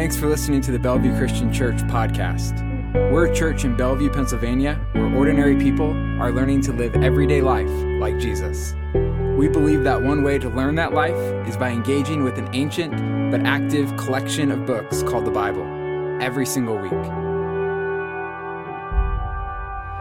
Thanks 0.00 0.16
for 0.16 0.28
listening 0.28 0.62
to 0.62 0.72
the 0.72 0.78
Bellevue 0.78 1.14
Christian 1.18 1.52
Church 1.52 1.76
podcast. 1.82 2.62
We're 3.12 3.26
a 3.26 3.34
church 3.34 3.66
in 3.66 3.76
Bellevue, 3.76 4.08
Pennsylvania, 4.08 4.76
where 4.92 5.14
ordinary 5.14 5.56
people 5.56 5.90
are 6.18 6.32
learning 6.32 6.62
to 6.62 6.72
live 6.72 6.96
everyday 6.96 7.42
life 7.42 7.68
like 8.00 8.18
Jesus. 8.18 8.72
We 9.36 9.48
believe 9.48 9.84
that 9.84 10.00
one 10.00 10.22
way 10.22 10.38
to 10.38 10.48
learn 10.48 10.76
that 10.76 10.94
life 10.94 11.46
is 11.46 11.54
by 11.58 11.68
engaging 11.68 12.24
with 12.24 12.38
an 12.38 12.48
ancient 12.54 12.92
but 13.30 13.42
active 13.42 13.94
collection 13.98 14.50
of 14.50 14.64
books 14.64 15.02
called 15.02 15.26
the 15.26 15.30
Bible 15.30 15.66
every 16.22 16.46
single 16.46 16.78
week. 16.78 16.92
Hey, 16.92 16.98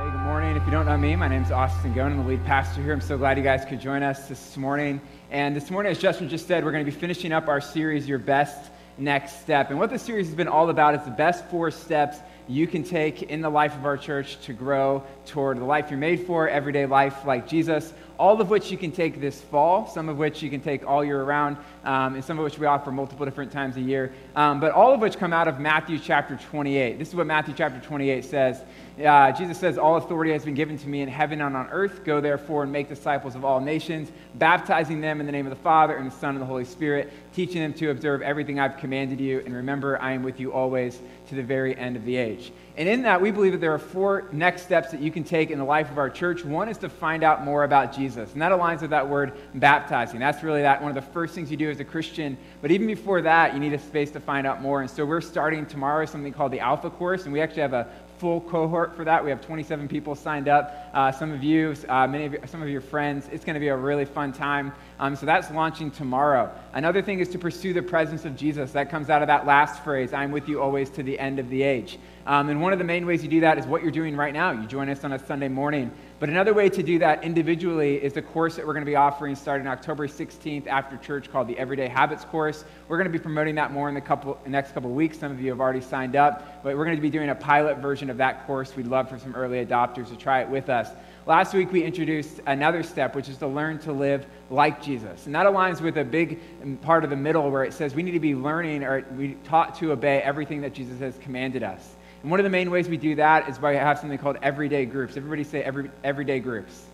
good 0.09 0.23
morning. 0.23 0.55
If 0.55 0.63
you 0.63 0.71
don't 0.71 0.85
know 0.85 0.97
me, 0.97 1.17
my 1.17 1.27
name 1.27 1.43
is 1.43 1.51
Austin 1.51 1.93
Goen. 1.93 2.13
I'm 2.13 2.19
the 2.19 2.23
lead 2.23 2.45
pastor 2.45 2.81
here. 2.81 2.93
I'm 2.93 3.01
so 3.01 3.17
glad 3.17 3.37
you 3.37 3.43
guys 3.43 3.65
could 3.65 3.81
join 3.81 4.01
us 4.01 4.29
this 4.29 4.55
morning. 4.55 5.01
And 5.29 5.53
this 5.53 5.69
morning, 5.69 5.91
as 5.91 5.99
Justin 5.99 6.29
just 6.29 6.47
said, 6.47 6.63
we're 6.63 6.71
going 6.71 6.85
to 6.85 6.89
be 6.89 6.97
finishing 6.97 7.33
up 7.33 7.49
our 7.49 7.59
series, 7.59 8.07
Your 8.07 8.17
Best 8.17 8.71
next 8.99 9.41
step. 9.41 9.69
And 9.69 9.79
what 9.79 9.89
this 9.89 10.01
series 10.01 10.27
has 10.27 10.35
been 10.35 10.47
all 10.47 10.69
about 10.69 10.95
is 10.95 11.03
the 11.03 11.11
best 11.11 11.45
four 11.45 11.71
steps 11.71 12.17
you 12.47 12.65
can 12.65 12.83
take 12.83 13.21
in 13.23 13.41
the 13.41 13.49
life 13.49 13.75
of 13.75 13.85
our 13.85 13.95
church 13.95 14.39
to 14.41 14.53
grow 14.53 15.03
toward 15.27 15.59
the 15.59 15.63
life 15.63 15.91
you're 15.91 15.99
made 15.99 16.25
for, 16.25 16.49
everyday 16.49 16.87
life 16.87 17.23
like 17.23 17.47
Jesus, 17.47 17.93
all 18.17 18.41
of 18.41 18.49
which 18.49 18.71
you 18.71 18.77
can 18.77 18.91
take 18.91 19.21
this 19.21 19.39
fall, 19.39 19.87
some 19.87 20.09
of 20.09 20.17
which 20.17 20.41
you 20.41 20.49
can 20.49 20.59
take 20.59 20.85
all 20.85 21.05
year 21.05 21.21
around, 21.21 21.57
um, 21.85 22.15
and 22.15 22.25
some 22.25 22.39
of 22.39 22.43
which 22.43 22.57
we 22.57 22.65
offer 22.65 22.91
multiple 22.91 23.23
different 23.23 23.51
times 23.51 23.77
a 23.77 23.81
year, 23.81 24.11
um, 24.35 24.59
but 24.59 24.71
all 24.71 24.93
of 24.93 24.99
which 24.99 25.17
come 25.17 25.31
out 25.31 25.47
of 25.47 25.59
Matthew 25.59 25.99
chapter 25.99 26.35
28. 26.35 26.97
This 26.97 27.09
is 27.09 27.15
what 27.15 27.27
Matthew 27.27 27.53
chapter 27.55 27.79
28 27.79 28.25
says. 28.25 28.61
Uh, 28.99 29.31
Jesus 29.31 29.57
says, 29.57 29.77
All 29.77 29.95
authority 29.95 30.33
has 30.33 30.43
been 30.43 30.55
given 30.55 30.77
to 30.77 30.89
me 30.89 31.01
in 31.01 31.07
heaven 31.07 31.39
and 31.39 31.55
on 31.55 31.69
earth. 31.69 32.03
Go 32.03 32.19
therefore 32.19 32.63
and 32.63 32.71
make 32.71 32.89
disciples 32.89 33.33
of 33.33 33.45
all 33.45 33.61
nations, 33.61 34.11
baptizing 34.35 34.99
them 34.99 35.21
in 35.21 35.25
the 35.25 35.31
name 35.31 35.45
of 35.45 35.51
the 35.51 35.63
Father 35.63 35.95
and 35.95 36.11
the 36.11 36.15
Son 36.15 36.31
and 36.31 36.41
the 36.41 36.45
Holy 36.45 36.65
Spirit, 36.65 37.13
teaching 37.33 37.61
them 37.61 37.73
to 37.75 37.91
observe 37.91 38.21
everything 38.21 38.59
I've 38.59 38.75
commanded 38.75 39.21
you. 39.21 39.41
And 39.45 39.55
remember, 39.55 40.01
I 40.01 40.11
am 40.11 40.21
with 40.21 40.37
you 40.39 40.51
always 40.51 40.99
to 41.29 41.35
the 41.35 41.43
very 41.43 41.77
end 41.77 41.95
of 41.95 42.03
the 42.03 42.17
age. 42.17 42.51
And 42.75 42.89
in 42.89 43.01
that, 43.03 43.21
we 43.21 43.31
believe 43.31 43.53
that 43.53 43.61
there 43.61 43.73
are 43.73 43.79
four 43.79 44.27
next 44.33 44.63
steps 44.63 44.91
that 44.91 45.01
you 45.01 45.11
can 45.11 45.23
take 45.23 45.49
in 45.49 45.59
the 45.59 45.65
life 45.65 45.89
of 45.89 45.97
our 45.97 46.09
church. 46.09 46.43
One 46.43 46.67
is 46.67 46.77
to 46.79 46.89
find 46.89 47.23
out 47.23 47.45
more 47.45 47.63
about 47.63 47.95
Jesus, 47.95 48.33
and 48.33 48.41
that 48.41 48.51
aligns 48.51 48.81
with 48.81 48.89
that 48.91 49.07
word 49.07 49.33
baptizing. 49.55 50.19
That's 50.19 50.43
really 50.43 50.61
that 50.61 50.81
one 50.81 50.89
of 50.89 50.95
the 50.95 51.11
first 51.13 51.35
things 51.35 51.51
you 51.51 51.57
do 51.57 51.69
as 51.69 51.79
a 51.79 51.85
Christian. 51.85 52.37
But 52.61 52.71
even 52.71 52.87
before 52.87 53.21
that, 53.21 53.53
you 53.53 53.59
need 53.59 53.73
a 53.73 53.79
space 53.79 54.11
to 54.11 54.19
find 54.19 54.45
out 54.45 54.61
more. 54.61 54.81
And 54.81 54.89
so 54.89 55.05
we're 55.05 55.21
starting 55.21 55.65
tomorrow 55.65 56.05
something 56.05 56.33
called 56.33 56.51
the 56.51 56.59
Alpha 56.59 56.89
Course, 56.89 57.23
and 57.23 57.31
we 57.31 57.39
actually 57.39 57.61
have 57.61 57.73
a 57.73 57.87
full 58.19 58.41
cohort 58.41 58.95
for 58.95 59.05
that. 59.05 59.23
We 59.23 59.29
have 59.29 59.39
27 59.39 59.87
people 59.87 60.13
signed 60.13 60.49
up. 60.49 60.89
Uh, 60.93 61.11
some 61.11 61.31
of 61.31 61.41
you, 61.41 61.73
uh, 61.87 62.05
many 62.05 62.25
of 62.25 62.33
you, 62.33 62.39
some 62.45 62.61
of 62.61 62.67
your 62.67 62.81
friends. 62.81 63.29
It's 63.31 63.45
going 63.45 63.53
to 63.53 63.59
be 63.61 63.69
a 63.69 63.75
really 63.75 64.03
fun 64.03 64.33
time. 64.33 64.73
Um, 64.99 65.15
so 65.15 65.25
that's 65.25 65.49
launching 65.51 65.89
tomorrow. 65.89 66.53
Another 66.73 67.01
thing 67.01 67.19
is 67.19 67.29
to 67.29 67.39
pursue 67.39 67.71
the 67.71 67.81
presence 67.81 68.25
of 68.25 68.35
Jesus. 68.35 68.73
That 68.73 68.89
comes 68.89 69.09
out 69.09 69.21
of 69.21 69.27
that 69.29 69.45
last 69.45 69.83
phrase, 69.83 70.11
I'm 70.11 70.31
with 70.31 70.49
you 70.49 70.61
always 70.61 70.89
to 70.91 71.03
the 71.03 71.17
end 71.17 71.39
of 71.39 71.49
the 71.49 71.63
age. 71.63 71.97
Um, 72.25 72.49
and 72.49 72.61
one 72.61 72.73
of 72.73 72.79
the 72.79 72.85
main 72.85 73.05
ways 73.05 73.23
you 73.23 73.29
do 73.29 73.39
that 73.39 73.57
is 73.57 73.65
what 73.65 73.81
you're 73.81 73.91
doing 73.91 74.15
right 74.15 74.33
now. 74.33 74.51
You 74.51 74.67
join 74.67 74.89
us 74.89 75.03
on 75.03 75.13
a 75.13 75.25
Sunday 75.25 75.47
morning. 75.47 75.91
But 76.19 76.27
another 76.27 76.53
way 76.53 76.67
to 76.67 76.83
do 76.83 76.99
that 76.99 77.23
individually 77.23 77.95
is 77.95 78.11
the 78.11 78.21
course 78.21 78.57
that 78.57 78.67
we're 78.67 78.73
going 78.73 78.85
to 78.85 78.89
be 78.89 78.97
offering 78.97 79.35
starting 79.35 79.67
October 79.67 80.05
16th 80.05 80.67
after 80.67 80.97
church 80.97 81.31
called 81.31 81.47
the 81.47 81.57
Everyday 81.57 81.87
Habits 81.87 82.25
course. 82.25 82.65
We're 82.89 82.97
going 82.97 83.09
to 83.09 83.17
be 83.17 83.23
promoting 83.23 83.55
that 83.55 83.71
more 83.71 83.87
in 83.87 83.95
the 83.95 84.01
couple, 84.01 84.37
next 84.45 84.73
couple 84.73 84.91
weeks. 84.91 85.17
Some 85.17 85.31
of 85.31 85.39
you 85.39 85.49
have 85.49 85.61
already 85.61 85.79
signed 85.79 86.17
up, 86.17 86.61
but 86.61 86.75
we're 86.75 86.83
going 86.83 86.97
to 86.97 87.01
be 87.01 87.09
doing 87.09 87.29
a 87.29 87.35
pilot 87.35 87.77
version 87.77 88.09
of 88.09 88.17
that 88.17 88.45
course. 88.45 88.75
We'd 88.75 88.87
love 88.87 89.07
for 89.07 89.17
some 89.17 89.33
early 89.33 89.65
adopters 89.65 90.09
to 90.09 90.17
try 90.17 90.41
it 90.41 90.49
with 90.49 90.67
us. 90.67 90.89
Last 91.25 91.53
week 91.53 91.71
we 91.71 91.83
introduced 91.83 92.41
another 92.47 92.83
step, 92.83 93.15
which 93.15 93.29
is 93.29 93.37
to 93.37 93.47
learn 93.47 93.79
to 93.79 93.93
live 93.93 94.25
like 94.49 94.83
Jesus. 94.83 95.25
And 95.25 95.35
that 95.35 95.45
aligns 95.45 95.79
with 95.79 95.97
a 95.97 96.03
big 96.03 96.41
um, 96.61 96.75
part 96.77 97.05
of 97.05 97.11
the 97.11 97.15
middle 97.15 97.49
where 97.49 97.63
it 97.63 97.71
says 97.71 97.95
we 97.95 98.03
need 98.03 98.11
to 98.11 98.19
be 98.19 98.35
learning 98.35 98.83
or 98.83 99.05
we 99.15 99.35
taught 99.45 99.75
to 99.75 99.93
obey 99.93 100.21
everything 100.21 100.59
that 100.61 100.73
Jesus 100.73 100.99
has 100.99 101.17
commanded 101.19 101.63
us. 101.63 101.95
And 102.21 102.31
one 102.31 102.39
of 102.39 102.43
the 102.43 102.49
main 102.49 102.69
ways 102.69 102.89
we 102.89 102.97
do 102.97 103.15
that 103.15 103.47
is 103.47 103.57
by 103.57 103.73
have 103.73 103.99
something 103.99 104.17
called 104.17 104.37
everyday 104.41 104.85
groups. 104.85 105.15
Everybody 105.15 105.43
say 105.43 105.63
every, 105.63 105.89
everyday 106.03 106.39
groups. 106.39 106.85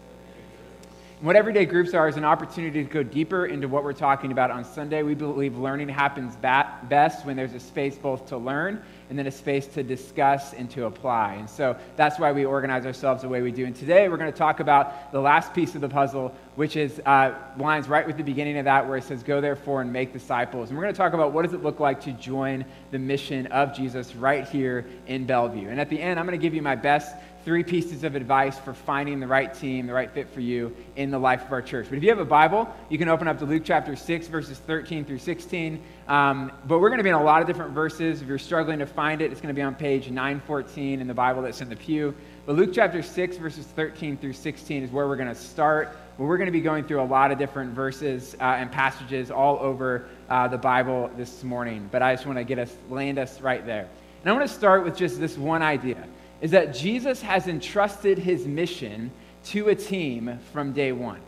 And 1.17 1.25
what 1.25 1.35
everyday 1.35 1.65
groups 1.65 1.93
are 1.93 2.07
is 2.07 2.17
an 2.17 2.25
opportunity 2.25 2.83
to 2.83 2.89
go 2.89 3.01
deeper 3.01 3.47
into 3.47 3.67
what 3.67 3.83
we're 3.83 3.93
talking 3.93 4.31
about 4.31 4.51
on 4.51 4.63
Sunday. 4.63 5.01
We 5.01 5.15
believe 5.15 5.57
learning 5.57 5.89
happens 5.89 6.35
best 6.35 7.25
when 7.25 7.35
there's 7.35 7.53
a 7.53 7.59
space 7.59 7.97
both 7.97 8.27
to 8.27 8.37
learn 8.37 8.83
and 9.09 9.19
then 9.19 9.27
a 9.27 9.31
space 9.31 9.67
to 9.67 9.83
discuss 9.83 10.53
and 10.53 10.69
to 10.71 10.85
apply. 10.85 11.35
And 11.35 11.49
so 11.49 11.77
that's 11.95 12.19
why 12.19 12.31
we 12.31 12.45
organize 12.45 12.85
ourselves 12.85 13.21
the 13.21 13.29
way 13.29 13.41
we 13.41 13.51
do. 13.51 13.65
And 13.65 13.75
today 13.75 14.09
we're 14.09 14.17
going 14.17 14.31
to 14.31 14.37
talk 14.37 14.59
about 14.59 15.11
the 15.11 15.19
last 15.19 15.53
piece 15.53 15.75
of 15.75 15.81
the 15.81 15.89
puzzle, 15.89 16.33
which 16.55 16.75
is 16.75 16.99
uh, 17.05 17.33
lines 17.57 17.87
right 17.87 18.05
with 18.05 18.17
the 18.17 18.23
beginning 18.23 18.57
of 18.57 18.65
that 18.65 18.87
where 18.87 18.97
it 18.97 19.03
says, 19.03 19.23
Go 19.23 19.41
therefore 19.41 19.81
and 19.81 19.93
make 19.93 20.13
disciples. 20.13 20.69
And 20.69 20.77
we're 20.77 20.83
going 20.83 20.93
to 20.93 20.97
talk 20.97 21.13
about 21.13 21.33
what 21.33 21.43
does 21.43 21.53
it 21.53 21.63
look 21.63 21.79
like 21.79 22.01
to 22.01 22.11
join 22.13 22.65
the 22.91 22.99
mission 22.99 23.47
of 23.47 23.75
Jesus 23.75 24.15
right 24.15 24.47
here 24.47 24.85
in 25.07 25.25
Bellevue. 25.25 25.69
And 25.69 25.79
at 25.79 25.89
the 25.89 26.01
end, 26.01 26.19
I'm 26.19 26.25
going 26.25 26.37
to 26.37 26.41
give 26.41 26.53
you 26.53 26.61
my 26.61 26.75
best 26.75 27.15
three 27.45 27.63
pieces 27.63 28.03
of 28.03 28.15
advice 28.15 28.57
for 28.57 28.73
finding 28.73 29.19
the 29.19 29.27
right 29.27 29.53
team, 29.53 29.85
the 29.85 29.93
right 29.93 30.09
fit 30.09 30.27
for 30.27 30.39
you 30.41 30.75
in 30.95 31.11
the 31.11 31.19
life 31.19 31.45
of 31.45 31.51
our 31.51 31.61
church. 31.61 31.85
But 31.87 31.97
if 31.97 32.03
you 32.03 32.09
have 32.09 32.19
a 32.19 32.25
Bible, 32.25 32.67
you 32.89 32.97
can 32.97 33.07
open 33.07 33.27
up 33.27 33.37
to 33.37 33.45
Luke 33.45 33.61
chapter 33.63 33.95
6, 33.95 34.27
verses 34.27 34.57
13 34.57 35.05
through 35.05 35.19
16. 35.19 35.79
Um, 36.07 36.51
but 36.67 36.79
we're 36.79 36.89
going 36.89 36.97
to 36.97 37.03
be 37.03 37.09
in 37.09 37.15
a 37.15 37.23
lot 37.23 37.41
of 37.41 37.47
different 37.47 37.71
verses. 37.71 38.23
If 38.23 38.27
you're 38.27 38.39
struggling 38.39 38.79
to 38.79 38.87
find 38.87 39.21
it, 39.21 39.31
it's 39.31 39.41
going 39.41 39.53
to 39.53 39.57
be 39.57 39.61
on 39.61 39.75
page 39.75 40.09
914 40.09 40.99
in 40.99 41.07
the 41.07 41.13
Bible 41.13 41.43
that's 41.43 41.61
in 41.61 41.69
the 41.69 41.75
pew. 41.75 42.15
But 42.47 42.55
Luke 42.55 42.71
chapter 42.73 43.03
6, 43.03 43.37
verses 43.37 43.67
13 43.67 44.17
through 44.17 44.33
16 44.33 44.83
is 44.83 44.91
where 44.91 45.07
we're 45.07 45.15
going 45.15 45.29
to 45.29 45.35
start. 45.35 45.95
But 46.17 46.23
we're 46.23 46.37
going 46.37 46.47
to 46.47 46.51
be 46.51 46.61
going 46.61 46.83
through 46.83 47.01
a 47.01 47.03
lot 47.03 47.31
of 47.31 47.37
different 47.37 47.75
verses 47.75 48.35
uh, 48.39 48.43
and 48.43 48.71
passages 48.71 49.29
all 49.29 49.59
over 49.59 50.07
uh, 50.29 50.47
the 50.47 50.57
Bible 50.57 51.11
this 51.15 51.43
morning. 51.43 51.89
But 51.91 52.01
I 52.01 52.15
just 52.15 52.25
want 52.25 52.39
to 52.39 52.43
get 52.43 52.57
us, 52.57 52.75
land 52.89 53.19
us 53.19 53.39
right 53.39 53.63
there. 53.63 53.87
And 54.21 54.31
I 54.31 54.35
want 54.35 54.49
to 54.49 54.55
start 54.55 54.83
with 54.83 54.97
just 54.97 55.19
this 55.19 55.37
one 55.37 55.61
idea 55.61 56.03
is 56.45 56.51
that 56.51 56.75
Jesus 56.75 57.23
has 57.23 57.47
entrusted 57.47 58.19
his 58.19 58.45
mission 58.45 59.09
to 59.45 59.69
a 59.69 59.73
team 59.73 60.37
from 60.53 60.73
day 60.73 60.91
one. 60.91 61.19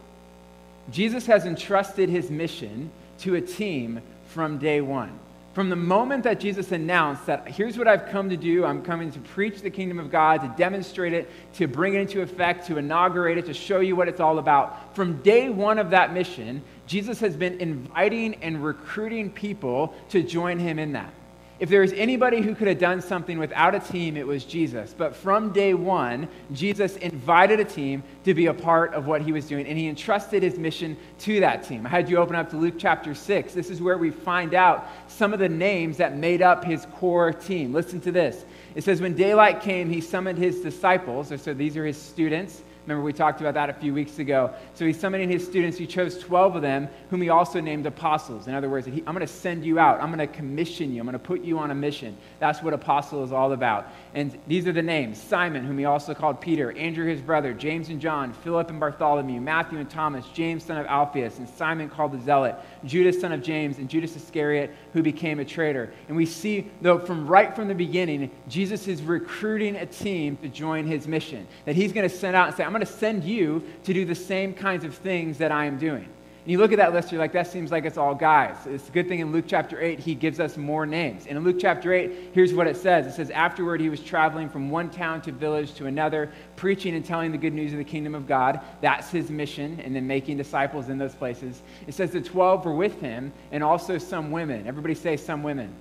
Jesus 0.91 1.25
has 1.25 1.47
entrusted 1.47 2.07
his 2.07 2.29
mission 2.29 2.91
to 3.21 3.33
a 3.33 3.41
team 3.41 3.99
from 4.27 4.59
day 4.59 4.79
one. 4.79 5.17
From 5.53 5.71
the 5.71 5.75
moment 5.75 6.25
that 6.25 6.39
Jesus 6.39 6.71
announced 6.71 7.25
that 7.25 7.47
here's 7.47 7.79
what 7.79 7.87
I've 7.87 8.09
come 8.09 8.29
to 8.29 8.37
do, 8.37 8.63
I'm 8.63 8.83
coming 8.83 9.09
to 9.09 9.17
preach 9.17 9.61
the 9.61 9.71
kingdom 9.71 9.97
of 9.97 10.11
God, 10.11 10.41
to 10.41 10.53
demonstrate 10.55 11.13
it, 11.13 11.27
to 11.55 11.67
bring 11.67 11.95
it 11.95 12.01
into 12.01 12.21
effect, 12.21 12.67
to 12.67 12.77
inaugurate 12.77 13.39
it, 13.39 13.47
to 13.47 13.55
show 13.55 13.79
you 13.79 13.95
what 13.95 14.07
it's 14.07 14.19
all 14.19 14.37
about. 14.37 14.95
From 14.95 15.23
day 15.23 15.49
one 15.49 15.79
of 15.79 15.89
that 15.89 16.13
mission, 16.13 16.61
Jesus 16.85 17.19
has 17.21 17.35
been 17.35 17.59
inviting 17.59 18.35
and 18.43 18.63
recruiting 18.63 19.31
people 19.31 19.95
to 20.09 20.21
join 20.21 20.59
him 20.59 20.77
in 20.77 20.91
that. 20.91 21.11
If 21.59 21.69
there 21.69 21.81
was 21.81 21.91
anybody 21.93 22.41
who 22.41 22.53
could 22.53 22.67
have 22.67 22.77
done 22.77 23.01
something 23.01 23.39
without 23.39 23.73
a 23.73 23.79
team, 23.79 24.15
it 24.15 24.27
was 24.27 24.45
Jesus. 24.45 24.93
But 24.95 25.15
from 25.15 25.51
day 25.51 25.73
one, 25.73 26.27
Jesus 26.53 26.97
invited 26.97 27.59
a 27.59 27.65
team 27.65 28.03
to 28.25 28.35
be 28.35 28.45
a 28.45 28.53
part 28.53 28.93
of 28.93 29.07
what 29.07 29.23
he 29.23 29.31
was 29.31 29.47
doing, 29.47 29.65
and 29.65 29.75
he 29.75 29.87
entrusted 29.87 30.43
his 30.43 30.59
mission 30.59 30.95
to 31.19 31.39
that 31.39 31.63
team. 31.63 31.87
I 31.87 31.89
had 31.89 32.09
you 32.09 32.17
open 32.17 32.35
up 32.35 32.51
to 32.51 32.57
Luke 32.57 32.75
chapter 32.77 33.15
6. 33.15 33.53
This 33.53 33.71
is 33.71 33.81
where 33.81 33.97
we 33.97 34.11
find 34.11 34.53
out 34.53 34.87
some 35.07 35.33
of 35.33 35.39
the 35.39 35.49
names 35.49 35.97
that 35.97 36.15
made 36.15 36.43
up 36.43 36.63
his 36.63 36.85
core 36.97 37.33
team. 37.33 37.73
Listen 37.73 37.99
to 38.01 38.11
this. 38.11 38.45
It 38.75 38.83
says, 38.83 39.01
When 39.01 39.15
daylight 39.15 39.61
came, 39.61 39.89
he 39.89 39.99
summoned 39.99 40.37
his 40.37 40.61
disciples. 40.61 41.33
So 41.41 41.55
these 41.55 41.75
are 41.75 41.85
his 41.85 41.99
students 41.99 42.61
Remember, 42.87 43.03
we 43.03 43.11
talked 43.11 43.41
about 43.41 43.53
that 43.55 43.69
a 43.69 43.73
few 43.73 43.93
weeks 43.93 44.17
ago. 44.17 44.53
So 44.73 44.85
he 44.85 44.93
summoned 44.93 45.29
his 45.29 45.45
students. 45.45 45.77
He 45.77 45.85
chose 45.85 46.17
12 46.19 46.55
of 46.55 46.61
them, 46.61 46.87
whom 47.09 47.21
he 47.21 47.27
also 47.27 47.59
named 47.59 47.85
apostles. 47.85 48.47
In 48.47 48.53
other 48.55 48.69
words, 48.69 48.87
I'm 48.87 49.03
going 49.03 49.19
to 49.19 49.27
send 49.27 49.65
you 49.65 49.77
out. 49.77 49.99
I'm 49.99 50.07
going 50.07 50.25
to 50.25 50.33
commission 50.33 50.93
you. 50.93 51.01
I'm 51.01 51.05
going 51.05 51.11
to 51.11 51.19
put 51.19 51.41
you 51.41 51.59
on 51.59 51.71
a 51.71 51.75
mission. 51.75 52.15
That's 52.39 52.63
what 52.63 52.73
apostle 52.73 53.25
is 53.25 53.33
all 53.33 53.51
about. 53.51 53.87
And 54.13 54.39
these 54.47 54.67
are 54.67 54.71
the 54.71 54.81
names 54.81 55.21
Simon, 55.21 55.65
whom 55.65 55.77
he 55.77 55.83
also 55.83 56.13
called 56.13 56.39
Peter, 56.39 56.71
Andrew, 56.77 57.05
his 57.05 57.19
brother, 57.19 57.53
James 57.53 57.89
and 57.89 57.99
John, 57.99 58.31
Philip 58.31 58.69
and 58.69 58.79
Bartholomew, 58.79 59.41
Matthew 59.41 59.79
and 59.79 59.89
Thomas, 59.89 60.25
James, 60.33 60.63
son 60.63 60.77
of 60.77 60.85
Alphaeus, 60.85 61.39
and 61.39 61.49
Simon 61.49 61.89
called 61.89 62.13
the 62.13 62.21
Zealot, 62.21 62.55
Judas, 62.85 63.19
son 63.19 63.33
of 63.33 63.41
James, 63.41 63.79
and 63.79 63.89
Judas 63.89 64.15
Iscariot, 64.15 64.73
who 64.93 65.03
became 65.03 65.41
a 65.41 65.45
traitor. 65.45 65.91
And 66.07 66.15
we 66.15 66.25
see, 66.25 66.71
though, 66.81 66.99
from 66.99 67.27
right 67.27 67.53
from 67.53 67.67
the 67.67 67.75
beginning, 67.75 68.31
Jesus 68.47 68.87
is 68.87 69.01
recruiting 69.01 69.75
a 69.75 69.85
team 69.85 70.37
to 70.37 70.47
join 70.47 70.87
his 70.87 71.05
mission. 71.05 71.45
That 71.65 71.75
he's 71.75 71.91
going 71.91 72.07
to 72.07 72.15
send 72.15 72.37
out 72.37 72.47
and 72.47 72.55
say, 72.55 72.63
I'm 72.63 72.76
going 72.77 72.85
to 72.85 72.93
send 72.93 73.23
you 73.23 73.63
to 73.83 73.93
do 73.93 74.05
the 74.05 74.15
same 74.15 74.53
kinds 74.53 74.83
of 74.83 74.93
things 74.93 75.39
that 75.39 75.51
I 75.51 75.65
am 75.65 75.77
doing. 75.77 76.03
And 76.03 76.51
you 76.51 76.59
look 76.59 76.71
at 76.71 76.77
that 76.77 76.93
list, 76.93 77.11
you're 77.11 77.19
like, 77.19 77.33
that 77.33 77.47
seems 77.47 77.71
like 77.71 77.83
it's 77.83 77.97
all 77.97 78.15
guys. 78.15 78.55
It's 78.67 78.87
a 78.87 78.91
good 78.91 79.09
thing 79.09 79.19
in 79.19 79.33
Luke 79.33 79.45
chapter 79.47 79.81
8, 79.81 79.99
he 79.99 80.15
gives 80.15 80.39
us 80.39 80.55
more 80.55 80.85
names. 80.85 81.25
And 81.25 81.37
in 81.37 81.43
Luke 81.43 81.57
chapter 81.59 81.91
8, 81.91 82.29
here's 82.33 82.53
what 82.53 82.67
it 82.67 82.77
says 82.77 83.05
it 83.05 83.13
says, 83.13 83.31
Afterward, 83.31 83.81
he 83.81 83.89
was 83.89 83.99
traveling 83.99 84.47
from 84.47 84.69
one 84.69 84.89
town 84.89 85.21
to 85.23 85.31
village 85.31 85.73
to 85.73 85.87
another, 85.87 86.31
preaching 86.55 86.95
and 86.95 87.03
telling 87.03 87.31
the 87.31 87.37
good 87.37 87.53
news 87.53 87.73
of 87.73 87.79
the 87.79 87.83
kingdom 87.83 88.15
of 88.15 88.27
God. 88.27 88.61
That's 88.79 89.09
his 89.09 89.29
mission, 89.29 89.81
and 89.83 89.93
then 89.93 90.07
making 90.07 90.37
disciples 90.37 90.87
in 90.87 90.97
those 90.97 91.15
places. 91.15 91.63
It 91.87 91.95
says 91.95 92.11
the 92.11 92.21
12 92.21 92.63
were 92.63 92.75
with 92.75 93.01
him, 93.01 93.33
and 93.51 93.61
also 93.63 93.97
some 93.97 94.31
women. 94.31 94.67
Everybody 94.67 94.95
say 94.95 95.17
some 95.17 95.43
women. 95.43 95.73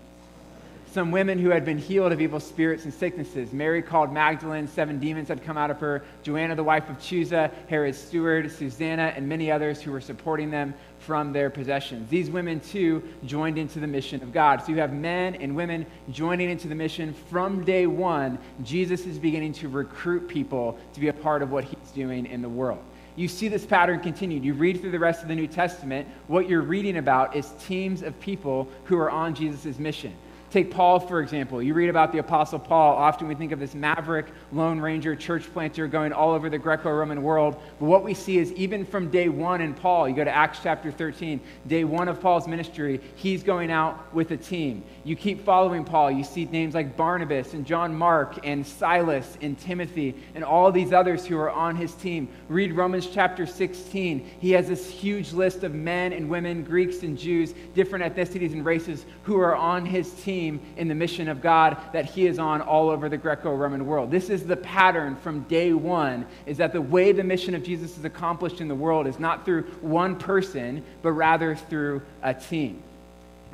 Some 0.92 1.10
women 1.10 1.38
who 1.38 1.50
had 1.50 1.64
been 1.64 1.78
healed 1.78 2.12
of 2.12 2.20
evil 2.20 2.40
spirits 2.40 2.84
and 2.84 2.94
sicknesses. 2.94 3.52
Mary 3.52 3.82
called 3.82 4.12
Magdalene, 4.12 4.66
seven 4.66 4.98
demons 4.98 5.28
had 5.28 5.42
come 5.42 5.58
out 5.58 5.70
of 5.70 5.78
her. 5.80 6.02
Joanna, 6.22 6.54
the 6.54 6.64
wife 6.64 6.88
of 6.88 6.98
Chuza, 6.98 7.50
Herod's 7.68 7.98
steward, 7.98 8.50
Susanna, 8.50 9.12
and 9.14 9.28
many 9.28 9.50
others 9.50 9.82
who 9.82 9.92
were 9.92 10.00
supporting 10.00 10.50
them 10.50 10.74
from 10.98 11.32
their 11.32 11.50
possessions. 11.50 12.08
These 12.08 12.30
women, 12.30 12.60
too, 12.60 13.02
joined 13.24 13.58
into 13.58 13.80
the 13.80 13.86
mission 13.86 14.22
of 14.22 14.32
God. 14.32 14.62
So 14.62 14.72
you 14.72 14.78
have 14.78 14.92
men 14.92 15.34
and 15.36 15.54
women 15.54 15.86
joining 16.10 16.50
into 16.50 16.68
the 16.68 16.74
mission 16.74 17.14
from 17.30 17.64
day 17.64 17.86
one. 17.86 18.38
Jesus 18.62 19.06
is 19.06 19.18
beginning 19.18 19.52
to 19.54 19.68
recruit 19.68 20.28
people 20.28 20.78
to 20.94 21.00
be 21.00 21.08
a 21.08 21.12
part 21.12 21.42
of 21.42 21.50
what 21.50 21.64
he's 21.64 21.90
doing 21.94 22.26
in 22.26 22.42
the 22.42 22.48
world 22.48 22.82
you 23.16 23.28
see 23.28 23.48
this 23.48 23.66
pattern 23.66 23.98
continued. 24.00 24.44
You 24.44 24.54
read 24.54 24.80
through 24.80 24.90
the 24.90 24.98
rest 24.98 25.22
of 25.22 25.28
the 25.28 25.34
New 25.34 25.46
Testament, 25.46 26.06
what 26.28 26.48
you're 26.48 26.62
reading 26.62 26.98
about 26.98 27.34
is 27.34 27.50
teams 27.66 28.02
of 28.02 28.18
people 28.20 28.68
who 28.84 28.98
are 28.98 29.10
on 29.10 29.34
Jesus' 29.34 29.78
mission. 29.78 30.14
Take 30.50 30.70
Paul, 30.70 31.00
for 31.00 31.20
example. 31.20 31.60
You 31.60 31.74
read 31.74 31.88
about 31.88 32.12
the 32.12 32.18
Apostle 32.18 32.58
Paul. 32.58 32.96
Often 32.96 33.28
we 33.28 33.34
think 33.34 33.52
of 33.52 33.58
this 33.58 33.74
maverick, 33.74 34.26
Lone 34.52 34.78
Ranger, 34.80 35.16
church 35.16 35.52
planter 35.52 35.88
going 35.88 36.12
all 36.12 36.32
over 36.32 36.48
the 36.48 36.58
Greco 36.58 36.90
Roman 36.90 37.22
world. 37.22 37.60
But 37.80 37.86
what 37.86 38.04
we 38.04 38.14
see 38.14 38.38
is 38.38 38.52
even 38.52 38.86
from 38.86 39.10
day 39.10 39.28
one 39.28 39.60
in 39.60 39.74
Paul, 39.74 40.08
you 40.08 40.14
go 40.14 40.24
to 40.24 40.34
Acts 40.34 40.60
chapter 40.62 40.92
13, 40.92 41.40
day 41.66 41.84
one 41.84 42.08
of 42.08 42.20
Paul's 42.20 42.46
ministry, 42.46 43.00
he's 43.16 43.42
going 43.42 43.70
out 43.70 44.14
with 44.14 44.30
a 44.30 44.36
team. 44.36 44.84
You 45.06 45.14
keep 45.14 45.44
following 45.44 45.84
Paul, 45.84 46.10
you 46.10 46.24
see 46.24 46.46
names 46.46 46.74
like 46.74 46.96
Barnabas 46.96 47.54
and 47.54 47.64
John 47.64 47.94
Mark 47.94 48.44
and 48.44 48.66
Silas 48.66 49.38
and 49.40 49.56
Timothy 49.56 50.16
and 50.34 50.42
all 50.42 50.72
these 50.72 50.92
others 50.92 51.24
who 51.24 51.38
are 51.38 51.48
on 51.48 51.76
his 51.76 51.94
team. 51.94 52.28
Read 52.48 52.72
Romans 52.72 53.06
chapter 53.06 53.46
16. 53.46 54.28
He 54.40 54.50
has 54.50 54.66
this 54.66 54.90
huge 54.90 55.32
list 55.32 55.62
of 55.62 55.72
men 55.72 56.12
and 56.12 56.28
women, 56.28 56.64
Greeks 56.64 57.04
and 57.04 57.16
Jews, 57.16 57.54
different 57.72 58.04
ethnicities 58.04 58.52
and 58.52 58.64
races 58.64 59.06
who 59.22 59.38
are 59.38 59.54
on 59.54 59.86
his 59.86 60.10
team 60.24 60.60
in 60.76 60.88
the 60.88 60.94
mission 60.96 61.28
of 61.28 61.40
God 61.40 61.76
that 61.92 62.06
he 62.06 62.26
is 62.26 62.40
on 62.40 62.60
all 62.60 62.90
over 62.90 63.08
the 63.08 63.16
Greco-Roman 63.16 63.86
world. 63.86 64.10
This 64.10 64.28
is 64.28 64.44
the 64.44 64.56
pattern 64.56 65.14
from 65.14 65.42
day 65.42 65.72
one, 65.72 66.26
is 66.46 66.56
that 66.56 66.72
the 66.72 66.82
way 66.82 67.12
the 67.12 67.22
mission 67.22 67.54
of 67.54 67.62
Jesus 67.62 67.96
is 67.96 68.04
accomplished 68.04 68.60
in 68.60 68.66
the 68.66 68.74
world 68.74 69.06
is 69.06 69.20
not 69.20 69.44
through 69.44 69.62
one 69.82 70.16
person, 70.16 70.82
but 71.02 71.12
rather 71.12 71.54
through 71.54 72.02
a 72.24 72.34
team. 72.34 72.82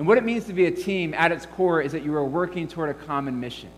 And 0.03 0.09
what 0.09 0.19
it 0.19 0.25
means 0.25 0.47
to 0.47 0.53
be 0.53 0.67
a 0.67 0.71
team 0.73 1.15
at 1.15 1.31
its 1.31 1.47
core 1.47 1.81
is 1.81 1.93
that 1.93 2.03
you 2.03 2.13
are 2.17 2.25
working 2.25 2.67
toward 2.67 2.91
a 2.91 2.95
common 2.95 3.39
mission, 3.39 3.69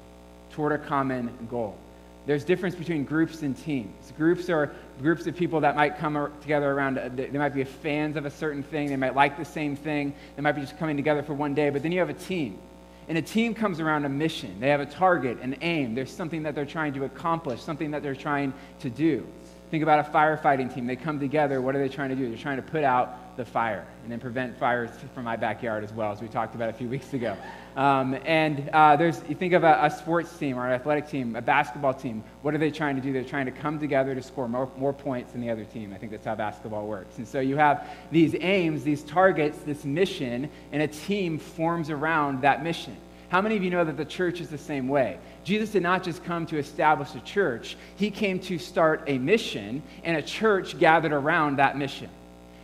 toward 0.53 0.73
a 0.73 0.79
common 0.79 1.29
goal. 1.51 1.77
There's 2.25 2.45
difference 2.45 2.75
between 2.75 3.05
groups 3.05 3.43
and 3.43 3.55
teams. 3.55 4.11
Groups 4.17 4.49
are 4.49 4.73
groups 5.03 5.27
of 5.27 5.37
people 5.37 5.61
that 5.61 5.77
might 5.77 5.99
come 5.99 6.33
together 6.41 6.73
around, 6.73 6.97
uh, 6.97 7.11
they 7.13 7.29
might 7.29 7.53
be 7.53 7.63
fans 7.63 8.17
of 8.17 8.25
a 8.25 8.31
certain 8.31 8.63
thing, 8.63 8.89
they 8.89 8.97
might 8.97 9.15
like 9.15 9.37
the 9.37 9.45
same 9.45 9.77
thing, 9.77 10.15
they 10.35 10.41
might 10.41 10.53
be 10.53 10.63
just 10.63 10.79
coming 10.79 10.97
together 10.97 11.23
for 11.23 11.35
one 11.35 11.53
day, 11.53 11.69
but 11.69 11.83
then 11.83 11.93
you 11.93 11.99
have 11.99 12.09
a 12.09 12.15
team. 12.15 12.59
And 13.07 13.19
a 13.19 13.23
team 13.23 13.53
comes 13.53 13.79
around 13.79 14.07
a 14.07 14.09
mission. 14.09 14.59
They 14.61 14.71
have 14.71 14.81
a 14.81 14.87
target, 14.87 15.41
an 15.43 15.59
aim. 15.61 15.95
There's 15.95 16.11
something 16.11 16.45
that 16.45 16.55
they're 16.55 16.65
trying 16.65 16.95
to 16.95 17.05
accomplish, 17.05 17.61
something 17.61 17.91
that 17.91 18.03
they're 18.03 18.15
trying 18.15 18.55
to 18.81 18.89
do. 18.89 19.27
Think 19.71 19.83
about 19.83 20.01
a 20.01 20.11
firefighting 20.11 20.73
team. 20.73 20.87
They 20.87 20.97
come 20.97 21.19
together. 21.19 21.61
What 21.61 21.75
are 21.75 21.79
they 21.79 21.89
trying 21.89 22.11
to 22.11 22.17
do? 22.17 22.29
They're 22.29 22.39
trying 22.39 22.57
to 22.57 22.63
put 22.63 22.85
out 22.85 23.37
the 23.37 23.45
fire 23.45 23.85
and 24.03 24.13
then 24.13 24.21
prevent 24.21 24.57
fires 24.57 24.91
from 25.15 25.25
my 25.25 25.37
backyard 25.37 25.83
as 25.83 25.93
well, 25.93 26.13
as 26.13 26.21
we 26.21 26.29
talked 26.29 26.55
about 26.55 26.69
a 26.69 26.73
few 26.73 26.89
weeks 26.95 27.13
ago. 27.13 27.37
Um, 27.77 28.17
and 28.25 28.69
uh, 28.73 28.95
there's, 28.95 29.21
you 29.29 29.35
think 29.35 29.53
of 29.53 29.65
a, 29.65 29.81
a, 29.83 29.91
sports 29.91 30.37
team 30.39 30.57
or 30.57 30.67
an 30.67 30.73
athletic 30.73 31.09
team, 31.09 31.35
a 31.35 31.43
basketball 31.43 31.93
team. 31.93 32.23
What 32.43 32.55
are 32.55 32.59
they 32.59 32.71
trying 32.71 32.95
to 32.95 33.03
do? 33.03 33.13
They're 33.13 33.25
trying 33.25 33.47
to 33.47 33.53
come 33.53 33.81
together 33.81 34.15
to 34.15 34.23
score 34.23 34.47
more, 34.47 34.71
more 34.77 34.93
points 34.93 35.33
than 35.33 35.41
the 35.41 35.51
other 35.51 35.65
team. 35.65 35.93
I 35.93 35.99
think 35.99 36.13
that's 36.13 36.25
how 36.25 36.37
basketball 36.37 36.87
works. 36.87 37.19
And 37.19 37.27
so 37.27 37.41
you 37.41 37.57
have 37.57 37.89
these 38.13 38.37
aims, 38.39 38.85
these 38.85 39.03
targets, 39.03 39.59
this 39.61 39.85
mission, 39.85 40.49
and 40.71 40.83
a 40.83 40.87
team 40.87 41.39
forms 41.39 41.91
around 41.91 42.43
that 42.43 42.63
mission. 42.63 42.97
How 43.35 43.41
many 43.41 43.57
of 43.57 43.65
you 43.65 43.71
know 43.71 43.85
that 43.85 43.97
the 43.97 44.05
church 44.05 44.41
is 44.41 44.49
the 44.49 44.59
same 44.59 44.87
way? 44.87 45.19
Jesus 45.43 45.71
did 45.71 45.83
not 45.83 46.05
just 46.05 46.23
come 46.23 46.47
to 46.47 46.57
establish 46.57 47.17
a 47.17 47.21
church, 47.23 47.77
he 47.97 48.09
came 48.09 48.39
to 48.39 48.61
start 48.61 49.03
a 49.09 49.19
mission, 49.19 49.83
and 50.05 50.17
a 50.17 50.23
church 50.23 50.79
gathered 50.79 51.11
around 51.11 51.57
that 51.57 51.77
mission. 51.77 52.09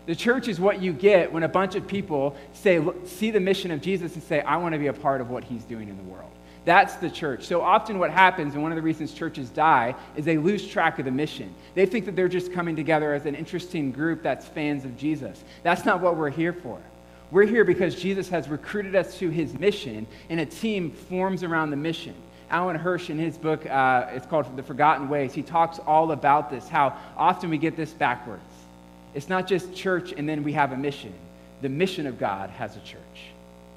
The 0.06 0.14
church 0.14 0.46
is 0.46 0.60
what 0.60 0.80
you 0.80 0.92
get 0.92 1.32
when 1.32 1.42
a 1.42 1.48
bunch 1.48 1.74
of 1.74 1.88
people 1.88 2.36
say, 2.52 2.80
see 3.04 3.32
the 3.32 3.40
mission 3.40 3.72
of 3.72 3.82
Jesus 3.82 4.14
and 4.14 4.22
say, 4.22 4.42
I 4.42 4.58
want 4.58 4.74
to 4.74 4.78
be 4.78 4.86
a 4.86 4.92
part 4.92 5.20
of 5.20 5.28
what 5.28 5.42
he's 5.42 5.64
doing 5.64 5.88
in 5.88 5.96
the 5.96 6.04
world. 6.04 6.30
That's 6.64 6.94
the 6.94 7.10
church. 7.10 7.46
So 7.48 7.62
often, 7.62 7.98
what 7.98 8.12
happens, 8.12 8.54
and 8.54 8.62
one 8.62 8.70
of 8.70 8.76
the 8.76 8.82
reasons 8.82 9.12
churches 9.12 9.50
die, 9.50 9.96
is 10.14 10.24
they 10.24 10.38
lose 10.38 10.68
track 10.68 11.00
of 11.00 11.04
the 11.04 11.10
mission. 11.10 11.52
They 11.74 11.84
think 11.84 12.06
that 12.06 12.14
they're 12.14 12.28
just 12.28 12.52
coming 12.52 12.76
together 12.76 13.12
as 13.12 13.26
an 13.26 13.34
interesting 13.34 13.90
group 13.90 14.22
that's 14.22 14.46
fans 14.46 14.84
of 14.84 14.96
Jesus. 14.96 15.42
That's 15.64 15.84
not 15.84 16.00
what 16.00 16.16
we're 16.16 16.30
here 16.30 16.52
for. 16.52 16.78
We're 17.30 17.46
here 17.46 17.64
because 17.64 17.94
Jesus 17.94 18.28
has 18.30 18.48
recruited 18.48 18.96
us 18.96 19.18
to 19.18 19.30
his 19.30 19.56
mission, 19.56 20.06
and 20.28 20.40
a 20.40 20.46
team 20.46 20.90
forms 20.90 21.44
around 21.44 21.70
the 21.70 21.76
mission. 21.76 22.14
Alan 22.50 22.74
Hirsch, 22.74 23.08
in 23.08 23.18
his 23.18 23.38
book, 23.38 23.64
uh, 23.66 24.08
it's 24.10 24.26
called 24.26 24.56
The 24.56 24.64
Forgotten 24.64 25.08
Ways, 25.08 25.32
he 25.32 25.42
talks 25.42 25.78
all 25.78 26.10
about 26.10 26.50
this, 26.50 26.68
how 26.68 26.96
often 27.16 27.48
we 27.48 27.58
get 27.58 27.76
this 27.76 27.92
backwards. 27.92 28.42
It's 29.14 29.28
not 29.28 29.46
just 29.46 29.74
church 29.74 30.12
and 30.12 30.28
then 30.28 30.42
we 30.42 30.52
have 30.52 30.72
a 30.72 30.76
mission. 30.76 31.12
The 31.62 31.68
mission 31.68 32.06
of 32.06 32.18
God 32.18 32.50
has 32.50 32.76
a 32.76 32.80
church, 32.80 32.98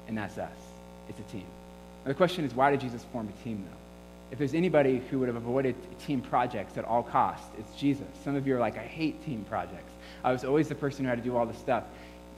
and 0.08 0.18
that's 0.18 0.36
us. 0.38 0.50
It's 1.08 1.20
a 1.20 1.32
team. 1.32 1.46
Now, 2.04 2.08
the 2.08 2.14
question 2.14 2.44
is, 2.44 2.54
why 2.54 2.72
did 2.72 2.80
Jesus 2.80 3.04
form 3.12 3.28
a 3.28 3.44
team, 3.44 3.64
though? 3.64 3.76
If 4.32 4.38
there's 4.38 4.54
anybody 4.54 5.00
who 5.10 5.20
would 5.20 5.28
have 5.28 5.36
avoided 5.36 5.76
team 6.00 6.20
projects 6.20 6.76
at 6.76 6.84
all 6.84 7.04
costs, 7.04 7.46
it's 7.56 7.78
Jesus. 7.78 8.06
Some 8.24 8.34
of 8.34 8.48
you 8.48 8.56
are 8.56 8.58
like, 8.58 8.76
I 8.76 8.82
hate 8.82 9.24
team 9.24 9.44
projects. 9.48 9.92
I 10.24 10.32
was 10.32 10.44
always 10.44 10.68
the 10.68 10.74
person 10.74 11.04
who 11.04 11.10
had 11.10 11.18
to 11.18 11.24
do 11.24 11.36
all 11.36 11.46
this 11.46 11.58
stuff 11.58 11.84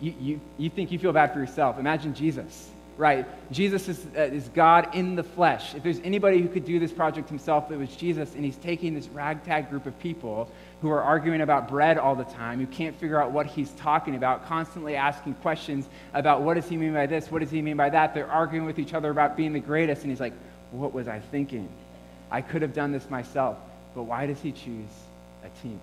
you, 0.00 0.14
you, 0.20 0.40
you 0.58 0.70
think 0.70 0.92
you 0.92 0.98
feel 0.98 1.12
bad 1.12 1.32
for 1.32 1.38
yourself. 1.38 1.78
Imagine 1.78 2.14
Jesus, 2.14 2.68
right? 2.96 3.26
Jesus 3.50 3.88
is, 3.88 4.06
uh, 4.16 4.22
is 4.22 4.48
God 4.48 4.94
in 4.94 5.16
the 5.16 5.22
flesh. 5.22 5.74
If 5.74 5.82
there's 5.82 6.00
anybody 6.00 6.40
who 6.40 6.48
could 6.48 6.64
do 6.64 6.78
this 6.78 6.92
project 6.92 7.28
himself, 7.28 7.70
it 7.70 7.76
was 7.76 7.94
Jesus, 7.96 8.34
and 8.34 8.44
he's 8.44 8.56
taking 8.56 8.94
this 8.94 9.08
ragtag 9.08 9.70
group 9.70 9.86
of 9.86 9.98
people 9.98 10.50
who 10.82 10.90
are 10.90 11.02
arguing 11.02 11.40
about 11.40 11.68
bread 11.68 11.96
all 11.96 12.14
the 12.14 12.24
time, 12.24 12.58
who 12.58 12.66
can't 12.66 12.94
figure 12.98 13.20
out 13.20 13.32
what 13.32 13.46
he's 13.46 13.70
talking 13.72 14.14
about, 14.14 14.46
constantly 14.46 14.96
asking 14.96 15.34
questions 15.34 15.88
about 16.12 16.42
what 16.42 16.54
does 16.54 16.68
he 16.68 16.76
mean 16.76 16.92
by 16.92 17.06
this, 17.06 17.30
what 17.30 17.40
does 17.40 17.50
he 17.50 17.62
mean 17.62 17.76
by 17.76 17.88
that. 17.88 18.12
They're 18.12 18.30
arguing 18.30 18.66
with 18.66 18.78
each 18.78 18.92
other 18.92 19.10
about 19.10 19.36
being 19.36 19.52
the 19.52 19.60
greatest, 19.60 20.02
and 20.02 20.10
he's 20.10 20.20
like, 20.20 20.34
what 20.72 20.92
was 20.92 21.08
I 21.08 21.20
thinking? 21.20 21.68
I 22.30 22.42
could 22.42 22.62
have 22.62 22.74
done 22.74 22.92
this 22.92 23.08
myself, 23.08 23.56
but 23.94 24.02
why 24.02 24.26
does 24.26 24.40
he 24.40 24.52
choose 24.52 24.90
a 25.42 25.62
team? 25.62 25.80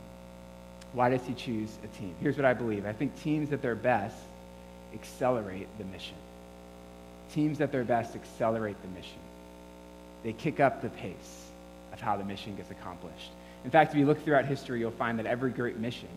Why 0.94 1.10
does 1.10 1.26
he 1.26 1.34
choose 1.34 1.70
a 1.84 1.88
team? 1.98 2.16
Here's 2.22 2.38
what 2.38 2.46
I 2.46 2.54
believe 2.54 2.86
I 2.86 2.94
think 2.94 3.20
teams 3.22 3.52
at 3.52 3.62
their 3.62 3.76
best 3.76 4.18
accelerate 4.94 5.68
the 5.78 5.86
mission. 5.86 6.16
Teams 7.34 7.62
at 7.62 7.72
their 7.72 7.84
best 7.84 8.16
accelerate 8.16 8.80
the 8.82 8.88
mission. 8.90 9.20
They 10.24 10.34
kick 10.34 10.60
up 10.60 10.82
the 10.82 10.90
pace 10.90 11.48
of 11.92 12.00
how 12.00 12.16
the 12.16 12.24
mission 12.24 12.56
gets 12.56 12.72
accomplished. 12.72 13.32
In 13.66 13.72
fact, 13.72 13.92
if 13.92 13.98
you 13.98 14.06
look 14.06 14.24
throughout 14.24 14.46
history, 14.46 14.80
you'll 14.80 14.92
find 14.92 15.18
that 15.20 15.26
every 15.26 15.52
great 15.52 15.78
mission 15.78 16.10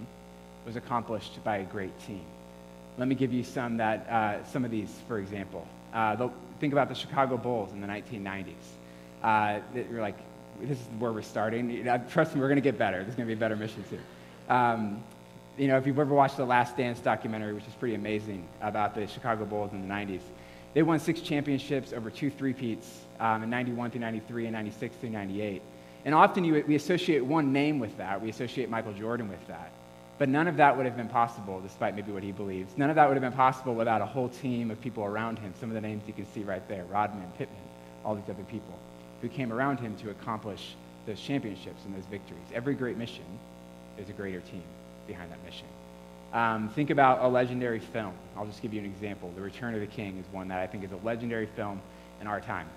was 0.67 0.76
accomplished 0.76 1.43
by 1.43 1.58
a 1.58 1.64
great 1.64 1.99
team. 2.06 2.25
Let 2.99 3.08
me 3.08 3.14
give 3.14 3.33
you 3.33 3.45
some, 3.45 3.76
that, 3.78 4.09
uh, 4.09 4.45
some 4.45 4.64
of 4.64 4.71
these, 4.71 4.92
for 5.06 5.18
example. 5.18 5.66
Uh, 5.92 6.28
think 6.61 6.73
about 6.73 6.88
the 6.88 6.95
Chicago 6.95 7.37
Bulls 7.37 7.73
in 7.73 7.80
the 7.80 7.87
1990s. 7.87 8.52
Uh, 9.23 9.61
you're 9.75 10.00
like, 10.00 10.16
this 10.61 10.78
is 10.78 10.87
where 10.99 11.12
we're 11.12 11.23
starting. 11.23 11.85
Trust 12.11 12.35
me, 12.35 12.40
we're 12.40 12.49
going 12.49 12.56
to 12.56 12.62
get 12.62 12.78
better. 12.78 13.02
There's 13.02 13.14
going 13.14 13.28
to 13.28 13.35
be 13.35 13.38
a 13.38 13.40
better 13.40 13.56
mission 13.56 13.85
too. 13.88 13.99
Um, 14.48 15.02
you 15.58 15.68
know, 15.68 15.78
if 15.78 15.86
you've 15.86 15.98
ever 15.98 16.14
watched 16.14 16.36
the 16.36 16.44
Last 16.44 16.76
Dance 16.76 17.00
documentary, 17.00 17.54
which 17.54 17.66
is 17.66 17.74
pretty 17.74 17.94
amazing 17.94 18.46
about 18.60 18.94
the 18.94 19.06
Chicago 19.06 19.44
Bulls 19.44 19.72
in 19.72 19.86
the 19.86 19.92
90s, 19.92 20.20
they 20.74 20.82
won 20.82 21.00
six 21.00 21.20
championships 21.20 21.92
over 21.92 22.10
two 22.10 22.30
three-peats 22.30 23.00
um, 23.18 23.42
in 23.42 23.50
91 23.50 23.90
through 23.90 24.00
93 24.00 24.46
and 24.46 24.52
96 24.52 24.96
through 24.96 25.10
98. 25.10 25.62
And 26.04 26.14
often 26.14 26.44
you, 26.44 26.62
we 26.68 26.74
associate 26.74 27.24
one 27.24 27.52
name 27.52 27.78
with 27.78 27.96
that. 27.96 28.20
We 28.20 28.28
associate 28.28 28.68
Michael 28.68 28.92
Jordan 28.92 29.28
with 29.28 29.44
that. 29.48 29.72
But 30.18 30.28
none 30.28 30.48
of 30.48 30.56
that 30.58 30.76
would 30.76 30.86
have 30.86 30.96
been 30.96 31.08
possible, 31.08 31.60
despite 31.60 31.94
maybe 31.94 32.12
what 32.12 32.22
he 32.22 32.32
believes. 32.32 32.76
None 32.76 32.90
of 32.90 32.96
that 32.96 33.08
would 33.08 33.14
have 33.14 33.22
been 33.22 33.36
possible 33.36 33.74
without 33.74 34.00
a 34.00 34.06
whole 34.06 34.28
team 34.28 34.70
of 34.70 34.80
people 34.80 35.04
around 35.04 35.38
him. 35.38 35.52
Some 35.58 35.68
of 35.68 35.74
the 35.74 35.80
names 35.80 36.04
you 36.06 36.12
can 36.12 36.26
see 36.32 36.42
right 36.42 36.66
there 36.68 36.84
Rodman, 36.84 37.30
Pippen, 37.38 37.56
all 38.04 38.14
these 38.14 38.28
other 38.28 38.44
people 38.44 38.78
who 39.20 39.28
came 39.28 39.52
around 39.52 39.80
him 39.80 39.96
to 39.96 40.10
accomplish 40.10 40.74
those 41.06 41.20
championships 41.20 41.84
and 41.84 41.94
those 41.94 42.04
victories. 42.04 42.46
Every 42.54 42.74
great 42.74 42.96
mission 42.96 43.24
there's 43.96 44.08
a 44.08 44.12
greater 44.12 44.40
team 44.40 44.62
behind 45.06 45.30
that 45.30 45.42
mission. 45.44 45.66
Um, 46.32 46.68
think 46.68 46.90
about 46.90 47.22
a 47.22 47.28
legendary 47.28 47.78
film. 47.78 48.12
I'll 48.36 48.46
just 48.46 48.60
give 48.62 48.74
you 48.74 48.80
an 48.80 48.86
example. 48.86 49.32
The 49.34 49.40
Return 49.40 49.74
of 49.74 49.80
the 49.80 49.86
King 49.86 50.18
is 50.18 50.26
one 50.32 50.48
that 50.48 50.58
I 50.58 50.66
think 50.66 50.84
is 50.84 50.92
a 50.92 50.96
legendary 51.04 51.46
film 51.46 51.80
in 52.20 52.26
our 52.26 52.40
time. 52.40 52.68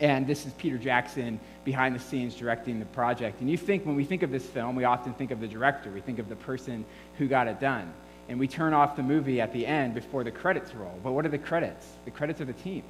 And 0.00 0.26
this 0.26 0.46
is 0.46 0.52
Peter 0.54 0.78
Jackson 0.78 1.40
behind 1.64 1.94
the 1.94 1.98
scenes 1.98 2.34
directing 2.34 2.78
the 2.78 2.86
project. 2.86 3.40
And 3.40 3.50
you 3.50 3.56
think, 3.56 3.84
when 3.84 3.96
we 3.96 4.04
think 4.04 4.22
of 4.22 4.30
this 4.30 4.46
film, 4.46 4.76
we 4.76 4.84
often 4.84 5.12
think 5.14 5.30
of 5.30 5.40
the 5.40 5.48
director. 5.48 5.90
We 5.90 6.00
think 6.00 6.18
of 6.18 6.28
the 6.28 6.36
person 6.36 6.84
who 7.16 7.26
got 7.26 7.48
it 7.48 7.58
done. 7.58 7.92
And 8.28 8.38
we 8.38 8.46
turn 8.46 8.74
off 8.74 8.96
the 8.96 9.02
movie 9.02 9.40
at 9.40 9.52
the 9.52 9.66
end 9.66 9.94
before 9.94 10.24
the 10.24 10.30
credits 10.30 10.74
roll. 10.74 10.98
But 11.02 11.12
what 11.12 11.24
are 11.24 11.30
the 11.30 11.38
credits? 11.38 11.86
The 12.04 12.10
credits 12.10 12.40
are 12.40 12.44
the 12.44 12.52
team. 12.52 12.84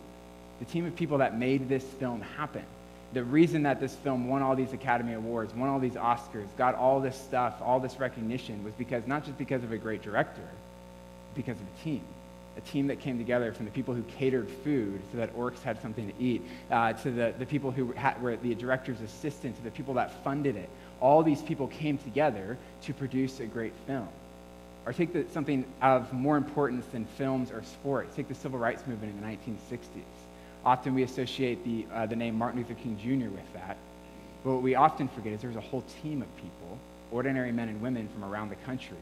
The 0.58 0.64
team 0.64 0.84
of 0.84 0.96
people 0.96 1.18
that 1.18 1.38
made 1.38 1.68
this 1.68 1.84
film 1.84 2.20
happen 2.20 2.64
the 3.12 3.24
reason 3.24 3.62
that 3.62 3.80
this 3.80 3.94
film 3.94 4.28
won 4.28 4.42
all 4.42 4.54
these 4.54 4.72
Academy 4.72 5.14
Awards, 5.14 5.54
won 5.54 5.68
all 5.68 5.78
these 5.78 5.94
Oscars, 5.94 6.48
got 6.56 6.74
all 6.74 7.00
this 7.00 7.16
stuff, 7.16 7.54
all 7.62 7.80
this 7.80 7.98
recognition 7.98 8.62
was 8.64 8.74
because 8.74 9.06
not 9.06 9.24
just 9.24 9.38
because 9.38 9.64
of 9.64 9.72
a 9.72 9.78
great 9.78 10.02
director, 10.02 10.46
because 11.34 11.56
of 11.56 11.62
a 11.62 11.84
team 11.84 12.02
a 12.58 12.60
team 12.60 12.88
that 12.88 12.98
came 12.98 13.18
together 13.18 13.52
from 13.52 13.64
the 13.64 13.70
people 13.70 13.94
who 13.94 14.02
catered 14.18 14.48
food 14.64 15.00
so 15.12 15.18
that 15.18 15.34
orcs 15.36 15.62
had 15.62 15.80
something 15.80 16.12
to 16.12 16.22
eat, 16.22 16.42
uh, 16.70 16.92
to 16.92 17.10
the, 17.10 17.32
the 17.38 17.46
people 17.46 17.70
who 17.70 17.92
had, 17.92 18.20
were 18.20 18.36
the 18.36 18.54
director's 18.56 19.00
assistant, 19.00 19.56
to 19.56 19.62
the 19.62 19.70
people 19.70 19.94
that 19.94 20.12
funded 20.24 20.56
it. 20.56 20.68
All 21.00 21.22
these 21.22 21.40
people 21.40 21.68
came 21.68 21.98
together 21.98 22.58
to 22.82 22.92
produce 22.92 23.38
a 23.38 23.46
great 23.46 23.72
film. 23.86 24.08
Or 24.84 24.92
take 24.92 25.12
the, 25.12 25.24
something 25.32 25.64
of 25.80 26.12
more 26.12 26.36
importance 26.36 26.84
than 26.86 27.04
films 27.16 27.52
or 27.52 27.62
sports. 27.62 28.16
Take 28.16 28.26
the 28.26 28.34
civil 28.34 28.58
rights 28.58 28.84
movement 28.88 29.14
in 29.14 29.20
the 29.20 29.26
1960s. 29.26 30.17
Often 30.68 30.94
we 30.96 31.02
associate 31.02 31.64
the, 31.64 31.86
uh, 31.94 32.04
the 32.04 32.14
name 32.14 32.36
Martin 32.36 32.60
Luther 32.60 32.74
King 32.74 32.98
Jr. 32.98 33.30
with 33.30 33.50
that. 33.54 33.78
But 34.44 34.52
what 34.52 34.62
we 34.62 34.74
often 34.74 35.08
forget 35.08 35.32
is 35.32 35.40
there 35.40 35.48
was 35.48 35.56
a 35.56 35.62
whole 35.62 35.82
team 36.02 36.20
of 36.20 36.36
people, 36.36 36.78
ordinary 37.10 37.52
men 37.52 37.70
and 37.70 37.80
women 37.80 38.06
from 38.10 38.22
around 38.22 38.50
the 38.50 38.56
country, 38.56 38.98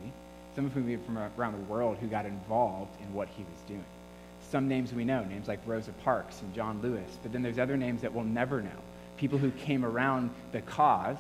some 0.55 0.67
of 0.67 0.73
whom 0.73 0.89
were 0.89 0.97
from 0.99 1.19
around 1.19 1.55
the 1.55 1.73
world, 1.73 1.97
who 2.01 2.07
got 2.07 2.25
involved 2.25 2.97
in 3.01 3.13
what 3.13 3.27
he 3.37 3.43
was 3.43 3.61
doing. 3.67 3.85
Some 4.49 4.69
names 4.69 4.93
we 4.93 5.03
know, 5.03 5.25
names 5.25 5.49
like 5.49 5.59
Rosa 5.67 5.91
Parks 6.05 6.41
and 6.41 6.55
John 6.55 6.81
Lewis, 6.83 7.19
but 7.21 7.33
then 7.33 7.43
there's 7.43 7.59
other 7.59 7.77
names 7.77 8.01
that 8.03 8.15
we'll 8.15 8.23
never 8.23 8.63
know. 8.63 8.79
People 9.17 9.37
who 9.37 9.51
came 9.51 9.85
around 9.85 10.31
the 10.53 10.61
cause 10.61 11.19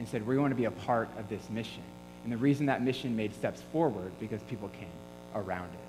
and 0.00 0.08
said, 0.08 0.26
we 0.26 0.36
want 0.36 0.50
to 0.50 0.56
be 0.56 0.64
a 0.64 0.72
part 0.72 1.08
of 1.20 1.28
this 1.28 1.48
mission. 1.50 1.84
And 2.24 2.32
the 2.32 2.36
reason 2.36 2.66
that 2.66 2.82
mission 2.82 3.14
made 3.14 3.32
steps 3.32 3.62
forward 3.70 4.10
because 4.18 4.42
people 4.42 4.70
came 4.70 4.88
around 5.36 5.72
it. 5.72 5.83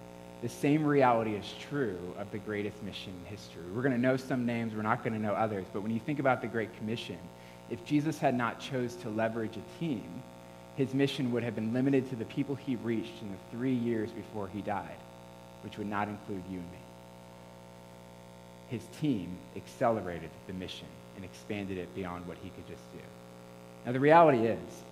The 0.46 0.50
same 0.50 0.86
reality 0.86 1.32
is 1.32 1.56
true 1.60 1.98
of 2.20 2.30
the 2.30 2.38
greatest 2.38 2.84
mission 2.84 3.12
in 3.20 3.36
history. 3.36 3.64
We're 3.74 3.82
going 3.82 3.96
to 3.96 4.00
know 4.00 4.16
some 4.16 4.46
names, 4.46 4.76
we're 4.76 4.84
not 4.84 5.04
going 5.04 5.14
to 5.14 5.20
know 5.20 5.34
others, 5.34 5.66
but 5.74 5.82
when 5.82 5.90
you 5.90 6.00
think 6.00 6.20
about 6.20 6.40
the 6.40 6.48
Great 6.48 6.78
Commission, 6.78 7.18
if 7.72 7.84
Jesus 7.84 8.20
had 8.20 8.36
not 8.36 8.60
chose 8.60 8.94
to 8.98 9.10
leverage 9.10 9.58
a 9.58 9.80
team, 9.80 10.22
his 10.76 10.94
mission 10.94 11.32
would 11.32 11.42
have 11.42 11.56
been 11.56 11.74
limited 11.74 12.08
to 12.12 12.16
the 12.16 12.26
people 12.26 12.54
he 12.54 12.76
reached 12.76 13.24
in 13.24 13.32
the 13.32 13.58
three 13.58 13.74
years 13.74 14.12
before 14.12 14.48
he 14.48 14.62
died, 14.62 15.00
which 15.64 15.80
would 15.80 15.88
not 15.88 16.08
include 16.08 16.44
you 16.48 16.60
and 16.60 16.72
me. 16.72 16.78
His 18.68 18.84
team 19.02 19.36
accelerated 19.56 20.30
the 20.46 20.54
mission 20.54 20.86
and 21.16 21.26
expanded 21.26 21.80
it 21.80 21.96
beyond 21.96 22.28
what 22.28 22.38
he 22.44 22.52
could 22.52 22.68
just 22.68 22.84
do. 22.94 23.02
Now, 23.84 23.94
the 23.94 24.00
reality 24.00 24.46
is, 24.46 24.84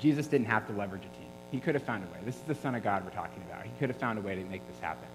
Jesus 0.00 0.26
didn't 0.26 0.48
have 0.48 0.66
to 0.66 0.72
leverage 0.72 1.02
a 1.02 1.16
team. 1.16 1.23
He 1.54 1.60
could 1.60 1.76
have 1.76 1.84
found 1.84 2.02
a 2.02 2.06
way. 2.08 2.18
This 2.24 2.34
is 2.34 2.42
the 2.48 2.54
Son 2.56 2.74
of 2.74 2.82
God 2.82 3.04
we're 3.04 3.12
talking 3.12 3.40
about. 3.48 3.62
He 3.62 3.70
could 3.78 3.88
have 3.88 3.96
found 3.96 4.18
a 4.18 4.22
way 4.22 4.34
to 4.34 4.42
make 4.46 4.66
this 4.66 4.80
happen. 4.80 5.06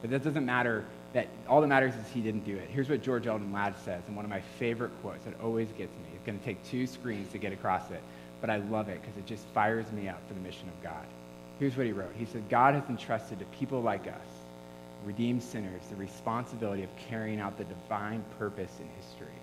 But 0.00 0.08
that 0.08 0.24
doesn't 0.24 0.46
matter. 0.46 0.86
That 1.12 1.28
all 1.46 1.60
that 1.60 1.66
matters 1.66 1.94
is 1.94 2.08
he 2.14 2.22
didn't 2.22 2.46
do 2.46 2.56
it. 2.56 2.70
Here's 2.70 2.88
what 2.88 3.02
George 3.02 3.26
Eldon 3.26 3.52
Ladd 3.52 3.74
says, 3.84 4.02
and 4.06 4.16
one 4.16 4.24
of 4.24 4.30
my 4.30 4.40
favorite 4.58 4.90
quotes 5.02 5.22
that 5.26 5.38
always 5.38 5.68
gets 5.72 5.92
me. 5.92 6.06
It's 6.14 6.24
going 6.24 6.38
to 6.38 6.44
take 6.46 6.64
two 6.64 6.86
screens 6.86 7.30
to 7.32 7.36
get 7.36 7.52
across 7.52 7.90
it, 7.90 8.00
but 8.40 8.48
I 8.48 8.56
love 8.56 8.88
it 8.88 9.02
because 9.02 9.18
it 9.18 9.26
just 9.26 9.44
fires 9.48 9.84
me 9.92 10.08
up 10.08 10.18
for 10.26 10.32
the 10.32 10.40
mission 10.40 10.66
of 10.66 10.82
God. 10.82 11.04
Here's 11.58 11.76
what 11.76 11.84
he 11.84 11.92
wrote. 11.92 12.14
He 12.16 12.24
said, 12.24 12.48
God 12.48 12.72
has 12.72 12.84
entrusted 12.88 13.38
to 13.40 13.44
people 13.58 13.82
like 13.82 14.06
us, 14.06 14.28
redeemed 15.04 15.42
sinners, 15.42 15.82
the 15.90 15.96
responsibility 15.96 16.84
of 16.84 16.96
carrying 17.10 17.38
out 17.38 17.58
the 17.58 17.64
divine 17.64 18.24
purpose 18.38 18.72
in 18.80 18.88
history. 19.04 19.36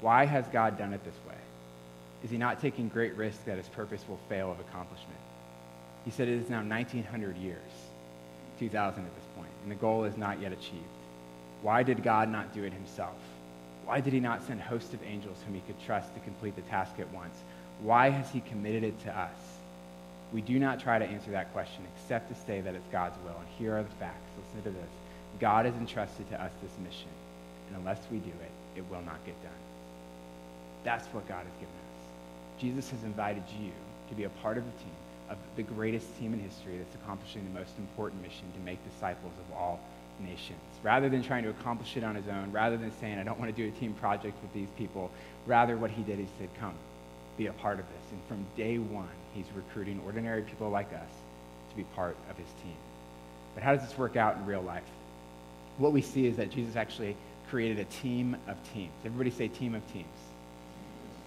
Why 0.00 0.26
has 0.26 0.46
God 0.46 0.78
done 0.78 0.92
it 0.92 1.04
this 1.04 1.18
way? 1.28 1.34
Is 2.22 2.30
he 2.30 2.38
not 2.38 2.60
taking 2.60 2.88
great 2.88 3.16
risk 3.16 3.44
that 3.46 3.56
his 3.56 3.68
purpose 3.68 4.04
will 4.08 4.20
fail 4.28 4.52
of 4.52 4.60
accomplishment? 4.60 5.18
He 6.06 6.12
said 6.12 6.28
it 6.28 6.40
is 6.40 6.48
now 6.48 6.62
1900 6.62 7.36
years, 7.36 7.58
2000 8.60 9.04
at 9.04 9.14
this 9.14 9.24
point, 9.36 9.50
and 9.62 9.70
the 9.70 9.74
goal 9.74 10.04
is 10.04 10.16
not 10.16 10.40
yet 10.40 10.52
achieved. 10.52 10.84
Why 11.62 11.82
did 11.82 12.02
God 12.02 12.30
not 12.30 12.54
do 12.54 12.62
it 12.62 12.72
himself? 12.72 13.16
Why 13.84 14.00
did 14.00 14.12
he 14.12 14.20
not 14.20 14.42
send 14.46 14.60
hosts 14.60 14.94
of 14.94 15.02
angels 15.02 15.36
whom 15.44 15.54
he 15.54 15.60
could 15.66 15.80
trust 15.84 16.14
to 16.14 16.20
complete 16.20 16.56
the 16.56 16.62
task 16.62 16.92
at 16.98 17.12
once? 17.12 17.36
Why 17.82 18.10
has 18.10 18.30
he 18.30 18.40
committed 18.40 18.84
it 18.84 18.98
to 19.00 19.18
us? 19.18 19.36
We 20.32 20.40
do 20.40 20.58
not 20.58 20.80
try 20.80 20.98
to 20.98 21.04
answer 21.04 21.32
that 21.32 21.52
question 21.52 21.84
except 21.96 22.28
to 22.28 22.34
say 22.46 22.60
that 22.60 22.74
it's 22.74 22.86
God's 22.92 23.16
will. 23.24 23.36
And 23.38 23.48
here 23.58 23.76
are 23.76 23.82
the 23.82 23.94
facts. 24.00 24.30
Listen 24.38 24.72
to 24.72 24.78
this. 24.78 24.90
God 25.40 25.66
has 25.66 25.74
entrusted 25.74 26.28
to 26.30 26.40
us 26.40 26.52
this 26.62 26.72
mission, 26.84 27.10
and 27.68 27.78
unless 27.78 28.00
we 28.10 28.18
do 28.18 28.30
it, 28.30 28.78
it 28.78 28.84
will 28.90 29.02
not 29.02 29.24
get 29.26 29.40
done. 29.42 29.52
That's 30.84 31.06
what 31.08 31.28
God 31.28 31.44
has 31.44 31.54
given 31.54 31.74
us. 31.74 32.60
Jesus 32.60 32.90
has 32.90 33.02
invited 33.02 33.42
you 33.60 33.72
to 34.08 34.14
be 34.14 34.24
a 34.24 34.30
part 34.30 34.56
of 34.56 34.64
the 34.64 34.78
team, 34.82 34.94
of 35.30 35.38
the 35.56 35.62
greatest 35.62 36.06
team 36.18 36.32
in 36.34 36.40
history 36.40 36.78
that's 36.78 36.94
accomplishing 36.94 37.44
the 37.44 37.58
most 37.58 37.72
important 37.78 38.22
mission 38.22 38.44
to 38.54 38.60
make 38.60 38.78
disciples 38.92 39.32
of 39.38 39.56
all 39.56 39.80
nations. 40.20 40.60
Rather 40.82 41.08
than 41.08 41.22
trying 41.22 41.42
to 41.42 41.50
accomplish 41.50 41.96
it 41.96 42.04
on 42.04 42.14
his 42.14 42.28
own, 42.28 42.52
rather 42.52 42.76
than 42.76 42.92
saying, 43.00 43.18
I 43.18 43.24
don't 43.24 43.38
want 43.38 43.54
to 43.54 43.62
do 43.62 43.68
a 43.68 43.80
team 43.80 43.94
project 43.94 44.40
with 44.42 44.52
these 44.52 44.68
people, 44.76 45.10
rather 45.46 45.76
what 45.76 45.90
he 45.90 46.02
did, 46.02 46.18
he 46.18 46.26
said, 46.38 46.48
come, 46.58 46.74
be 47.36 47.46
a 47.46 47.52
part 47.52 47.78
of 47.78 47.86
this. 47.86 48.12
And 48.12 48.20
from 48.28 48.46
day 48.56 48.78
one, 48.78 49.08
he's 49.34 49.46
recruiting 49.54 50.00
ordinary 50.04 50.42
people 50.42 50.70
like 50.70 50.92
us 50.92 51.10
to 51.70 51.76
be 51.76 51.84
part 51.94 52.16
of 52.30 52.36
his 52.36 52.48
team. 52.62 52.76
But 53.54 53.62
how 53.62 53.74
does 53.74 53.86
this 53.86 53.98
work 53.98 54.16
out 54.16 54.36
in 54.36 54.46
real 54.46 54.62
life? 54.62 54.84
What 55.78 55.92
we 55.92 56.02
see 56.02 56.26
is 56.26 56.36
that 56.36 56.50
Jesus 56.50 56.76
actually 56.76 57.16
created 57.50 57.78
a 57.78 57.84
team 57.84 58.36
of 58.48 58.56
teams. 58.72 58.92
Everybody 59.04 59.30
say 59.30 59.48
team 59.48 59.74
of 59.74 59.92
teams. 59.92 60.06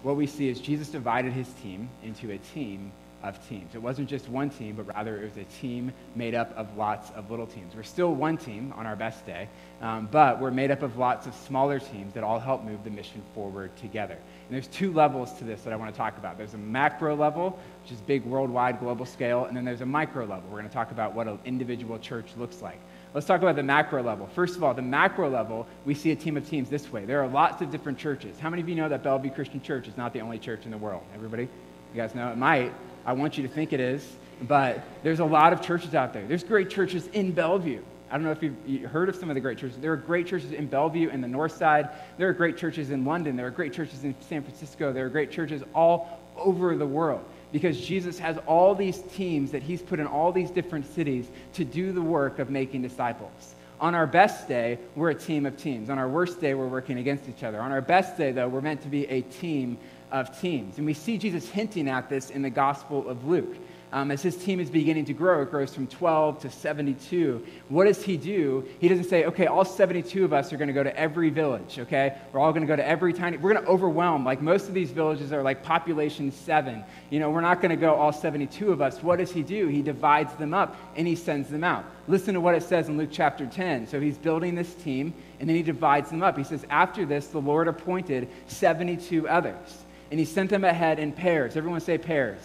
What 0.04 0.16
we 0.16 0.28
see 0.28 0.48
is 0.48 0.60
Jesus 0.60 0.90
divided 0.90 1.34
his 1.34 1.48
team 1.62 1.90
into 2.04 2.32
a 2.32 2.38
team 2.38 2.92
of 3.24 3.48
teams. 3.50 3.76
It 3.76 3.82
wasn't 3.82 4.10
just 4.10 4.30
one 4.30 4.50
team, 4.50 4.76
but 4.76 4.88
rather 4.88 5.18
it 5.22 5.24
was 5.24 5.38
a 5.38 5.44
team 5.60 5.92
made 6.16 6.36
up 6.36 6.56
of 6.58 6.78
lots 6.78 7.12
of 7.12 7.30
little 7.30 7.48
teams. 7.48 7.76
We're 7.76 7.84
still 7.84 8.14
one 8.14 8.38
team 8.38 8.74
on 8.78 8.86
our 8.86 8.96
best 8.96 9.26
day, 9.26 9.50
um, 9.82 10.08
but 10.12 10.40
we're 10.40 10.52
made 10.52 10.72
up 10.72 10.82
of 10.82 10.98
lots 10.98 11.28
of 11.28 11.36
smaller 11.36 11.80
teams 11.80 12.14
that 12.14 12.24
all 12.24 12.40
help 12.40 12.64
move 12.64 12.84
the 12.84 12.90
mission 12.90 13.22
forward 13.34 13.76
together. 13.78 14.14
And 14.14 14.56
there's 14.56 14.68
two 14.68 14.94
levels 14.94 15.34
to 15.34 15.44
this 15.44 15.62
that 15.64 15.74
I 15.74 15.76
want 15.76 15.94
to 15.94 15.98
talk 15.98 16.18
about. 16.18 16.38
There's 16.38 16.54
a 16.54 16.58
macro 16.58 17.16
level, 17.16 17.60
which 17.84 17.92
is 17.92 18.02
big 18.02 18.24
worldwide 18.26 18.80
global 18.80 19.06
scale, 19.06 19.46
and 19.46 19.56
then 19.56 19.66
there's 19.66 19.82
a 19.82 19.86
micro 19.86 20.26
level. 20.26 20.44
We're 20.50 20.60
going 20.60 20.70
to 20.70 20.74
talk 20.74 20.92
about 20.92 21.14
what 21.14 21.28
an 21.28 21.40
individual 21.46 22.00
church 22.00 22.28
looks 22.38 22.62
like. 22.62 22.80
Let's 23.14 23.26
talk 23.26 23.42
about 23.42 23.56
the 23.56 23.64
macro 23.64 24.04
level. 24.04 24.28
First 24.28 24.56
of 24.56 24.64
all, 24.64 24.74
the 24.76 24.84
macro 24.84 25.30
level, 25.30 25.66
we 25.84 25.96
see 25.96 26.12
a 26.12 26.16
team 26.16 26.38
of 26.38 26.48
teams 26.48 26.70
this 26.70 26.92
way. 26.92 27.06
There 27.06 27.22
are 27.24 27.28
lots 27.28 27.62
of 27.62 27.72
different 27.72 27.98
churches. 27.98 28.40
How 28.40 28.52
many 28.52 28.62
of 28.62 28.70
you 28.70 28.76
know 28.76 28.88
that 28.88 29.02
Bellevue 29.02 29.32
Christian 29.32 29.62
Church 29.62 29.88
is 29.88 29.98
not 29.98 30.14
the 30.14 30.22
only 30.22 30.38
church 30.38 30.66
in 30.66 30.72
the 30.72 30.78
world? 30.78 31.02
Everybody? 31.16 31.44
You 31.44 32.02
guys 32.02 32.14
know 32.14 32.32
it 32.32 32.38
might. 32.38 32.72
I 33.10 33.14
want 33.14 33.38
you 33.38 33.48
to 33.48 33.52
think 33.52 33.74
it 33.74 33.80
is, 33.80 34.08
but 34.44 34.84
there's 35.02 35.20
a 35.20 35.26
lot 35.26 35.52
of 35.52 35.64
churches 35.64 35.96
out 35.96 36.14
there. 36.14 36.28
There's 36.28 36.44
great 36.44 36.70
churches 36.70 37.08
in 37.08 37.32
Bellevue. 37.32 37.82
I 38.12 38.14
don't 38.14 38.24
know 38.24 38.30
if 38.30 38.44
you've 38.44 38.88
heard 38.92 39.10
of 39.10 39.16
some 39.16 39.30
of 39.30 39.34
the 39.34 39.42
great 39.42 39.58
churches. 39.58 39.78
There 39.80 39.92
are 39.92 39.98
great 39.98 40.28
churches 40.28 40.52
in 40.52 40.68
Bellevue 40.68 41.10
and 41.10 41.24
the 41.24 41.28
north 41.28 41.58
side. 41.58 41.90
There 42.20 42.30
are 42.30 42.34
great 42.34 42.56
churches 42.56 42.92
in 42.92 43.06
London. 43.06 43.36
There 43.36 43.48
are 43.48 43.50
great 43.50 43.74
churches 43.74 44.04
in 44.04 44.14
San 44.22 44.44
Francisco. 44.44 44.94
There 44.94 45.08
are 45.08 45.10
great 45.10 45.32
churches 45.32 45.64
all 45.74 46.20
over 46.38 46.76
the 46.76 46.86
world 46.86 47.26
because 47.52 47.82
Jesus 47.82 48.20
has 48.20 48.38
all 48.46 48.76
these 48.76 49.00
teams 49.16 49.50
that 49.54 49.64
he's 49.64 49.82
put 49.82 50.00
in 50.00 50.06
all 50.06 50.32
these 50.32 50.52
different 50.52 50.86
cities 50.94 51.32
to 51.54 51.66
do 51.66 51.92
the 51.92 52.04
work 52.04 52.38
of 52.38 52.52
making 52.52 52.84
disciples. 52.84 53.56
On 53.82 53.96
our 53.96 54.06
best 54.06 54.48
day, 54.48 54.78
we're 54.96 55.10
a 55.10 55.16
team 55.16 55.48
of 55.48 55.58
teams. 55.58 55.90
On 55.90 55.98
our 55.98 56.08
worst 56.08 56.40
day, 56.40 56.54
we're 56.54 56.68
working 56.68 57.00
against 57.00 57.28
each 57.28 57.44
other. 57.44 57.60
On 57.60 57.72
our 57.72 57.82
best 57.82 58.18
day, 58.18 58.32
though, 58.32 58.48
we're 58.48 58.62
meant 58.62 58.84
to 58.84 58.90
be 58.90 59.08
a 59.08 59.22
team 59.22 59.80
of 60.12 60.40
teams. 60.40 60.78
And 60.78 60.86
we 60.86 60.94
see 60.94 61.18
Jesus 61.18 61.50
hinting 61.50 61.88
at 61.88 62.10
this 62.10 62.30
in 62.30 62.42
the 62.42 62.50
Gospel 62.50 63.08
of 63.08 63.26
Luke. 63.26 63.56
Um, 63.92 64.12
as 64.12 64.22
his 64.22 64.38
team 64.38 64.60
is 64.60 64.70
beginning 64.70 65.06
to 65.06 65.14
grow, 65.14 65.42
it 65.42 65.50
grows 65.50 65.74
from 65.74 65.88
12 65.88 66.42
to 66.42 66.52
72. 66.52 67.44
What 67.70 67.86
does 67.86 68.04
he 68.04 68.18
do? 68.18 68.64
He 68.80 68.88
doesn't 68.88 69.06
say, 69.06 69.26
okay, 69.26 69.48
all 69.48 69.66
72 69.66 70.24
of 70.24 70.32
us 70.32 70.54
are 70.54 70.58
going 70.58 70.68
to 70.68 70.76
go 70.76 70.84
to 70.84 70.96
every 70.96 71.32
village, 71.32 71.80
okay? 71.80 72.16
We're 72.32 72.40
all 72.40 72.52
going 72.52 72.62
to 72.62 72.68
go 72.68 72.76
to 72.76 72.88
every 72.88 73.14
tiny, 73.14 73.38
we're 73.38 73.52
going 73.52 73.66
to 73.66 73.70
overwhelm. 73.70 74.24
Like 74.24 74.44
most 74.44 74.68
of 74.68 74.76
these 74.76 74.92
villages 74.92 75.34
are 75.34 75.42
like 75.42 75.64
population 75.64 76.32
seven. 76.32 76.84
You 77.10 77.20
know, 77.20 77.32
we're 77.32 77.42
not 77.42 77.62
going 77.62 77.72
to 77.72 77.76
go 77.76 77.96
all 77.96 78.14
72 78.14 78.72
of 78.72 78.80
us. 78.80 79.02
What 79.02 79.18
does 79.18 79.32
he 79.32 79.42
do? 79.42 79.68
He 79.68 79.82
divides 79.82 80.36
them 80.36 80.54
up 80.54 80.76
and 80.96 81.08
he 81.08 81.16
sends 81.16 81.50
them 81.50 81.64
out. 81.64 81.84
Listen 82.08 82.36
to 82.36 82.42
what 82.42 82.54
it 82.54 82.62
says 82.62 82.90
in 82.90 82.98
Luke 82.98 83.10
chapter 83.12 83.48
10. 83.48 83.88
So 83.88 84.00
he's 84.00 84.20
building 84.20 84.54
this 84.54 84.76
team 84.76 85.16
and 85.40 85.50
then 85.50 85.56
he 85.56 85.64
divides 85.64 86.12
them 86.12 86.22
up. 86.22 86.38
He 86.38 86.44
says, 86.44 86.64
after 86.70 87.08
this, 87.08 87.28
the 87.28 87.42
Lord 87.42 87.68
appointed 87.68 88.30
72 88.46 89.28
others 89.28 89.86
and 90.12 90.20
he 90.20 90.26
sent 90.26 90.50
them 90.50 90.64
ahead 90.64 91.00
in 91.00 91.12
pairs. 91.12 91.56
Everyone 91.56 91.80
say 91.80 91.98
pairs. 91.98 92.40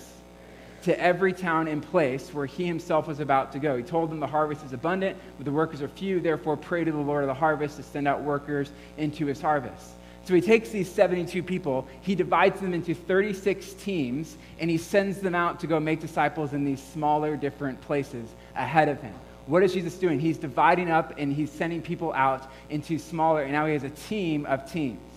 To 0.85 1.01
every 1.01 1.33
town 1.33 1.67
and 1.67 1.83
place 1.83 2.29
where 2.35 2.45
he 2.45 2.67
himself 2.67 3.07
was 3.07 3.19
about 3.19 3.53
to 3.53 3.59
go. 3.59 3.77
He 3.77 3.83
told 3.83 4.11
them 4.11 4.21
the 4.21 4.27
harvest 4.27 4.65
is 4.67 4.75
abundant, 4.75 5.17
but 5.39 5.47
the 5.47 5.53
workers 5.53 5.81
are 5.81 5.89
few. 5.89 6.21
Therefore, 6.21 6.59
pray 6.59 6.85
to 6.85 6.93
the 6.93 6.99
Lord 6.99 7.25
of 7.25 7.29
the 7.29 7.35
harvest 7.35 7.79
to 7.79 7.83
send 7.83 8.07
out 8.07 8.21
workers 8.23 8.71
into 8.99 9.25
his 9.25 9.41
harvest. 9.41 9.93
So 10.27 10.35
he 10.35 10.41
takes 10.41 10.71
these 10.71 10.91
72 10.91 11.43
people, 11.43 11.87
he 12.01 12.15
divides 12.15 12.61
them 12.61 12.73
into 12.73 12.95
36 12.95 13.75
teams, 13.75 14.37
and 14.59 14.71
he 14.71 14.79
sends 14.79 15.21
them 15.21 15.35
out 15.35 15.61
to 15.61 15.67
go 15.67 15.79
make 15.79 16.01
disciples 16.01 16.55
in 16.55 16.65
these 16.65 16.83
smaller, 16.83 17.37
different 17.37 17.81
places 17.83 18.27
ahead 18.55 18.89
of 18.89 19.01
him. 19.03 19.15
What 19.47 19.63
is 19.63 19.75
Jesus 19.75 19.99
doing? 19.99 20.19
He's 20.19 20.39
dividing 20.39 20.91
up 20.91 21.15
and 21.19 21.31
he's 21.31 21.53
sending 21.53 21.83
people 21.83 22.15
out 22.15 22.51
into 22.71 22.99
smaller, 22.99 23.43
and 23.43 23.53
now 23.53 23.67
he 23.67 23.75
has 23.75 23.85
a 23.85 23.91
team 23.91 24.47
of 24.47 24.71
teams 24.71 25.14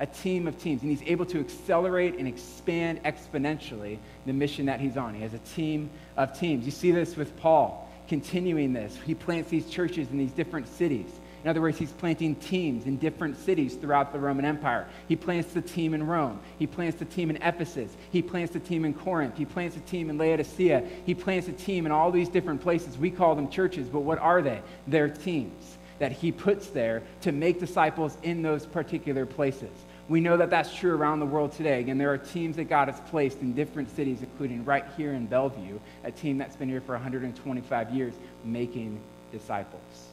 a 0.00 0.06
team 0.06 0.48
of 0.48 0.58
teams, 0.58 0.80
and 0.82 0.90
he's 0.90 1.06
able 1.08 1.26
to 1.26 1.38
accelerate 1.38 2.16
and 2.16 2.26
expand 2.26 3.02
exponentially 3.04 3.98
the 4.26 4.32
mission 4.32 4.66
that 4.66 4.80
he's 4.80 4.96
on. 4.96 5.14
He 5.14 5.20
has 5.20 5.34
a 5.34 5.38
team 5.38 5.90
of 6.16 6.38
teams. 6.38 6.64
You 6.64 6.72
see 6.72 6.90
this 6.90 7.16
with 7.16 7.36
Paul 7.36 7.86
continuing 8.08 8.72
this. 8.72 8.98
He 9.06 9.14
plants 9.14 9.50
these 9.50 9.68
churches 9.68 10.10
in 10.10 10.18
these 10.18 10.32
different 10.32 10.66
cities. 10.66 11.06
In 11.44 11.48
other 11.48 11.60
words, 11.60 11.78
he's 11.78 11.92
planting 11.92 12.34
teams 12.34 12.86
in 12.86 12.96
different 12.96 13.38
cities 13.38 13.74
throughout 13.74 14.12
the 14.12 14.18
Roman 14.18 14.44
Empire. 14.44 14.86
He 15.06 15.16
plants 15.16 15.52
the 15.54 15.62
team 15.62 15.94
in 15.94 16.06
Rome. 16.06 16.40
He 16.58 16.66
plants 16.66 16.98
the 16.98 17.06
team 17.06 17.30
in 17.30 17.36
Ephesus. 17.36 17.90
He 18.10 18.20
plants 18.20 18.52
the 18.52 18.60
team 18.60 18.84
in 18.84 18.92
Corinth. 18.92 19.38
He 19.38 19.46
plants 19.46 19.76
a 19.76 19.80
team 19.80 20.10
in 20.10 20.18
Laodicea. 20.18 20.86
He 21.06 21.14
plants 21.14 21.48
a 21.48 21.52
team 21.52 21.86
in 21.86 21.92
all 21.92 22.10
these 22.10 22.28
different 22.28 22.60
places. 22.60 22.98
We 22.98 23.10
call 23.10 23.34
them 23.34 23.48
churches, 23.48 23.88
but 23.88 24.00
what 24.00 24.18
are 24.18 24.42
they? 24.42 24.60
They're 24.86 25.08
teams 25.08 25.78
that 25.98 26.12
he 26.12 26.32
puts 26.32 26.68
there 26.68 27.02
to 27.20 27.32
make 27.32 27.60
disciples 27.60 28.16
in 28.22 28.42
those 28.42 28.66
particular 28.66 29.24
places. 29.24 29.70
We 30.10 30.20
know 30.20 30.36
that 30.38 30.50
that's 30.50 30.74
true 30.74 30.92
around 30.92 31.20
the 31.20 31.26
world 31.26 31.52
today. 31.52 31.78
Again, 31.78 31.96
there 31.96 32.12
are 32.12 32.18
teams 32.18 32.56
that 32.56 32.64
God 32.64 32.88
has 32.88 32.98
placed 33.10 33.42
in 33.42 33.52
different 33.52 33.94
cities, 33.94 34.18
including 34.22 34.64
right 34.64 34.84
here 34.96 35.12
in 35.12 35.26
Bellevue, 35.26 35.78
a 36.02 36.10
team 36.10 36.36
that's 36.36 36.56
been 36.56 36.68
here 36.68 36.80
for 36.80 36.94
125 36.94 37.90
years 37.94 38.12
making 38.44 39.00
disciples. 39.30 40.08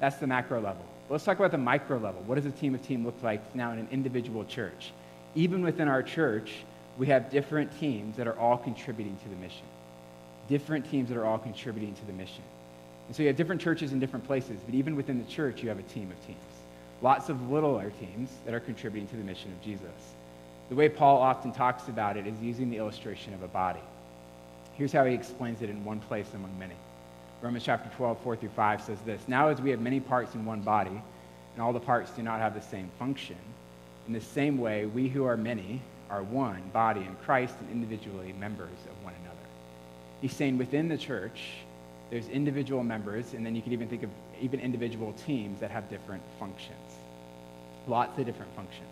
That's 0.00 0.16
the 0.16 0.26
macro 0.26 0.60
level. 0.60 0.84
Let's 1.08 1.22
talk 1.22 1.38
about 1.38 1.52
the 1.52 1.58
micro 1.58 1.98
level. 1.98 2.20
What 2.26 2.34
does 2.34 2.46
a 2.46 2.50
team 2.50 2.74
of 2.74 2.84
team 2.84 3.06
look 3.06 3.14
like 3.22 3.54
now 3.54 3.70
in 3.70 3.78
an 3.78 3.86
individual 3.92 4.44
church? 4.44 4.90
Even 5.36 5.62
within 5.62 5.86
our 5.86 6.02
church, 6.02 6.64
we 6.98 7.06
have 7.06 7.30
different 7.30 7.78
teams 7.78 8.16
that 8.16 8.26
are 8.26 8.36
all 8.36 8.58
contributing 8.58 9.16
to 9.22 9.28
the 9.28 9.36
mission. 9.36 9.66
Different 10.48 10.90
teams 10.90 11.08
that 11.10 11.16
are 11.16 11.24
all 11.24 11.38
contributing 11.38 11.94
to 11.94 12.06
the 12.06 12.12
mission. 12.12 12.42
And 13.06 13.14
so 13.14 13.22
you 13.22 13.28
have 13.28 13.36
different 13.36 13.60
churches 13.60 13.92
in 13.92 14.00
different 14.00 14.26
places, 14.26 14.58
but 14.66 14.74
even 14.74 14.96
within 14.96 15.24
the 15.24 15.30
church, 15.30 15.62
you 15.62 15.68
have 15.68 15.78
a 15.78 15.84
team 15.84 16.10
of 16.10 16.26
teams 16.26 16.51
lots 17.02 17.28
of 17.28 17.50
littler 17.50 17.92
teams 18.00 18.30
that 18.44 18.54
are 18.54 18.60
contributing 18.60 19.08
to 19.08 19.16
the 19.16 19.24
mission 19.24 19.50
of 19.50 19.60
Jesus. 19.62 19.90
The 20.68 20.76
way 20.76 20.88
Paul 20.88 21.18
often 21.18 21.52
talks 21.52 21.88
about 21.88 22.16
it 22.16 22.26
is 22.26 22.40
using 22.40 22.70
the 22.70 22.78
illustration 22.78 23.34
of 23.34 23.42
a 23.42 23.48
body. 23.48 23.82
Here's 24.74 24.92
how 24.92 25.04
he 25.04 25.14
explains 25.14 25.60
it 25.60 25.68
in 25.68 25.84
one 25.84 26.00
place 26.00 26.28
among 26.34 26.58
many. 26.58 26.76
Romans 27.42 27.64
chapter 27.64 27.90
12, 27.96 28.20
4 28.20 28.36
through 28.36 28.48
5 28.50 28.82
says 28.82 28.98
this 29.04 29.20
Now, 29.26 29.48
as 29.48 29.60
we 29.60 29.70
have 29.70 29.80
many 29.80 30.00
parts 30.00 30.34
in 30.34 30.44
one 30.44 30.62
body, 30.62 30.90
and 31.54 31.62
all 31.62 31.72
the 31.72 31.80
parts 31.80 32.10
do 32.12 32.22
not 32.22 32.40
have 32.40 32.54
the 32.54 32.62
same 32.62 32.88
function, 32.98 33.36
in 34.06 34.12
the 34.12 34.20
same 34.20 34.58
way, 34.58 34.86
we 34.86 35.08
who 35.08 35.24
are 35.24 35.36
many 35.36 35.82
are 36.08 36.22
one 36.22 36.62
body 36.72 37.00
in 37.00 37.14
Christ 37.24 37.54
and 37.60 37.70
individually 37.70 38.32
members 38.38 38.68
of 38.68 39.04
one 39.04 39.14
another. 39.22 39.36
He's 40.20 40.34
saying 40.34 40.56
within 40.58 40.88
the 40.88 40.98
church, 40.98 41.52
there's 42.10 42.28
individual 42.28 42.84
members, 42.84 43.32
and 43.34 43.44
then 43.44 43.56
you 43.56 43.62
can 43.62 43.72
even 43.72 43.88
think 43.88 44.02
of 44.02 44.10
even 44.40 44.60
individual 44.60 45.14
teams 45.26 45.60
that 45.60 45.70
have 45.70 45.88
different 45.88 46.22
functions. 46.38 46.76
Lots 47.86 48.18
of 48.18 48.26
different 48.26 48.54
functions. 48.54 48.88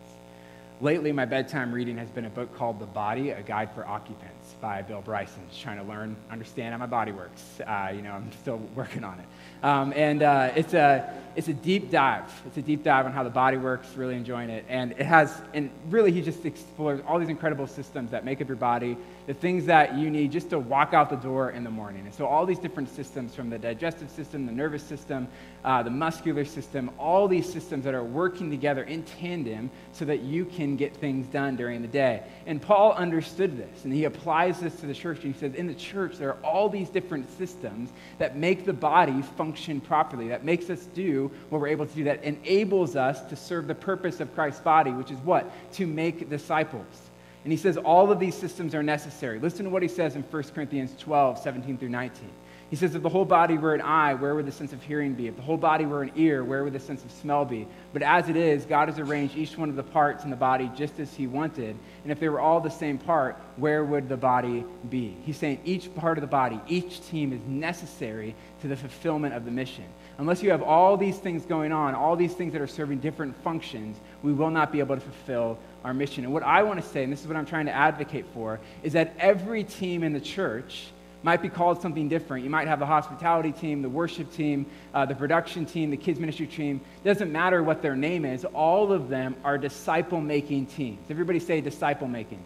Lately, 0.80 1.12
my 1.12 1.26
bedtime 1.26 1.73
reading 1.73 1.99
has 1.99 2.09
been 2.09 2.25
a 2.25 2.30
book 2.30 2.56
called 2.56 2.80
The 2.80 2.87
Body, 2.87 3.30
A 3.30 3.42
Guide 3.42 3.70
for 3.75 3.87
Occupants 3.87 4.39
by 4.61 4.83
Bill 4.83 5.00
Bryson. 5.00 5.43
Just 5.49 5.62
trying 5.62 5.79
to 5.79 5.85
learn, 5.85 6.17
understand 6.31 6.73
how 6.73 6.79
my 6.79 6.87
body 6.87 7.12
works. 7.12 7.43
Uh, 7.67 7.93
you 7.95 8.02
know, 8.02 8.12
I'm 8.12 8.31
still 8.43 8.59
working 8.75 9.05
on 9.05 9.19
it. 9.19 9.26
Um, 9.62 9.93
and 9.95 10.23
uh, 10.23 10.52
it's, 10.57 10.75
a, 10.75 11.12
it's 11.37 11.49
a 11.49 11.55
deep 11.55 11.90
dive. 11.90 12.31
It's 12.47 12.57
a 12.57 12.62
deep 12.62 12.83
dive 12.83 13.07
on 13.07 13.12
how 13.12 13.23
the 13.23 13.31
body 13.31 13.57
works, 13.57 13.88
really 13.97 14.17
enjoying 14.17 14.50
it. 14.50 14.64
And 14.69 14.93
it 14.93 15.02
has, 15.02 15.35
and 15.52 15.71
really, 15.88 16.12
he 16.12 16.23
just 16.23 16.45
explores 16.47 17.00
all 17.07 17.19
these 17.19 17.29
incredible 17.29 17.67
systems 17.67 18.11
that 18.11 18.25
make 18.25 18.40
up 18.40 18.49
your 18.49 18.57
body, 18.57 18.97
the 19.26 19.35
things 19.35 19.67
that 19.67 19.95
you 19.95 20.11
need 20.11 20.33
just 20.33 20.50
to 20.50 20.59
walk 20.59 20.95
out 20.95 21.11
the 21.11 21.17
door 21.17 21.50
in 21.50 21.62
the 21.62 21.71
morning. 21.71 22.07
And 22.07 22.14
so, 22.14 22.26
all 22.26 22.47
these 22.47 22.59
different 22.59 22.88
systems 22.88 23.35
from 23.35 23.50
the 23.50 23.59
digestive 23.59 24.11
system, 24.11 24.47
the 24.47 24.52
nervous 24.52 24.83
system, 24.83 25.29
uh, 25.64 25.83
the 25.83 25.90
muscular 25.90 26.45
system, 26.45 26.90
all 26.99 27.29
these 27.29 27.50
systems 27.50 27.85
that 27.85 27.95
are 27.95 28.05
working 28.05 28.50
together 28.50 28.85
in 28.85 29.02
tandem 29.02 29.71
so 29.93 30.05
that 30.07 30.21
you 30.21 30.45
can 30.45 30.76
get 30.76 30.97
things 30.97 31.26
done 31.26 31.57
during 31.57 31.83
the 31.83 31.88
day. 31.88 32.23
And 32.47 32.62
Paul 32.62 32.93
understood 32.93 33.59
this, 33.59 33.85
and 33.85 33.93
he 33.93 34.05
applies 34.50 34.73
this 34.73 34.80
to 34.80 34.87
the 34.87 34.95
church. 34.95 35.23
And 35.25 35.35
he 35.35 35.38
says, 35.38 35.54
In 35.54 35.66
the 35.66 35.75
church, 35.75 36.16
there 36.19 36.30
are 36.30 36.45
all 36.45 36.69
these 36.69 36.88
different 36.88 37.30
systems 37.38 37.90
that 38.19 38.37
make 38.37 38.64
the 38.64 38.73
body 38.73 39.23
function 39.37 39.80
properly, 39.80 40.28
that 40.28 40.45
makes 40.45 40.71
us 40.71 40.87
do 40.95 41.30
what 41.49 41.61
we're 41.61 41.69
able 41.69 41.87
to 41.87 41.95
do, 41.95 42.04
that 42.04 42.23
enables 42.25 42.97
us 42.97 43.21
to 43.23 43.37
serve 43.37 43.66
the 43.66 43.75
purpose 43.75 44.21
of 44.21 44.35
Christ's 44.35 44.61
body, 44.61 44.90
which 44.90 45.11
is 45.11 45.19
what? 45.21 45.50
To 45.75 45.87
make 45.87 46.28
disciples. 46.28 47.11
And 47.45 47.52
he 47.52 47.57
says 47.57 47.76
all 47.78 48.11
of 48.12 48.21
these 48.21 48.35
systems 48.35 48.75
are 48.75 48.83
necessary. 48.83 49.38
Listen 49.38 49.64
to 49.64 49.71
what 49.71 49.83
he 49.83 49.88
says 49.88 50.14
in 50.14 50.23
1 50.23 50.42
Corinthians 50.54 50.95
12, 50.99 51.38
17 51.38 51.78
through 51.78 51.88
19. 51.88 52.28
He 52.71 52.77
says, 52.77 52.95
if 52.95 53.03
the 53.03 53.09
whole 53.09 53.25
body 53.25 53.59
were 53.59 53.75
an 53.75 53.81
eye, 53.81 54.15
where 54.15 54.33
would 54.37 54.47
the 54.47 54.53
sense 54.53 54.73
of 54.73 54.81
hearing 54.81 55.15
be? 55.15 55.27
If 55.27 55.35
the 55.35 55.43
whole 55.43 55.57
body 55.57 55.87
were 55.87 56.03
an 56.03 56.12
ear, 56.15 56.45
where 56.45 56.62
would 56.62 56.73
the 56.73 56.79
sense 56.79 57.05
of 57.05 57.11
smell 57.11 57.45
be? 57.45 57.67
But 57.93 58.03
as 58.03 58.29
it 58.29 58.37
is, 58.37 58.65
God 58.65 58.87
has 58.87 59.00
arranged 59.00 59.37
each 59.37 59.59
one 59.59 59.69
of 59.69 59.75
the 59.75 59.83
parts 59.83 60.23
in 60.23 60.31
the 60.31 60.37
body 60.37 60.71
just 60.77 61.00
as 61.00 61.12
He 61.12 61.27
wanted. 61.27 61.77
And 62.05 62.12
if 62.12 62.21
they 62.21 62.29
were 62.29 62.39
all 62.39 62.61
the 62.61 62.71
same 62.71 62.97
part, 62.97 63.37
where 63.57 63.85
would 63.85 64.09
the 64.09 64.17
body 64.17 64.65
be? 64.89 65.17
He's 65.25 65.37
saying 65.37 65.59
each 65.65 65.93
part 65.97 66.17
of 66.17 66.23
the 66.23 66.29
body, 66.29 66.61
each 66.69 67.05
team 67.09 67.33
is 67.33 67.41
necessary 67.45 68.37
to 68.61 68.69
the 68.69 68.77
fulfillment 68.77 69.35
of 69.35 69.45
the 69.45 69.50
mission. 69.50 69.87
Unless 70.19 70.41
you 70.41 70.53
have 70.53 70.62
all 70.62 70.97
these 70.97 71.19
things 71.19 71.45
going 71.45 71.73
on, 71.73 71.97
all 71.97 72.15
these 72.15 72.35
things 72.35 72.52
that 72.52 72.63
are 72.63 72.69
serving 72.69 73.00
different 73.00 73.35
functions, 73.43 73.97
we 74.23 74.33
will 74.33 74.50
not 74.50 74.71
be 74.71 74.78
able 74.78 74.95
to 74.95 75.00
fulfill 75.00 75.59
our 75.83 75.93
mission. 75.93 76.23
And 76.23 76.33
what 76.33 76.45
I 76.45 76.63
want 76.63 76.80
to 76.80 76.87
say, 76.87 77.02
and 77.02 77.13
this 77.13 77.21
is 77.21 77.26
what 77.26 77.37
I'm 77.37 77.47
trying 77.47 77.67
to 77.67 77.73
advocate 77.73 78.26
for, 78.33 78.61
is 78.85 78.93
that 78.93 79.17
every 79.19 79.65
team 79.65 80.04
in 80.04 80.13
the 80.13 80.21
church 80.21 80.93
might 81.23 81.43
be 81.43 81.49
called 81.49 81.83
something 81.83 82.09
different. 82.09 82.45
You 82.45 82.50
might 82.50 82.69
have 82.69 82.78
the 82.78 82.87
hospitality 82.87 83.52
team, 83.52 83.83
the 83.83 83.89
worship 83.89 84.33
team, 84.33 84.67
uh, 84.95 85.04
the 85.04 85.15
production 85.15 85.67
team, 85.67 85.91
the 85.91 85.97
kids 85.97 86.19
ministry 86.19 86.47
team. 86.47 86.80
It 87.04 87.09
doesn't 87.09 87.30
matter 87.30 87.63
what 87.63 87.83
their 87.83 87.97
name 87.97 88.25
is. 88.25 88.45
All 88.45 88.93
of 88.93 89.09
them 89.09 89.37
are 89.45 89.59
disciple 89.59 90.21
making 90.21 90.67
teams. 90.67 91.11
Everybody 91.11 91.39
say 91.39 91.61
disciple 91.61 92.09
making. 92.09 92.43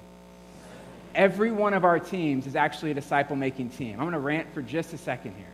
Every 1.15 1.53
one 1.53 1.75
of 1.75 1.85
our 1.85 2.01
teams 2.01 2.47
is 2.47 2.57
actually 2.57 2.91
a 2.91 2.95
disciple 2.95 3.37
making 3.37 3.71
team. 3.71 3.93
I'm 3.93 4.01
going 4.01 4.13
to 4.13 4.19
rant 4.19 4.53
for 4.53 4.63
just 4.63 4.93
a 4.93 4.99
second 4.99 5.35
here. 5.37 5.47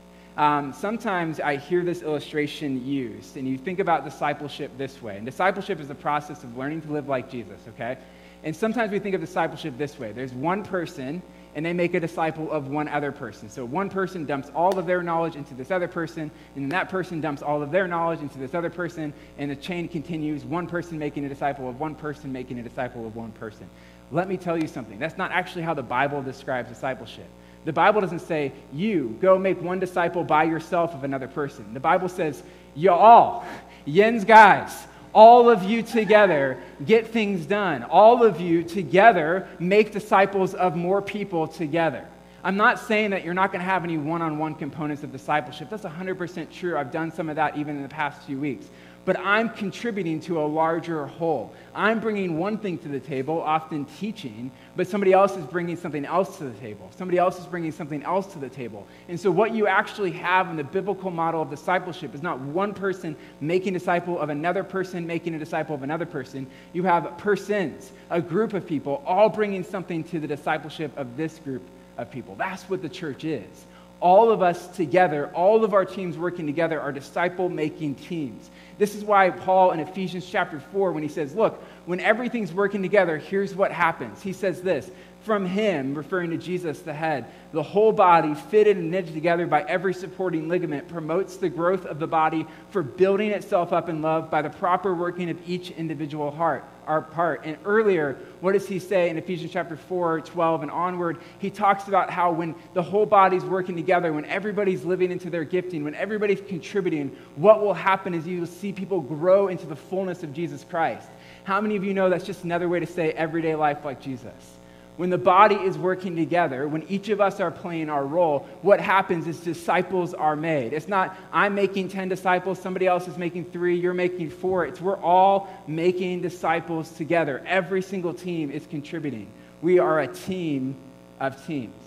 Um, 0.42 0.72
sometimes 0.72 1.38
I 1.38 1.56
hear 1.56 1.84
this 1.84 2.00
illustration 2.00 2.86
used, 2.86 3.36
and 3.36 3.46
you 3.46 3.58
think 3.58 3.78
about 3.78 4.04
discipleship 4.04 4.70
this 4.78 5.02
way. 5.02 5.18
And 5.18 5.26
discipleship 5.26 5.80
is 5.80 5.88
the 5.88 5.94
process 5.94 6.44
of 6.44 6.56
learning 6.56 6.80
to 6.82 6.92
live 6.92 7.08
like 7.08 7.30
Jesus, 7.30 7.60
okay? 7.68 7.98
And 8.42 8.56
sometimes 8.56 8.90
we 8.90 9.00
think 9.00 9.14
of 9.14 9.20
discipleship 9.20 9.76
this 9.76 9.98
way 9.98 10.12
there's 10.12 10.32
one 10.32 10.62
person 10.62 11.20
and 11.54 11.64
they 11.64 11.72
make 11.72 11.94
a 11.94 12.00
disciple 12.00 12.50
of 12.50 12.68
one 12.68 12.88
other 12.88 13.12
person. 13.12 13.48
So 13.50 13.64
one 13.64 13.90
person 13.90 14.24
dumps 14.24 14.50
all 14.54 14.78
of 14.78 14.86
their 14.86 15.02
knowledge 15.02 15.36
into 15.36 15.54
this 15.54 15.70
other 15.70 15.88
person, 15.88 16.30
and 16.54 16.64
then 16.64 16.68
that 16.70 16.88
person 16.88 17.20
dumps 17.20 17.42
all 17.42 17.62
of 17.62 17.70
their 17.70 17.88
knowledge 17.88 18.20
into 18.20 18.38
this 18.38 18.54
other 18.54 18.70
person, 18.70 19.12
and 19.38 19.50
the 19.50 19.56
chain 19.56 19.88
continues 19.88 20.44
one 20.44 20.66
person 20.66 20.98
making 20.98 21.24
a 21.24 21.28
disciple 21.28 21.68
of 21.68 21.80
one 21.80 21.94
person, 21.94 22.32
making 22.32 22.58
a 22.58 22.62
disciple 22.62 23.06
of 23.06 23.16
one 23.16 23.32
person. 23.32 23.68
Let 24.12 24.28
me 24.28 24.36
tell 24.36 24.60
you 24.60 24.66
something. 24.66 24.98
That's 24.98 25.18
not 25.18 25.30
actually 25.32 25.62
how 25.62 25.74
the 25.74 25.82
Bible 25.82 26.22
describes 26.22 26.68
discipleship. 26.68 27.28
The 27.64 27.72
Bible 27.72 28.00
doesn't 28.00 28.20
say, 28.20 28.52
you 28.72 29.18
go 29.20 29.38
make 29.38 29.60
one 29.60 29.78
disciple 29.78 30.24
by 30.24 30.44
yourself 30.44 30.94
of 30.94 31.04
another 31.04 31.28
person. 31.28 31.74
The 31.74 31.80
Bible 31.80 32.08
says, 32.08 32.42
you 32.74 32.90
all, 32.90 33.44
yens 33.86 34.26
guys, 34.26 34.86
all 35.12 35.48
of 35.50 35.64
you 35.64 35.82
together 35.82 36.62
get 36.84 37.08
things 37.08 37.46
done. 37.46 37.82
All 37.84 38.22
of 38.22 38.40
you 38.40 38.62
together 38.62 39.48
make 39.58 39.92
disciples 39.92 40.54
of 40.54 40.76
more 40.76 41.02
people 41.02 41.46
together. 41.48 42.06
I'm 42.42 42.56
not 42.56 42.78
saying 42.78 43.10
that 43.10 43.24
you're 43.24 43.34
not 43.34 43.52
going 43.52 43.60
to 43.60 43.66
have 43.66 43.84
any 43.84 43.98
one 43.98 44.22
on 44.22 44.38
one 44.38 44.54
components 44.54 45.02
of 45.02 45.12
discipleship. 45.12 45.68
That's 45.68 45.84
100% 45.84 46.50
true. 46.50 46.78
I've 46.78 46.90
done 46.90 47.12
some 47.12 47.28
of 47.28 47.36
that 47.36 47.56
even 47.58 47.76
in 47.76 47.82
the 47.82 47.88
past 47.88 48.22
few 48.22 48.38
weeks 48.38 48.66
but 49.04 49.18
I'm 49.18 49.48
contributing 49.50 50.20
to 50.22 50.40
a 50.40 50.46
larger 50.46 51.06
whole. 51.06 51.52
I'm 51.74 52.00
bringing 52.00 52.38
one 52.38 52.58
thing 52.58 52.78
to 52.78 52.88
the 52.88 53.00
table, 53.00 53.40
often 53.40 53.84
teaching, 53.84 54.50
but 54.76 54.86
somebody 54.86 55.12
else 55.12 55.36
is 55.36 55.44
bringing 55.46 55.76
something 55.76 56.04
else 56.04 56.38
to 56.38 56.44
the 56.44 56.58
table. 56.58 56.90
Somebody 56.96 57.18
else 57.18 57.38
is 57.38 57.46
bringing 57.46 57.72
something 57.72 58.02
else 58.02 58.26
to 58.32 58.38
the 58.38 58.48
table. 58.48 58.86
And 59.08 59.18
so, 59.18 59.30
what 59.30 59.54
you 59.54 59.66
actually 59.66 60.12
have 60.12 60.50
in 60.50 60.56
the 60.56 60.64
biblical 60.64 61.10
model 61.10 61.42
of 61.42 61.50
discipleship 61.50 62.14
is 62.14 62.22
not 62.22 62.40
one 62.40 62.74
person 62.74 63.16
making 63.40 63.76
a 63.76 63.78
disciple 63.78 64.18
of 64.18 64.30
another 64.30 64.64
person, 64.64 65.06
making 65.06 65.34
a 65.34 65.38
disciple 65.38 65.74
of 65.74 65.82
another 65.82 66.06
person. 66.06 66.46
You 66.72 66.82
have 66.84 67.16
persons, 67.18 67.92
a 68.10 68.20
group 68.20 68.54
of 68.54 68.66
people, 68.66 69.02
all 69.06 69.28
bringing 69.28 69.62
something 69.62 70.04
to 70.04 70.18
the 70.18 70.26
discipleship 70.26 70.96
of 70.96 71.16
this 71.16 71.38
group 71.38 71.62
of 71.98 72.10
people. 72.10 72.34
That's 72.34 72.64
what 72.64 72.82
the 72.82 72.88
church 72.88 73.24
is 73.24 73.66
all 74.00 74.30
of 74.30 74.42
us 74.42 74.66
together, 74.68 75.28
all 75.34 75.64
of 75.64 75.74
our 75.74 75.84
teams 75.84 76.16
working 76.16 76.46
together 76.46 76.80
are 76.80 76.92
disciple 76.92 77.48
making 77.48 77.94
teams. 77.96 78.50
This 78.78 78.94
is 78.94 79.04
why 79.04 79.28
Paul 79.30 79.72
in 79.72 79.80
Ephesians 79.80 80.26
chapter 80.28 80.58
4, 80.58 80.92
when 80.92 81.02
he 81.02 81.08
says, 81.08 81.34
Look, 81.34 81.62
when 81.84 82.00
everything's 82.00 82.52
working 82.52 82.80
together, 82.82 83.18
here's 83.18 83.54
what 83.54 83.70
happens. 83.72 84.22
He 84.22 84.32
says 84.32 84.62
this 84.62 84.90
From 85.22 85.44
him, 85.44 85.94
referring 85.94 86.30
to 86.30 86.38
Jesus, 86.38 86.80
the 86.80 86.94
head, 86.94 87.26
the 87.52 87.62
whole 87.62 87.92
body, 87.92 88.34
fitted 88.34 88.78
and 88.78 88.90
knitted 88.90 89.12
together 89.12 89.46
by 89.46 89.62
every 89.62 89.92
supporting 89.92 90.48
ligament, 90.48 90.88
promotes 90.88 91.36
the 91.36 91.48
growth 91.48 91.84
of 91.84 91.98
the 91.98 92.06
body 92.06 92.46
for 92.70 92.82
building 92.82 93.30
itself 93.30 93.72
up 93.72 93.88
in 93.88 94.00
love 94.00 94.30
by 94.30 94.40
the 94.40 94.50
proper 94.50 94.94
working 94.94 95.28
of 95.28 95.38
each 95.46 95.70
individual 95.72 96.30
heart 96.30 96.64
our 96.90 97.00
part. 97.00 97.42
And 97.44 97.56
earlier, 97.64 98.18
what 98.40 98.52
does 98.52 98.66
he 98.66 98.80
say 98.80 99.10
in 99.10 99.16
Ephesians 99.16 99.52
chapter 99.52 99.76
4, 99.76 100.22
12 100.22 100.62
and 100.62 100.70
onward? 100.72 101.18
He 101.38 101.48
talks 101.48 101.86
about 101.86 102.10
how 102.10 102.32
when 102.32 102.56
the 102.74 102.82
whole 102.82 103.06
body's 103.06 103.44
working 103.44 103.76
together, 103.76 104.12
when 104.12 104.24
everybody's 104.24 104.84
living 104.84 105.12
into 105.12 105.30
their 105.30 105.44
gifting, 105.44 105.84
when 105.84 105.94
everybody's 105.94 106.40
contributing, 106.40 107.16
what 107.36 107.62
will 107.62 107.74
happen 107.74 108.12
is 108.12 108.26
you 108.26 108.40
will 108.40 108.46
see 108.48 108.72
people 108.72 109.00
grow 109.00 109.46
into 109.46 109.66
the 109.66 109.76
fullness 109.76 110.24
of 110.24 110.34
Jesus 110.34 110.64
Christ. 110.68 111.08
How 111.44 111.60
many 111.60 111.76
of 111.76 111.84
you 111.84 111.94
know 111.94 112.10
that's 112.10 112.26
just 112.26 112.42
another 112.42 112.68
way 112.68 112.80
to 112.80 112.86
say 112.86 113.12
everyday 113.12 113.54
life 113.54 113.84
like 113.84 114.00
Jesus? 114.00 114.59
When 115.00 115.08
the 115.08 115.16
body 115.16 115.54
is 115.54 115.78
working 115.78 116.14
together, 116.14 116.68
when 116.68 116.82
each 116.90 117.08
of 117.08 117.22
us 117.22 117.40
are 117.40 117.50
playing 117.50 117.88
our 117.88 118.04
role, 118.04 118.46
what 118.60 118.82
happens 118.82 119.26
is 119.26 119.40
disciples 119.40 120.12
are 120.12 120.36
made. 120.36 120.74
It's 120.74 120.88
not 120.88 121.16
I'm 121.32 121.54
making 121.54 121.88
10 121.88 122.10
disciples, 122.10 122.60
somebody 122.60 122.86
else 122.86 123.08
is 123.08 123.16
making 123.16 123.46
three, 123.46 123.78
you're 123.78 123.94
making 123.94 124.28
four. 124.28 124.66
It's 124.66 124.78
we're 124.78 124.98
all 124.98 125.48
making 125.66 126.20
disciples 126.20 126.90
together. 126.90 127.42
Every 127.46 127.80
single 127.80 128.12
team 128.12 128.50
is 128.50 128.66
contributing. 128.66 129.28
We 129.62 129.78
are 129.78 130.00
a 130.00 130.06
team 130.06 130.76
of 131.18 131.46
teams. 131.46 131.82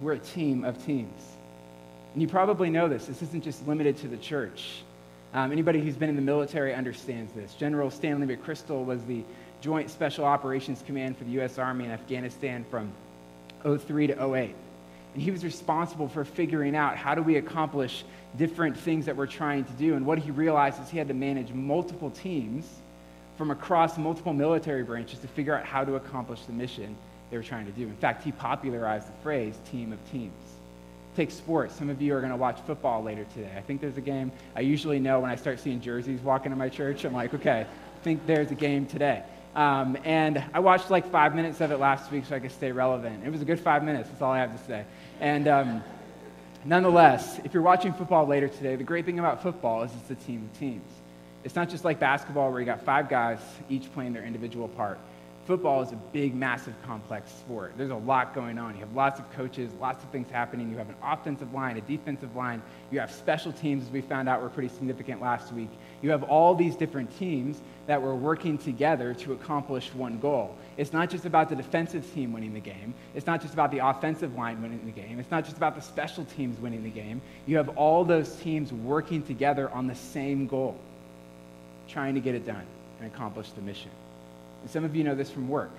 We're 0.00 0.12
a 0.12 0.18
team 0.20 0.62
of 0.62 0.86
teams. 0.86 1.20
And 2.12 2.22
you 2.22 2.28
probably 2.28 2.70
know 2.70 2.86
this. 2.86 3.06
This 3.06 3.22
isn't 3.22 3.42
just 3.42 3.66
limited 3.66 3.96
to 4.02 4.06
the 4.06 4.18
church. 4.18 4.84
Um, 5.32 5.50
anybody 5.50 5.80
who's 5.80 5.96
been 5.96 6.10
in 6.10 6.14
the 6.14 6.22
military 6.22 6.74
understands 6.74 7.32
this. 7.32 7.54
General 7.54 7.90
Stanley 7.90 8.36
McChrystal 8.36 8.84
was 8.84 9.02
the 9.02 9.24
Joint 9.64 9.88
Special 9.88 10.26
Operations 10.26 10.82
Command 10.86 11.16
for 11.16 11.24
the 11.24 11.30
U.S. 11.30 11.58
Army 11.58 11.86
in 11.86 11.90
Afghanistan 11.90 12.66
from 12.70 12.92
03 13.62 14.08
to 14.08 14.34
08. 14.34 14.54
And 15.14 15.22
he 15.22 15.30
was 15.30 15.42
responsible 15.42 16.06
for 16.06 16.22
figuring 16.22 16.76
out 16.76 16.98
how 16.98 17.14
do 17.14 17.22
we 17.22 17.36
accomplish 17.36 18.04
different 18.36 18.76
things 18.76 19.06
that 19.06 19.16
we're 19.16 19.26
trying 19.26 19.64
to 19.64 19.72
do. 19.72 19.94
And 19.94 20.04
what 20.04 20.18
he 20.18 20.30
realized 20.32 20.82
is 20.82 20.90
he 20.90 20.98
had 20.98 21.08
to 21.08 21.14
manage 21.14 21.50
multiple 21.50 22.10
teams 22.10 22.68
from 23.38 23.50
across 23.50 23.96
multiple 23.96 24.34
military 24.34 24.82
branches 24.82 25.20
to 25.20 25.28
figure 25.28 25.56
out 25.56 25.64
how 25.64 25.82
to 25.82 25.94
accomplish 25.94 26.42
the 26.42 26.52
mission 26.52 26.94
they 27.30 27.38
were 27.38 27.42
trying 27.42 27.64
to 27.64 27.72
do. 27.72 27.84
In 27.84 27.96
fact, 27.96 28.22
he 28.22 28.32
popularized 28.32 29.08
the 29.08 29.22
phrase 29.22 29.54
team 29.70 29.94
of 29.94 30.10
teams. 30.12 30.34
Take 31.16 31.30
sports. 31.30 31.74
Some 31.74 31.88
of 31.88 32.02
you 32.02 32.14
are 32.14 32.20
going 32.20 32.32
to 32.32 32.36
watch 32.36 32.60
football 32.66 33.02
later 33.02 33.24
today. 33.32 33.52
I 33.56 33.62
think 33.62 33.80
there's 33.80 33.96
a 33.96 34.02
game. 34.02 34.30
I 34.54 34.60
usually 34.60 34.98
know 34.98 35.20
when 35.20 35.30
I 35.30 35.36
start 35.36 35.58
seeing 35.58 35.80
jerseys 35.80 36.20
walking 36.20 36.52
in 36.52 36.58
my 36.58 36.68
church. 36.68 37.06
I'm 37.06 37.14
like, 37.14 37.32
okay, 37.32 37.60
I 37.62 38.04
think 38.04 38.26
there's 38.26 38.50
a 38.50 38.54
game 38.54 38.84
today. 38.84 39.22
Um, 39.54 39.96
and 40.04 40.42
I 40.52 40.60
watched 40.60 40.90
like 40.90 41.10
five 41.10 41.34
minutes 41.34 41.60
of 41.60 41.70
it 41.70 41.78
last 41.78 42.10
week 42.10 42.24
so 42.26 42.34
I 42.34 42.40
could 42.40 42.52
stay 42.52 42.72
relevant. 42.72 43.24
It 43.24 43.30
was 43.30 43.40
a 43.40 43.44
good 43.44 43.60
five 43.60 43.84
minutes. 43.84 44.08
That's 44.08 44.22
all 44.22 44.32
I 44.32 44.38
have 44.38 44.58
to 44.58 44.66
say. 44.66 44.84
And 45.20 45.46
um, 45.46 45.84
nonetheless, 46.64 47.40
if 47.44 47.54
you're 47.54 47.62
watching 47.62 47.92
football 47.92 48.26
later 48.26 48.48
today, 48.48 48.74
the 48.74 48.84
great 48.84 49.04
thing 49.04 49.18
about 49.18 49.42
football 49.42 49.82
is 49.82 49.92
it's 50.00 50.10
a 50.10 50.26
team 50.26 50.48
of 50.50 50.58
teams. 50.58 50.90
It's 51.44 51.54
not 51.54 51.68
just 51.68 51.84
like 51.84 52.00
basketball 52.00 52.50
where 52.50 52.60
you 52.60 52.66
got 52.66 52.82
five 52.82 53.08
guys 53.08 53.38
each 53.68 53.92
playing 53.92 54.12
their 54.12 54.24
individual 54.24 54.68
part 54.68 54.98
football 55.46 55.82
is 55.82 55.92
a 55.92 55.96
big, 56.12 56.34
massive, 56.34 56.74
complex 56.86 57.30
sport. 57.30 57.72
There's 57.76 57.90
a 57.90 57.96
lot 57.96 58.34
going 58.34 58.58
on. 58.58 58.74
You 58.74 58.80
have 58.80 58.94
lots 58.94 59.20
of 59.20 59.30
coaches, 59.32 59.70
lots 59.80 60.02
of 60.02 60.10
things 60.10 60.30
happening. 60.30 60.70
You 60.70 60.78
have 60.78 60.88
an 60.88 60.96
offensive 61.02 61.52
line, 61.52 61.76
a 61.76 61.80
defensive 61.82 62.34
line. 62.34 62.62
You 62.90 63.00
have 63.00 63.10
special 63.10 63.52
teams, 63.52 63.84
as 63.84 63.90
we 63.90 64.00
found 64.00 64.28
out 64.28 64.42
were 64.42 64.48
pretty 64.48 64.70
significant 64.70 65.20
last 65.20 65.52
week. 65.52 65.70
You 66.02 66.10
have 66.10 66.22
all 66.24 66.54
these 66.54 66.76
different 66.76 67.16
teams 67.18 67.60
that 67.86 68.00
we're 68.00 68.14
working 68.14 68.56
together 68.56 69.14
to 69.14 69.32
accomplish 69.32 69.92
one 69.94 70.18
goal. 70.18 70.56
It's 70.76 70.92
not 70.92 71.10
just 71.10 71.26
about 71.26 71.48
the 71.48 71.56
defensive 71.56 72.12
team 72.14 72.32
winning 72.32 72.54
the 72.54 72.60
game. 72.60 72.94
It's 73.14 73.26
not 73.26 73.42
just 73.42 73.52
about 73.52 73.70
the 73.70 73.86
offensive 73.86 74.34
line 74.34 74.62
winning 74.62 74.84
the 74.84 74.92
game. 74.92 75.20
It's 75.20 75.30
not 75.30 75.44
just 75.44 75.56
about 75.56 75.76
the 75.76 75.82
special 75.82 76.24
teams 76.24 76.58
winning 76.58 76.82
the 76.82 76.90
game. 76.90 77.20
You 77.46 77.58
have 77.58 77.70
all 77.76 78.04
those 78.04 78.34
teams 78.36 78.72
working 78.72 79.22
together 79.22 79.70
on 79.70 79.86
the 79.86 79.94
same 79.94 80.46
goal, 80.46 80.76
trying 81.88 82.14
to 82.14 82.20
get 82.20 82.34
it 82.34 82.46
done 82.46 82.66
and 83.00 83.12
accomplish 83.12 83.50
the 83.50 83.60
mission. 83.60 83.90
And 84.62 84.70
some 84.70 84.84
of 84.84 84.96
you 84.96 85.04
know 85.04 85.14
this 85.14 85.30
from 85.30 85.48
work. 85.48 85.76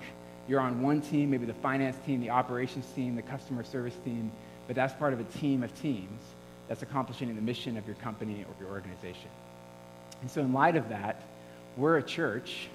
You're 0.48 0.60
on 0.60 0.80
one 0.80 1.00
team, 1.00 1.30
maybe 1.30 1.44
the 1.44 1.54
finance 1.54 1.96
team, 2.06 2.20
the 2.20 2.30
operations 2.30 2.86
team, 2.94 3.16
the 3.16 3.22
customer 3.22 3.64
service 3.64 3.96
team, 4.04 4.30
but 4.68 4.76
that's 4.76 4.94
part 4.94 5.12
of 5.12 5.18
a 5.18 5.24
team 5.24 5.64
of 5.64 5.80
teams 5.80 6.22
that's 6.68 6.82
accomplishing 6.82 7.34
the 7.34 7.42
mission 7.42 7.76
of 7.76 7.86
your 7.86 7.96
company 7.96 8.44
or 8.48 8.64
your 8.64 8.72
organization. 8.72 9.30
And 10.22 10.30
so, 10.30 10.40
in 10.40 10.52
light 10.52 10.76
of 10.76 10.88
that, 10.88 11.20
we're 11.76 11.98
a 11.98 12.02
church 12.02 12.68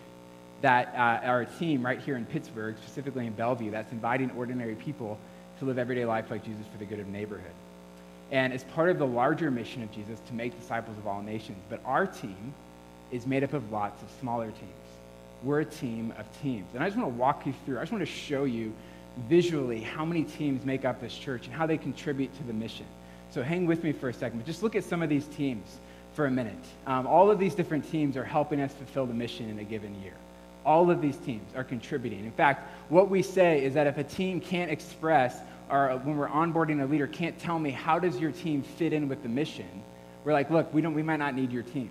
that 0.62 0.94
uh, 0.96 1.40
a 1.40 1.46
team 1.60 1.84
right 1.84 2.00
here 2.00 2.16
in 2.16 2.26
Pittsburgh, 2.26 2.76
specifically 2.78 3.26
in 3.26 3.34
Bellevue, 3.34 3.72
that's 3.72 3.92
inviting 3.92 4.32
ordinary 4.32 4.76
people 4.76 5.18
to 5.60 5.66
live 5.66 5.78
everyday 5.78 6.06
life 6.06 6.30
like 6.30 6.44
Jesus 6.44 6.66
for 6.72 6.78
the 6.78 6.86
good 6.86 7.00
of 7.00 7.08
neighborhood. 7.08 7.52
And 8.32 8.54
it's 8.54 8.64
part 8.64 8.90
of 8.90 9.00
the 9.00 9.08
larger 9.08 9.52
mission 9.52 9.84
of 9.84 9.92
Jesus 9.92 10.20
to 10.28 10.34
make 10.34 10.58
disciples 10.58 10.98
of 10.98 11.08
all 11.08 11.22
nations. 11.22 11.58
But 11.70 11.82
our 11.84 12.06
team 12.06 12.54
is 13.12 13.26
made 13.26 13.44
up 13.44 13.54
of 13.54 13.72
lots 13.72 14.02
of 14.04 14.10
smaller 14.20 14.52
teams 14.52 14.82
we're 15.44 15.62
a 15.62 15.66
team 15.66 16.14
of 16.18 16.42
teams. 16.42 16.68
And 16.74 16.84
I 16.84 16.88
just 16.88 16.98
want 16.98 17.14
to 17.14 17.18
walk 17.18 17.46
you 17.46 17.54
through, 17.66 17.78
I 17.78 17.82
just 17.82 17.92
want 17.92 18.04
to 18.04 18.12
show 18.12 18.44
you 18.44 18.74
visually 19.28 19.82
how 19.82 20.06
many 20.06 20.24
teams 20.24 20.66
make 20.66 20.86
up 20.86 21.02
this 21.02 21.14
church 21.14 21.46
and 21.46 21.54
how 21.54 21.66
they 21.66 21.78
contribute 21.78 22.36
to 22.38 22.44
the 22.44 22.54
mission. 22.54 22.86
So 23.32 23.42
hang 23.42 23.66
with 23.66 23.84
me 23.84 23.92
for 23.92 24.10
a 24.10 24.14
second, 24.14 24.40
but 24.40 24.46
just 24.46 24.64
look 24.64 24.76
at 24.76 24.84
some 24.84 25.02
of 25.02 25.10
these 25.10 25.26
teams 25.28 25.78
for 26.13 26.26
a 26.26 26.32
minute. 26.32 26.54
Um, 26.86 27.08
all 27.08 27.32
of 27.32 27.39
these 27.39 27.56
different 27.56 27.89
teams 27.89 28.17
are 28.17 28.24
helping 28.24 28.62
us 28.62 28.74
fulfill 28.74 29.06
the 29.06 29.13
mission 29.13 29.50
in 29.50 29.60
a 29.60 29.63
given 29.63 30.02
year. 30.02 30.13
All 30.65 30.91
of 30.91 31.02
these 31.02 31.17
teams 31.17 31.56
are 31.56 31.63
contributing. 31.63 32.26
In 32.26 32.32
fact, 32.32 32.69
what 32.89 33.10
we 33.10 33.21
say 33.21 33.63
is 33.63 33.74
that 33.74 33.88
if 33.88 33.97
a 33.97 34.04
team 34.04 34.39
can't 34.39 34.69
express, 34.69 35.39
or 35.69 36.00
when 36.04 36.17
we're 36.17 36.28
onboarding 36.28 36.84
a 36.84 36.86
leader, 36.86 37.08
can't 37.08 37.38
tell 37.39 37.58
me 37.58 37.71
how 37.71 37.97
does 37.97 38.19
your 38.19 38.32
team 38.32 38.62
fit 38.62 38.93
in 38.93 39.08
with 39.08 39.24
the 39.24 39.30
mission, 39.30 39.82
we're 40.24 40.34
like, 40.34 40.52
look, 40.52 40.71
we, 40.74 40.82
don't, 40.82 40.93
we 40.93 41.02
might 41.02 41.17
not 41.17 41.34
need 41.34 41.52
your 41.52 41.63
team. 41.63 41.89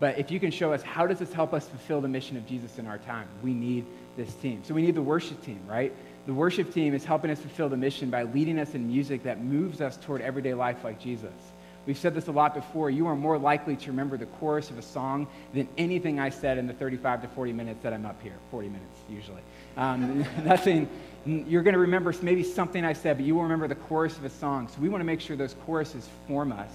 But 0.00 0.18
if 0.18 0.30
you 0.30 0.40
can 0.40 0.50
show 0.50 0.72
us 0.72 0.82
how 0.82 1.06
does 1.06 1.18
this 1.18 1.32
help 1.32 1.52
us 1.52 1.68
fulfill 1.68 2.00
the 2.00 2.08
mission 2.08 2.36
of 2.36 2.46
Jesus 2.46 2.78
in 2.78 2.86
our 2.86 2.98
time, 2.98 3.28
we 3.42 3.52
need 3.52 3.84
this 4.16 4.34
team. 4.34 4.62
So 4.64 4.74
we 4.74 4.82
need 4.82 4.94
the 4.94 5.02
worship 5.02 5.44
team, 5.44 5.60
right? 5.68 5.92
The 6.26 6.34
worship 6.34 6.72
team 6.72 6.94
is 6.94 7.04
helping 7.04 7.30
us 7.30 7.40
fulfill 7.40 7.68
the 7.68 7.76
mission 7.76 8.10
by 8.10 8.22
leading 8.22 8.58
us 8.58 8.74
in 8.74 8.86
music 8.86 9.22
that 9.24 9.42
moves 9.42 9.80
us 9.80 9.96
toward 9.98 10.22
everyday 10.22 10.54
life 10.54 10.82
like 10.82 11.00
Jesus. 11.00 11.32
We've 11.84 11.98
said 11.98 12.14
this 12.14 12.28
a 12.28 12.32
lot 12.32 12.54
before. 12.54 12.90
You 12.90 13.08
are 13.08 13.16
more 13.16 13.38
likely 13.38 13.76
to 13.76 13.90
remember 13.90 14.16
the 14.16 14.26
chorus 14.26 14.70
of 14.70 14.78
a 14.78 14.82
song 14.82 15.26
than 15.52 15.68
anything 15.76 16.20
I 16.20 16.30
said 16.30 16.58
in 16.58 16.66
the 16.66 16.72
35 16.74 17.22
to 17.22 17.28
40 17.28 17.52
minutes 17.52 17.82
that 17.82 17.92
I'm 17.92 18.06
up 18.06 18.22
here. 18.22 18.36
40 18.50 18.68
minutes, 18.68 18.98
usually. 19.10 19.42
Um, 19.76 20.24
nothing. 20.44 20.88
You're 21.26 21.62
going 21.62 21.74
to 21.74 21.80
remember 21.80 22.14
maybe 22.22 22.44
something 22.44 22.84
I 22.84 22.92
said, 22.92 23.16
but 23.16 23.26
you 23.26 23.34
will 23.34 23.42
remember 23.42 23.66
the 23.66 23.74
chorus 23.74 24.16
of 24.16 24.24
a 24.24 24.30
song. 24.30 24.68
So 24.68 24.80
we 24.80 24.88
want 24.88 25.00
to 25.00 25.04
make 25.04 25.20
sure 25.20 25.36
those 25.36 25.56
choruses 25.66 26.08
form 26.28 26.52
us 26.52 26.70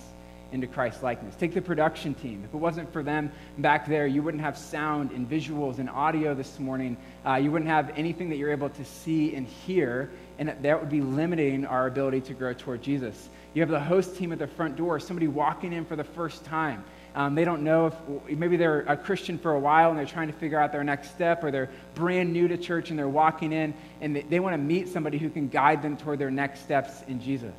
into 0.51 0.67
Christ 0.67 1.03
likeness. 1.03 1.35
Take 1.35 1.53
the 1.53 1.61
production 1.61 2.13
team. 2.13 2.43
If 2.45 2.53
it 2.53 2.57
wasn't 2.57 2.91
for 2.91 3.03
them 3.03 3.31
back 3.57 3.87
there, 3.87 4.07
you 4.07 4.21
wouldn't 4.23 4.43
have 4.43 4.57
sound 4.57 5.11
and 5.11 5.29
visuals 5.29 5.79
and 5.79 5.89
audio 5.89 6.33
this 6.33 6.59
morning. 6.59 6.97
Uh, 7.25 7.35
you 7.35 7.51
wouldn't 7.51 7.69
have 7.69 7.91
anything 7.97 8.29
that 8.29 8.37
you're 8.37 8.51
able 8.51 8.69
to 8.69 8.85
see 8.85 9.35
and 9.35 9.47
hear, 9.47 10.09
and 10.39 10.49
that 10.61 10.79
would 10.79 10.89
be 10.89 11.01
limiting 11.01 11.65
our 11.65 11.87
ability 11.87 12.21
to 12.21 12.33
grow 12.33 12.53
toward 12.53 12.81
Jesus. 12.81 13.29
You 13.53 13.61
have 13.61 13.69
the 13.69 13.79
host 13.79 14.17
team 14.17 14.31
at 14.31 14.39
the 14.39 14.47
front 14.47 14.75
door, 14.75 14.99
somebody 14.99 15.27
walking 15.27 15.73
in 15.73 15.85
for 15.85 15.95
the 15.95 16.03
first 16.03 16.43
time. 16.45 16.83
Um, 17.15 17.33
they 17.33 17.45
don't 17.45 17.63
know 17.63 17.87
if 17.87 18.37
maybe 18.37 18.57
they're 18.57 18.81
a 18.81 18.95
Christian 18.95 19.39
for 19.39 19.53
a 19.53 19.59
while 19.59 19.89
and 19.89 19.97
they're 19.97 20.05
trying 20.05 20.27
to 20.27 20.33
figure 20.33 20.59
out 20.59 20.71
their 20.71 20.83
next 20.83 21.09
step, 21.11 21.43
or 21.43 21.49
they're 21.49 21.69
brand 21.95 22.31
new 22.31 22.47
to 22.47 22.57
church 22.57 22.91
and 22.91 22.99
they're 22.99 23.09
walking 23.09 23.51
in 23.51 23.73
and 24.01 24.15
they, 24.15 24.21
they 24.21 24.39
want 24.39 24.53
to 24.53 24.59
meet 24.59 24.87
somebody 24.87 25.17
who 25.17 25.29
can 25.31 25.47
guide 25.47 25.81
them 25.81 25.97
toward 25.97 26.19
their 26.19 26.29
next 26.29 26.61
steps 26.61 27.01
in 27.07 27.19
Jesus. 27.19 27.55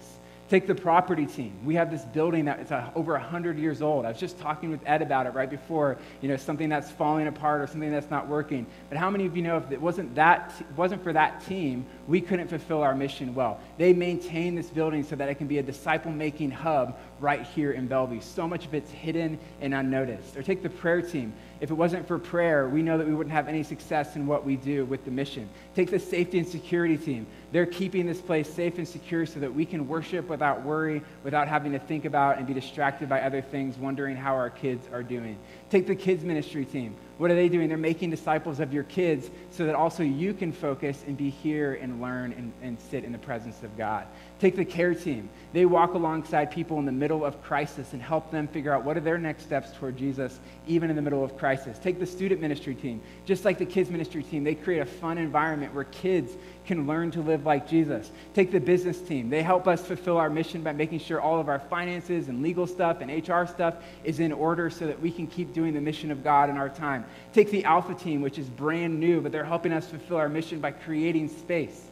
Take 0.49 0.67
the 0.67 0.75
property 0.75 1.27
team. 1.27 1.53
We 1.65 1.75
have 1.75 1.91
this 1.91 2.05
building 2.05 2.47
that 2.47 2.61
is 2.61 2.73
over 2.95 3.13
100 3.13 3.59
years 3.59 3.83
old. 3.83 4.07
I 4.07 4.11
was 4.11 4.19
just 4.19 4.39
talking 4.39 4.71
with 4.71 4.81
Ed 4.87 5.03
about 5.03 5.27
it 5.27 5.35
right 5.35 5.51
before, 5.51 5.99
you 6.23 6.29
know, 6.29 6.37
something 6.37 6.71
that's 6.71 6.91
falling 6.91 7.27
apart 7.27 7.61
or 7.61 7.67
something 7.67 7.91
that's 7.91 8.11
not 8.11 8.29
working. 8.29 8.65
But 8.89 8.97
how 8.97 9.11
many 9.11 9.27
of 9.27 9.37
you 9.37 9.43
know 9.43 9.59
if 9.59 9.71
it 9.71 9.81
wasn't, 9.81 10.15
that, 10.15 10.55
wasn't 10.75 11.03
for 11.03 11.13
that 11.13 11.45
team, 11.47 11.85
we 12.09 12.23
couldn't 12.23 12.49
fulfill 12.49 12.83
our 12.83 12.95
mission 12.95 13.35
well? 13.35 13.61
They 13.77 13.93
maintain 13.93 14.55
this 14.55 14.71
building 14.71 15.05
so 15.05 15.15
that 15.15 15.29
it 15.29 15.35
can 15.35 15.47
be 15.47 15.59
a 15.59 15.63
disciple 15.63 16.11
making 16.11 16.51
hub 16.51 16.99
right 17.21 17.43
here 17.43 17.73
in 17.73 17.87
Bellevue. 17.87 18.21
So 18.23 18.49
much 18.49 18.65
of 18.65 18.75
it's 18.75 18.91
hidden 18.91 19.39
and 19.61 19.75
unnoticed. 19.75 20.37
Or 20.37 20.43
take 20.43 20.63
the 20.63 20.71
prayer 20.71 21.03
team. 21.03 21.35
If 21.61 21.71
it 21.71 21.75
wasn't 21.75 22.07
for 22.07 22.19
prayer, 22.19 22.69
we 22.69 22.83
know 22.83 22.97
that 22.97 23.07
we 23.07 23.15
wouldn't 23.15 23.35
have 23.35 23.49
any 23.49 23.63
success 23.63 24.17
in 24.17 24.27
what 24.27 24.45
we 24.45 24.57
do 24.57 24.85
with 24.87 25.05
the 25.05 25.11
mission. 25.11 25.49
Take 25.75 25.91
the 25.91 25.99
safety 25.99 26.39
and 26.39 26.49
security 26.49 26.97
team. 26.97 27.27
They're 27.53 27.67
keeping 27.67 28.07
this 28.07 28.21
place 28.21 28.53
safe 28.53 28.79
and 28.79 28.89
secure 28.89 29.27
so 29.27 29.41
that 29.41 29.53
we 29.53 29.67
can 29.67 29.87
worship 29.87 30.29
without 30.29 30.63
worry, 30.63 31.03
without 31.25 31.49
having 31.49 31.73
to 31.73 31.79
think 31.79 32.05
about 32.05 32.39
and 32.39 32.47
be 32.47 32.55
distracted 32.55 33.09
by 33.09 33.23
other 33.23 33.43
things, 33.43 33.77
wondering 33.77 34.17
how 34.17 34.35
our 34.35 34.51
kids 34.51 34.87
are 34.93 35.03
doing. 35.03 35.37
Take 35.71 35.87
the 35.87 35.97
kids 35.97 36.25
ministry 36.25 36.65
team. 36.65 36.97
What 37.19 37.33
are 37.33 37.35
they 37.35 37.49
doing? 37.49 37.69
They're 37.69 37.77
making 37.77 38.11
disciples 38.11 38.61
of 38.61 38.73
your 38.73 38.85
kids 38.85 39.29
so 39.51 39.67
that 39.67 39.75
also 39.75 40.05
you 40.05 40.33
can 40.33 40.53
focus 40.53 41.03
and 41.07 41.17
be 41.17 41.31
here 41.31 41.75
and 41.75 42.01
learn 42.01 42.33
and, 42.33 42.53
and 42.63 42.79
sit 42.81 43.05
in 43.05 43.11
the 43.11 43.19
presence 43.19 43.63
of 43.65 43.77
God. 43.77 44.07
Take 44.39 44.55
the 44.55 44.65
care 44.65 44.95
team. 44.95 45.29
They 45.53 45.67
walk 45.67 45.95
alongside 45.95 46.53
people 46.53 46.79
in 46.79 46.87
the 46.87 46.93
middle 46.93 47.25
of 47.25 47.43
crisis 47.43 47.93
and 47.93 48.01
help 48.01 48.31
them 48.31 48.47
figure 48.47 48.73
out 48.73 48.85
what 48.85 48.97
are 48.97 49.01
their 49.01 49.19
next 49.19 49.43
steps 49.43 49.73
toward 49.73 49.97
Jesus, 49.97 50.39
even 50.69 50.91
in 50.91 50.97
the 50.97 51.03
middle 51.03 51.25
of 51.25 51.37
crisis. 51.37 51.77
Take 51.79 51.99
the 51.99 52.07
student 52.07 52.41
ministry 52.41 52.77
team. 52.77 53.03
Just 53.27 53.45
like 53.45 53.59
the 53.59 53.67
kids 53.67 53.91
ministry 53.91 54.23
team, 54.23 54.45
they 54.45 54.55
create 54.55 54.79
a 54.79 54.87
fun 54.87 55.19
environment 55.19 55.75
where 55.75 55.85
kids 55.85 56.33
can 56.69 56.87
learn 56.87 57.11
to 57.11 57.23
live 57.23 57.47
like 57.47 57.67
Jesus. 57.67 58.13
Take 58.35 58.53
the 58.53 58.61
business 58.61 59.01
team. 59.01 59.31
They 59.31 59.43
help 59.43 59.67
us 59.67 59.85
fulfill 59.85 60.19
our 60.19 60.29
mission 60.29 60.63
by 60.63 60.73
making 60.73 61.01
sure 61.01 61.21
all 61.21 61.41
of 61.41 61.49
our 61.49 61.59
finances 61.59 62.29
and 62.29 62.43
legal 62.43 62.67
stuff 62.67 63.01
and 63.01 63.11
HR 63.11 63.47
stuff 63.47 63.75
is 64.05 64.21
in 64.21 64.33
order 64.33 64.69
so 64.69 64.87
that 64.87 65.01
we 65.01 65.11
can 65.11 65.27
keep 65.27 65.55
doing 65.55 65.73
the 65.73 65.81
mission 65.81 66.11
of 66.11 66.23
God 66.23 66.51
in 66.51 66.59
our 66.59 66.69
time. 66.69 67.07
Take 67.33 67.51
the 67.51 67.65
Alpha 67.65 67.95
team, 67.95 68.21
which 68.21 68.39
is 68.39 68.47
brand 68.51 69.01
new, 69.01 69.21
but 69.23 69.33
they're 69.33 69.45
helping 69.45 69.73
us 69.73 69.89
fulfill 69.89 70.19
our 70.19 70.29
mission 70.29 70.61
by 70.61 70.71
creating 70.71 71.29
space 71.29 71.87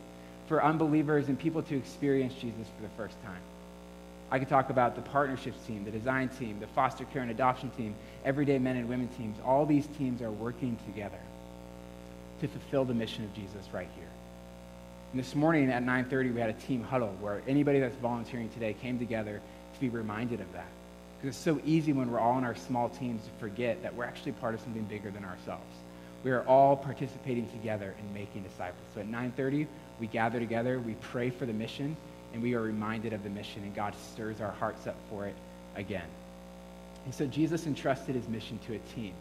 for 0.47 0.63
unbelievers 0.63 1.29
and 1.29 1.39
people 1.39 1.63
to 1.63 1.77
experience 1.77 2.35
Jesus 2.35 2.69
for 2.77 2.83
the 2.83 2.95
first 2.97 3.21
time. 3.25 3.41
I 4.31 4.39
could 4.39 4.49
talk 4.49 4.69
about 4.69 4.95
the 4.95 5.03
partnerships 5.03 5.65
team, 5.67 5.85
the 5.85 5.91
design 5.91 6.29
team, 6.29 6.61
the 6.61 6.67
foster 6.69 7.07
care 7.07 7.23
and 7.23 7.31
adoption 7.31 7.71
team, 7.71 7.95
everyday 8.27 8.59
men 8.59 8.77
and 8.77 8.89
women 8.89 9.09
teams. 9.17 9.39
All 9.45 9.65
these 9.65 9.87
teams 9.99 10.21
are 10.21 10.31
working 10.31 10.77
together 10.85 11.21
to 12.41 12.49
fulfill 12.49 12.85
the 12.85 12.95
mission 12.95 13.25
of 13.25 13.35
Jesus 13.35 13.65
right 13.73 13.89
here. 13.97 14.06
And 15.17 15.25
this 15.25 15.35
morning 15.35 15.71
at 15.71 15.83
9:30 15.83 16.31
we 16.35 16.41
had 16.41 16.51
a 16.51 16.61
team 16.69 16.83
huddle 16.83 17.17
where 17.23 17.41
anybody 17.49 17.81
that's 17.81 17.97
volunteering 17.97 18.51
today 18.51 18.75
came 18.75 18.99
together 18.99 19.41
to 19.73 19.81
be 19.81 19.89
reminded 19.89 20.43
of 20.43 20.53
that. 20.53 20.69
Because 21.17 21.35
it's 21.35 21.43
so 21.43 21.59
easy 21.65 21.95
when 21.95 22.11
we're 22.11 22.19
all 22.19 22.37
in 22.37 22.45
our 22.45 22.55
small 22.55 22.91
teams 22.91 23.25
to 23.25 23.31
forget 23.41 23.83
that 23.83 23.95
we're 23.95 24.05
actually 24.05 24.33
part 24.33 24.53
of 24.53 24.61
something 24.61 24.83
bigger 24.83 25.11
than 25.11 25.25
ourselves. 25.25 25.75
We 26.23 26.33
are 26.33 26.47
all 26.47 26.77
participating 26.77 27.49
together 27.49 27.95
in 27.99 28.13
making 28.13 28.43
disciples. 28.43 28.85
So 28.93 29.01
at 29.01 29.07
9:30 29.07 29.67
we 30.01 30.07
gather 30.07 30.39
together, 30.39 30.79
we 30.79 30.93
pray 31.01 31.31
for 31.31 31.47
the 31.47 31.55
mission, 31.55 31.97
and 32.35 32.43
we 32.43 32.53
are 32.53 32.61
reminded 32.61 33.15
of 33.15 33.23
the 33.23 33.31
mission, 33.31 33.63
and 33.63 33.75
God 33.75 33.95
stirs 33.95 34.43
our 34.43 34.53
hearts 34.53 34.87
up 34.87 34.97
for 35.09 35.25
it 35.25 35.35
again. 35.77 36.11
And 37.07 37.15
so 37.15 37.25
Jesus 37.25 37.67
entrusted 37.67 38.17
his 38.17 38.29
mission 38.29 38.59
to 38.67 38.75
a 38.75 38.79
team 38.95 39.15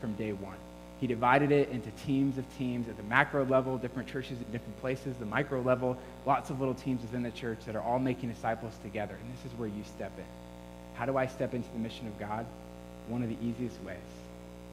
from 0.00 0.12
day 0.12 0.32
one. 0.32 0.58
He 1.00 1.06
divided 1.06 1.52
it 1.52 1.68
into 1.70 1.90
teams 2.06 2.38
of 2.38 2.44
teams 2.56 2.88
at 2.88 2.96
the 2.96 3.02
macro 3.02 3.44
level, 3.44 3.76
different 3.76 4.08
churches 4.08 4.38
in 4.38 4.44
different 4.52 4.80
places, 4.80 5.16
the 5.16 5.26
micro 5.26 5.60
level, 5.60 5.98
lots 6.24 6.50
of 6.50 6.60
little 6.60 6.74
teams 6.74 7.02
within 7.02 7.22
the 7.22 7.32
church 7.32 7.58
that 7.66 7.76
are 7.76 7.82
all 7.82 7.98
making 7.98 8.30
disciples 8.30 8.72
together. 8.82 9.14
And 9.20 9.32
this 9.34 9.52
is 9.52 9.58
where 9.58 9.68
you 9.68 9.82
step 9.84 10.12
in. 10.16 10.24
How 10.94 11.04
do 11.06 11.16
I 11.16 11.26
step 11.26 11.52
into 11.52 11.68
the 11.72 11.78
mission 11.78 12.06
of 12.06 12.18
God? 12.18 12.46
One 13.08 13.22
of 13.22 13.28
the 13.28 13.36
easiest 13.42 13.82
ways 13.82 13.98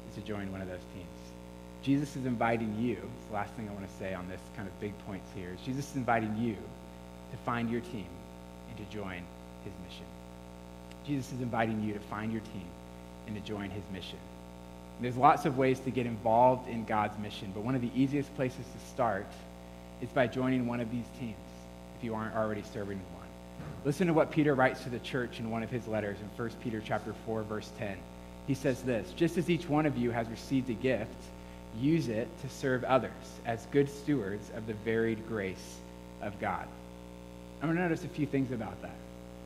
is 0.10 0.16
to 0.16 0.22
join 0.22 0.52
one 0.52 0.62
of 0.62 0.68
those 0.68 0.86
teams. 0.94 1.08
Jesus 1.82 2.16
is 2.16 2.26
inviting 2.26 2.76
you, 2.80 2.94
it's 2.94 3.28
the 3.28 3.34
last 3.34 3.54
thing 3.56 3.68
I 3.68 3.74
want 3.74 3.90
to 3.90 3.98
say 3.98 4.14
on 4.14 4.30
this 4.30 4.40
kind 4.56 4.68
of 4.68 4.80
big 4.80 4.94
points 5.08 5.28
here, 5.36 5.50
is 5.54 5.66
Jesus 5.66 5.90
is 5.90 5.96
inviting 5.96 6.38
you 6.38 6.54
to 6.54 7.38
find 7.44 7.72
your 7.72 7.82
team 7.82 8.06
and 8.70 8.78
to 8.78 8.96
join 8.96 9.24
his 9.64 9.74
mission. 9.84 10.06
Jesus 11.06 11.34
is 11.34 11.42
inviting 11.42 11.82
you 11.84 11.94
to 11.94 12.00
find 12.02 12.32
your 12.32 12.42
team 12.42 12.68
and 13.26 13.36
to 13.36 13.42
join 13.42 13.72
his 13.72 13.84
mission. 13.92 14.20
There's 15.02 15.18
lots 15.18 15.46
of 15.46 15.58
ways 15.58 15.80
to 15.82 15.90
get 15.90 16.06
involved 16.06 16.70
in 16.70 16.86
God's 16.86 17.18
mission, 17.18 17.52
but 17.56 17.64
one 17.64 17.74
of 17.74 17.82
the 17.82 17.90
easiest 17.96 18.34
places 18.36 18.60
to 18.60 18.90
start 18.94 19.26
is 20.00 20.10
by 20.10 20.28
joining 20.28 20.68
one 20.68 20.80
of 20.80 20.92
these 20.92 21.06
teams 21.20 21.36
if 21.98 22.04
you 22.04 22.14
aren't 22.14 22.36
already 22.36 22.64
serving 22.72 23.00
in 23.00 23.18
one. 23.18 23.28
Listen 23.84 24.06
to 24.06 24.14
what 24.14 24.32
Peter 24.32 24.54
writes 24.54 24.84
to 24.84 24.90
the 24.90 25.00
church 25.00 25.40
in 25.40 25.50
one 25.50 25.64
of 25.64 25.72
his 25.72 25.88
letters 25.88 26.18
in 26.20 26.28
1 26.44 26.52
Peter 26.64 26.82
chapter 26.86 27.16
4 27.26 27.42
verse 27.44 27.72
10. 27.80 27.98
He 28.46 28.54
says 28.54 28.84
this, 28.84 29.12
just 29.14 29.38
as 29.38 29.50
each 29.50 29.68
one 29.68 29.88
of 29.88 29.98
you 29.98 30.12
has 30.12 30.28
received 30.30 30.70
a 30.70 30.74
gift, 30.74 31.10
use 31.80 32.08
it 32.08 32.28
to 32.42 32.50
serve 32.50 32.84
others 32.84 33.12
as 33.46 33.66
good 33.72 33.90
stewards 33.90 34.52
of 34.56 34.68
the 34.68 34.74
varied 34.74 35.28
grace 35.28 35.80
of 36.22 36.40
God. 36.40 36.68
I'm 37.62 37.68
going 37.68 37.78
to 37.78 37.84
notice 37.84 38.04
a 38.04 38.08
few 38.08 38.28
things 38.28 38.52
about 38.52 38.80
that. 38.84 38.96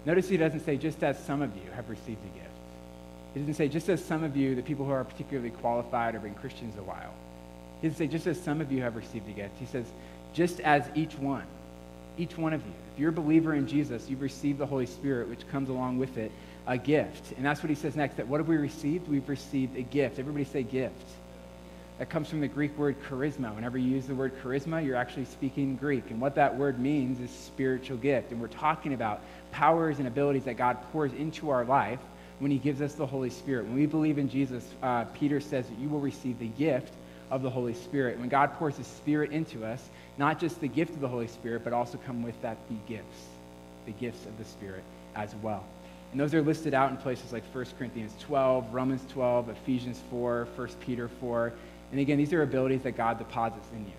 Notice 0.06 0.28
he 0.28 0.38
doesn't 0.38 0.66
say, 0.66 0.78
just 0.78 1.04
as 1.04 1.18
some 1.24 1.42
of 1.42 1.56
you 1.56 1.72
have 1.76 1.90
received 1.90 2.20
a 2.24 2.40
gift. 2.40 2.45
He 3.36 3.42
doesn't 3.42 3.56
say, 3.56 3.68
just 3.68 3.90
as 3.90 4.04
some 4.04 4.24
of 4.24 4.38
you, 4.38 4.56
the 4.56 4.62
people 4.62 4.86
who 4.86 4.92
are 4.94 5.04
particularly 5.04 5.50
qualified, 5.50 6.14
have 6.14 6.24
been 6.24 6.36
Christians 6.36 6.78
a 6.80 6.84
while. 6.84 7.14
He 7.82 7.90
doesn't 7.90 7.98
say, 7.98 8.08
just 8.08 8.26
as 8.28 8.42
some 8.42 8.62
of 8.62 8.72
you 8.72 8.82
have 8.82 8.96
received 8.96 9.28
a 9.30 9.34
gift. 9.34 9.60
He 9.60 9.66
says, 9.66 9.86
just 10.34 10.62
as 10.62 10.84
each 10.96 11.18
one, 11.18 11.46
each 12.18 12.38
one 12.38 12.54
of 12.54 12.66
you. 12.66 12.72
If 12.94 13.00
you're 13.00 13.10
a 13.10 13.14
believer 13.14 13.54
in 13.54 13.68
Jesus, 13.68 14.10
you've 14.10 14.22
received 14.22 14.58
the 14.58 14.66
Holy 14.66 14.86
Spirit, 14.86 15.28
which 15.28 15.46
comes 15.50 15.68
along 15.68 15.98
with 15.98 16.18
it, 16.18 16.32
a 16.66 16.78
gift. 16.78 17.34
And 17.36 17.46
that's 17.46 17.62
what 17.62 17.70
he 17.70 17.76
says 17.76 17.98
next, 17.98 18.16
that 18.16 18.28
what 18.30 18.40
have 18.40 18.48
we 18.48 18.56
received? 18.56 19.10
We've 19.10 19.28
received 19.28 19.78
a 19.78 19.82
gift. 19.82 20.18
Everybody 20.18 20.46
say 20.46 20.64
gift. 20.64 20.96
That 22.00 22.10
comes 22.10 22.30
from 22.30 22.40
the 22.40 22.48
Greek 22.48 22.78
word 22.78 22.96
charisma. 23.10 23.54
Whenever 23.54 23.78
you 23.78 23.96
use 23.96 24.06
the 24.06 24.16
word 24.16 24.32
charisma, 24.42 24.86
you're 24.86 24.96
actually 24.96 25.26
speaking 25.26 25.76
Greek. 25.76 26.10
And 26.10 26.22
what 26.22 26.36
that 26.36 26.56
word 26.56 26.80
means 26.80 27.20
is 27.20 27.32
spiritual 27.32 27.98
gift. 27.98 28.32
And 28.32 28.40
we're 28.40 28.48
talking 28.48 28.94
about 28.94 29.20
powers 29.52 30.00
and 30.00 30.08
abilities 30.08 30.46
that 30.46 30.56
God 30.56 30.78
pours 30.94 31.12
into 31.12 31.50
our 31.50 31.66
life 31.66 32.00
when 32.40 32.52
he 32.52 32.58
gives 32.58 32.82
us 32.82 32.96
the 32.96 33.06
Holy 33.06 33.30
Spirit. 33.30 33.66
When 33.66 33.76
we 33.76 33.86
believe 33.86 34.18
in 34.18 34.30
Jesus, 34.30 34.66
uh, 34.84 35.06
Peter 35.06 35.40
says 35.40 35.68
that 35.68 35.80
you 35.80 35.90
will 35.90 36.00
receive 36.00 36.40
the 36.40 36.48
gift 36.48 36.94
of 37.32 37.42
the 37.42 37.50
Holy 37.50 37.74
Spirit. 37.74 38.20
When 38.20 38.30
God 38.30 38.54
pours 38.56 38.78
his 38.78 38.88
Spirit 38.88 39.32
into 39.32 39.66
us, 39.66 39.90
not 40.18 40.40
just 40.40 40.60
the 40.62 40.68
gift 40.68 40.94
of 40.94 41.02
the 41.02 41.08
Holy 41.08 41.28
Spirit, 41.28 41.64
but 41.64 41.74
also 41.74 41.98
come 42.06 42.24
with 42.24 42.40
that 42.42 42.58
the 42.70 42.76
gifts, 42.88 43.26
the 43.86 43.92
gifts 43.94 44.26
of 44.26 44.38
the 44.38 44.46
Spirit 44.46 44.84
as 45.16 45.34
well. 45.42 45.64
And 46.12 46.20
those 46.20 46.34
are 46.34 46.42
listed 46.42 46.74
out 46.74 46.92
in 46.92 46.98
places 46.98 47.34
like 47.34 47.44
1 47.54 47.66
Corinthians 47.78 48.14
12, 48.22 48.74
Romans 48.74 49.02
12, 49.12 49.50
Ephesians 49.50 50.00
4, 50.10 50.48
1 50.56 50.68
Peter 50.82 51.08
4, 51.08 51.54
and 51.92 52.00
again, 52.00 52.18
these 52.18 52.34
are 52.34 52.42
abilities 52.42 52.82
that 52.84 52.98
God 52.98 53.18
deposits 53.18 53.68
in 53.74 53.86
you. 53.86 53.94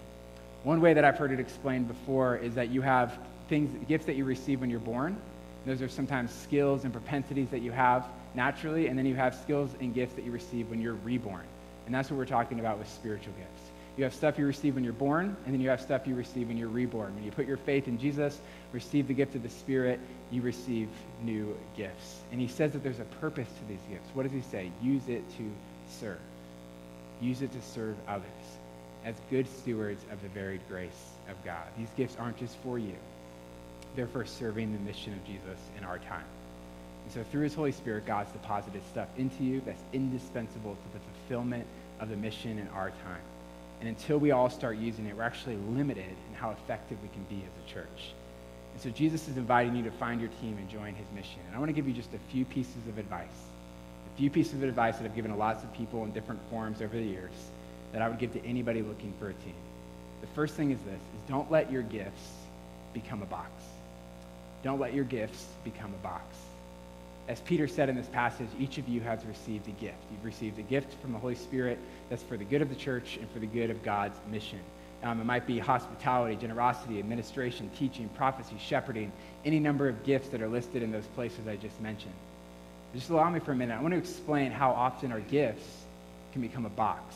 One 0.64 0.80
way 0.80 0.94
that 0.94 1.04
I've 1.04 1.16
heard 1.16 1.32
it 1.32 1.40
explained 1.40 1.88
before 1.88 2.36
is 2.36 2.54
that 2.54 2.70
you 2.70 2.82
have 2.82 3.18
things, 3.48 3.86
gifts 3.86 4.06
that 4.06 4.16
you 4.16 4.24
receive 4.24 4.60
when 4.60 4.70
you're 4.70 4.80
born. 4.80 5.16
Those 5.64 5.82
are 5.82 5.88
sometimes 5.88 6.32
skills 6.32 6.84
and 6.84 6.92
propensities 6.92 7.48
that 7.50 7.60
you 7.60 7.72
have 7.72 8.06
naturally, 8.36 8.86
and 8.86 8.98
then 8.98 9.06
you 9.06 9.14
have 9.14 9.34
skills 9.34 9.70
and 9.80 9.94
gifts 9.94 10.14
that 10.14 10.24
you 10.24 10.30
receive 10.30 10.70
when 10.70 10.80
you're 10.80 10.94
reborn. 10.94 11.44
And 11.86 11.94
that's 11.94 12.10
what 12.10 12.18
we're 12.18 12.26
talking 12.26 12.60
about 12.60 12.78
with 12.78 12.88
spiritual 12.88 13.32
gifts. 13.38 13.70
You 13.96 14.04
have 14.04 14.14
stuff 14.14 14.38
you 14.38 14.46
receive 14.46 14.74
when 14.74 14.84
you're 14.84 14.92
born, 14.92 15.34
and 15.46 15.54
then 15.54 15.60
you 15.60 15.70
have 15.70 15.80
stuff 15.80 16.06
you 16.06 16.14
receive 16.14 16.48
when 16.48 16.58
you're 16.58 16.68
reborn. 16.68 17.14
When 17.14 17.24
you 17.24 17.30
put 17.30 17.46
your 17.46 17.56
faith 17.56 17.88
in 17.88 17.98
Jesus, 17.98 18.38
receive 18.72 19.08
the 19.08 19.14
gift 19.14 19.34
of 19.34 19.42
the 19.42 19.48
Spirit, 19.48 19.98
you 20.30 20.42
receive 20.42 20.88
new 21.22 21.56
gifts. 21.76 22.20
And 22.30 22.40
he 22.40 22.46
says 22.46 22.72
that 22.72 22.82
there's 22.82 23.00
a 23.00 23.04
purpose 23.20 23.48
to 23.48 23.68
these 23.68 23.80
gifts. 23.88 24.08
What 24.12 24.24
does 24.24 24.32
he 24.32 24.42
say? 24.42 24.70
Use 24.82 25.08
it 25.08 25.24
to 25.38 25.50
serve. 25.88 26.18
Use 27.22 27.40
it 27.40 27.52
to 27.52 27.62
serve 27.62 27.96
others 28.06 28.26
as 29.06 29.14
good 29.30 29.46
stewards 29.48 30.04
of 30.12 30.20
the 30.20 30.28
varied 30.28 30.60
grace 30.68 31.12
of 31.30 31.42
God. 31.44 31.64
These 31.78 31.88
gifts 31.96 32.16
aren't 32.18 32.36
just 32.36 32.56
for 32.58 32.78
you, 32.78 32.96
they're 33.94 34.08
for 34.08 34.26
serving 34.26 34.72
the 34.72 34.80
mission 34.80 35.14
of 35.14 35.24
Jesus 35.24 35.58
in 35.78 35.84
our 35.84 35.98
time. 35.98 36.24
And 37.06 37.14
so 37.14 37.24
through 37.30 37.44
his 37.44 37.54
Holy 37.54 37.70
Spirit, 37.70 38.04
God's 38.04 38.32
deposited 38.32 38.82
stuff 38.90 39.06
into 39.16 39.44
you 39.44 39.62
that's 39.64 39.80
indispensable 39.92 40.74
to 40.74 40.92
the 40.92 40.98
fulfillment 40.98 41.64
of 42.00 42.10
the 42.10 42.16
mission 42.16 42.58
in 42.58 42.66
our 42.74 42.90
time. 42.90 43.22
And 43.78 43.88
until 43.88 44.18
we 44.18 44.32
all 44.32 44.50
start 44.50 44.76
using 44.76 45.06
it, 45.06 45.16
we're 45.16 45.22
actually 45.22 45.56
limited 45.70 46.04
in 46.04 46.34
how 46.34 46.50
effective 46.50 46.98
we 47.00 47.08
can 47.10 47.22
be 47.30 47.44
as 47.44 47.52
a 47.64 47.72
church. 47.72 48.12
And 48.72 48.82
so 48.82 48.90
Jesus 48.90 49.28
is 49.28 49.36
inviting 49.36 49.76
you 49.76 49.84
to 49.84 49.90
find 49.92 50.20
your 50.20 50.30
team 50.40 50.56
and 50.58 50.68
join 50.68 50.96
his 50.96 51.06
mission. 51.14 51.38
And 51.46 51.54
I 51.54 51.60
want 51.60 51.68
to 51.68 51.72
give 51.72 51.86
you 51.86 51.94
just 51.94 52.12
a 52.12 52.18
few 52.32 52.44
pieces 52.44 52.88
of 52.88 52.98
advice 52.98 53.28
A 54.12 54.18
few 54.18 54.30
pieces 54.30 54.54
of 54.54 54.64
advice 54.64 54.96
that 54.96 55.04
I've 55.04 55.14
given 55.14 55.30
to 55.30 55.36
lots 55.36 55.62
of 55.62 55.72
people 55.74 56.04
in 56.04 56.12
different 56.12 56.40
forms 56.50 56.82
over 56.82 56.96
the 56.96 57.04
years 57.04 57.32
that 57.92 58.02
I 58.02 58.08
would 58.08 58.18
give 58.18 58.32
to 58.32 58.44
anybody 58.44 58.82
looking 58.82 59.12
for 59.20 59.28
a 59.28 59.32
team. 59.32 59.54
The 60.22 60.26
first 60.28 60.54
thing 60.54 60.72
is 60.72 60.78
this, 60.80 60.94
is 60.94 61.28
don't 61.28 61.50
let 61.52 61.70
your 61.70 61.82
gifts 61.82 62.32
become 62.92 63.22
a 63.22 63.26
box. 63.26 63.50
Don't 64.62 64.80
let 64.80 64.92
your 64.92 65.04
gifts 65.04 65.46
become 65.64 65.92
a 65.94 66.02
box. 66.02 66.24
As 67.28 67.40
Peter 67.40 67.66
said 67.66 67.88
in 67.88 67.96
this 67.96 68.06
passage, 68.06 68.48
each 68.58 68.78
of 68.78 68.88
you 68.88 69.00
has 69.00 69.24
received 69.24 69.66
a 69.68 69.72
gift. 69.72 69.98
You've 70.12 70.24
received 70.24 70.58
a 70.60 70.62
gift 70.62 70.94
from 71.00 71.12
the 71.12 71.18
Holy 71.18 71.34
Spirit 71.34 71.78
that's 72.08 72.22
for 72.22 72.36
the 72.36 72.44
good 72.44 72.62
of 72.62 72.68
the 72.68 72.76
church 72.76 73.16
and 73.20 73.28
for 73.30 73.40
the 73.40 73.46
good 73.46 73.70
of 73.70 73.82
God's 73.82 74.16
mission. 74.30 74.60
Um, 75.02 75.20
it 75.20 75.24
might 75.24 75.46
be 75.46 75.58
hospitality, 75.58 76.36
generosity, 76.36 76.98
administration, 76.98 77.70
teaching, 77.78 78.08
prophecy, 78.16 78.56
shepherding, 78.58 79.10
any 79.44 79.58
number 79.58 79.88
of 79.88 80.04
gifts 80.04 80.28
that 80.28 80.40
are 80.40 80.48
listed 80.48 80.82
in 80.82 80.92
those 80.92 81.06
places 81.14 81.46
I 81.48 81.56
just 81.56 81.80
mentioned. 81.80 82.14
Just 82.94 83.10
allow 83.10 83.28
me 83.28 83.40
for 83.40 83.52
a 83.52 83.56
minute. 83.56 83.76
I 83.76 83.82
want 83.82 83.92
to 83.92 83.98
explain 83.98 84.52
how 84.52 84.70
often 84.70 85.12
our 85.12 85.20
gifts 85.20 85.66
can 86.32 86.42
become 86.42 86.64
a 86.64 86.70
box. 86.70 87.14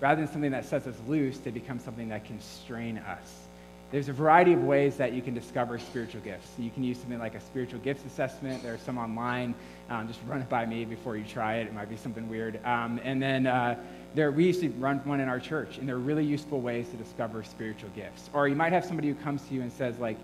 Rather 0.00 0.22
than 0.22 0.32
something 0.32 0.50
that 0.50 0.64
sets 0.64 0.86
us 0.86 0.96
loose, 1.06 1.38
they 1.38 1.50
become 1.50 1.78
something 1.78 2.08
that 2.08 2.24
can 2.24 2.40
strain 2.40 2.98
us. 2.98 3.45
There's 3.92 4.08
a 4.08 4.12
variety 4.12 4.52
of 4.52 4.64
ways 4.64 4.96
that 4.96 5.12
you 5.12 5.22
can 5.22 5.32
discover 5.32 5.78
spiritual 5.78 6.20
gifts. 6.22 6.48
You 6.58 6.70
can 6.70 6.82
use 6.82 6.98
something 6.98 7.20
like 7.20 7.36
a 7.36 7.40
spiritual 7.40 7.78
gifts 7.80 8.04
assessment. 8.04 8.62
There 8.62 8.74
are 8.74 8.78
some 8.78 8.98
online. 8.98 9.54
Um, 9.88 10.08
just 10.08 10.18
run 10.26 10.40
it 10.40 10.48
by 10.48 10.66
me 10.66 10.84
before 10.84 11.16
you 11.16 11.24
try 11.24 11.58
it. 11.58 11.68
It 11.68 11.72
might 11.72 11.88
be 11.88 11.96
something 11.96 12.28
weird. 12.28 12.58
Um, 12.64 13.00
and 13.04 13.22
then 13.22 13.46
uh, 13.46 13.76
there, 14.14 14.32
we 14.32 14.44
used 14.44 14.60
to 14.62 14.70
run 14.70 14.98
one 15.04 15.20
in 15.20 15.28
our 15.28 15.38
church, 15.38 15.78
and 15.78 15.88
they're 15.88 15.98
really 15.98 16.24
useful 16.24 16.60
ways 16.60 16.88
to 16.88 16.96
discover 16.96 17.44
spiritual 17.44 17.90
gifts. 17.94 18.28
Or 18.32 18.48
you 18.48 18.56
might 18.56 18.72
have 18.72 18.84
somebody 18.84 19.08
who 19.08 19.14
comes 19.14 19.42
to 19.48 19.54
you 19.54 19.62
and 19.62 19.72
says, 19.72 19.98
like, 19.98 20.16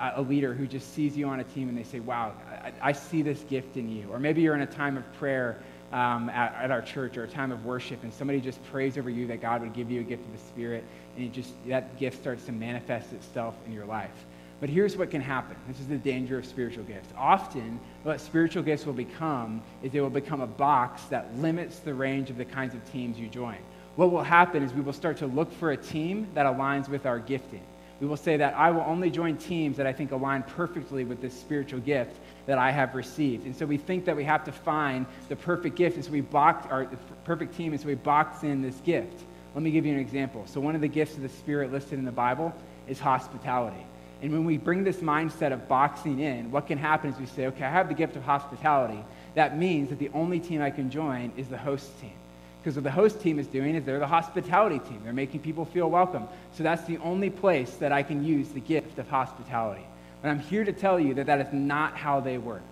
a 0.00 0.22
leader 0.22 0.54
who 0.54 0.66
just 0.66 0.94
sees 0.94 1.14
you 1.14 1.28
on 1.28 1.40
a 1.40 1.44
team 1.44 1.68
and 1.68 1.76
they 1.76 1.84
say, 1.84 2.00
wow, 2.00 2.32
I, 2.64 2.72
I 2.80 2.92
see 2.92 3.20
this 3.20 3.42
gift 3.42 3.76
in 3.76 3.94
you. 3.94 4.08
Or 4.10 4.18
maybe 4.18 4.40
you're 4.40 4.54
in 4.54 4.62
a 4.62 4.66
time 4.66 4.96
of 4.96 5.12
prayer 5.18 5.58
um, 5.92 6.28
at, 6.30 6.54
at, 6.54 6.70
our 6.70 6.82
church 6.82 7.16
or 7.16 7.24
a 7.24 7.28
time 7.28 7.50
of 7.50 7.64
worship 7.64 8.02
and 8.02 8.12
somebody 8.12 8.40
just 8.40 8.62
prays 8.66 8.96
over 8.96 9.10
you 9.10 9.26
that 9.26 9.40
God 9.40 9.62
would 9.62 9.72
give 9.72 9.90
you 9.90 10.00
a 10.00 10.04
gift 10.04 10.24
of 10.24 10.32
the 10.32 10.38
Spirit 10.48 10.84
and 11.16 11.26
it 11.26 11.32
just, 11.32 11.52
that 11.66 11.98
gift 11.98 12.20
starts 12.20 12.44
to 12.46 12.52
manifest 12.52 13.12
itself 13.12 13.56
in 13.66 13.72
your 13.72 13.84
life. 13.84 14.24
But 14.60 14.68
here's 14.68 14.96
what 14.96 15.10
can 15.10 15.22
happen. 15.22 15.56
This 15.66 15.80
is 15.80 15.88
the 15.88 15.96
danger 15.96 16.38
of 16.38 16.44
spiritual 16.44 16.84
gifts. 16.84 17.08
Often, 17.16 17.80
what 18.02 18.20
spiritual 18.20 18.62
gifts 18.62 18.84
will 18.84 18.92
become 18.92 19.62
is 19.82 19.90
they 19.90 20.00
will 20.00 20.10
become 20.10 20.42
a 20.42 20.46
box 20.46 21.04
that 21.04 21.34
limits 21.38 21.78
the 21.78 21.94
range 21.94 22.28
of 22.28 22.36
the 22.36 22.44
kinds 22.44 22.74
of 22.74 22.92
teams 22.92 23.18
you 23.18 23.28
join. 23.28 23.56
What 23.96 24.12
will 24.12 24.22
happen 24.22 24.62
is 24.62 24.72
we 24.74 24.82
will 24.82 24.92
start 24.92 25.16
to 25.18 25.26
look 25.26 25.50
for 25.52 25.72
a 25.72 25.76
team 25.76 26.28
that 26.34 26.46
aligns 26.46 26.88
with 26.88 27.06
our 27.06 27.18
gifting 27.18 27.62
we 28.00 28.06
will 28.06 28.16
say 28.16 28.38
that 28.38 28.54
I 28.54 28.70
will 28.70 28.84
only 28.86 29.10
join 29.10 29.36
teams 29.36 29.76
that 29.76 29.86
I 29.86 29.92
think 29.92 30.10
align 30.10 30.42
perfectly 30.42 31.04
with 31.04 31.20
this 31.20 31.38
spiritual 31.38 31.80
gift 31.80 32.16
that 32.46 32.56
I 32.58 32.70
have 32.70 32.94
received. 32.94 33.44
And 33.44 33.54
so 33.54 33.66
we 33.66 33.76
think 33.76 34.06
that 34.06 34.16
we 34.16 34.24
have 34.24 34.42
to 34.44 34.52
find 34.52 35.06
the 35.28 35.36
perfect 35.36 35.76
gift, 35.76 35.96
and 35.96 36.04
so 36.04 36.10
we 36.10 36.22
box 36.22 36.66
our 36.70 36.88
perfect 37.24 37.54
team, 37.54 37.72
and 37.72 37.80
so 37.80 37.86
we 37.86 37.94
box 37.94 38.42
in 38.42 38.62
this 38.62 38.80
gift. 38.80 39.22
Let 39.54 39.62
me 39.62 39.70
give 39.70 39.84
you 39.84 39.92
an 39.92 39.98
example. 39.98 40.44
So 40.46 40.60
one 40.60 40.74
of 40.74 40.80
the 40.80 40.88
gifts 40.88 41.16
of 41.16 41.22
the 41.22 41.28
Spirit 41.28 41.72
listed 41.72 41.98
in 41.98 42.04
the 42.04 42.12
Bible 42.12 42.54
is 42.88 42.98
hospitality. 42.98 43.84
And 44.22 44.32
when 44.32 44.44
we 44.44 44.58
bring 44.58 44.84
this 44.84 44.98
mindset 44.98 45.52
of 45.52 45.68
boxing 45.68 46.20
in, 46.20 46.50
what 46.50 46.66
can 46.66 46.78
happen 46.78 47.10
is 47.10 47.18
we 47.18 47.26
say, 47.26 47.46
okay, 47.46 47.64
I 47.64 47.70
have 47.70 47.88
the 47.88 47.94
gift 47.94 48.16
of 48.16 48.22
hospitality. 48.22 49.02
That 49.34 49.58
means 49.58 49.90
that 49.90 49.98
the 49.98 50.10
only 50.14 50.40
team 50.40 50.62
I 50.62 50.70
can 50.70 50.90
join 50.90 51.32
is 51.36 51.48
the 51.48 51.56
host 51.58 51.98
team. 52.00 52.12
Because 52.62 52.74
what 52.74 52.84
the 52.84 52.90
host 52.90 53.20
team 53.20 53.38
is 53.38 53.46
doing 53.46 53.74
is 53.74 53.84
they're 53.84 53.98
the 53.98 54.06
hospitality 54.06 54.78
team. 54.80 55.00
They're 55.02 55.12
making 55.12 55.40
people 55.40 55.64
feel 55.64 55.88
welcome. 55.88 56.28
So 56.54 56.62
that's 56.62 56.84
the 56.84 56.98
only 56.98 57.30
place 57.30 57.76
that 57.76 57.90
I 57.90 58.02
can 58.02 58.24
use 58.24 58.48
the 58.50 58.60
gift 58.60 58.98
of 58.98 59.08
hospitality. 59.08 59.86
But 60.20 60.28
I'm 60.28 60.40
here 60.40 60.64
to 60.64 60.72
tell 60.72 61.00
you 61.00 61.14
that 61.14 61.26
that 61.26 61.40
is 61.40 61.52
not 61.52 61.96
how 61.96 62.20
they 62.20 62.36
work. 62.36 62.62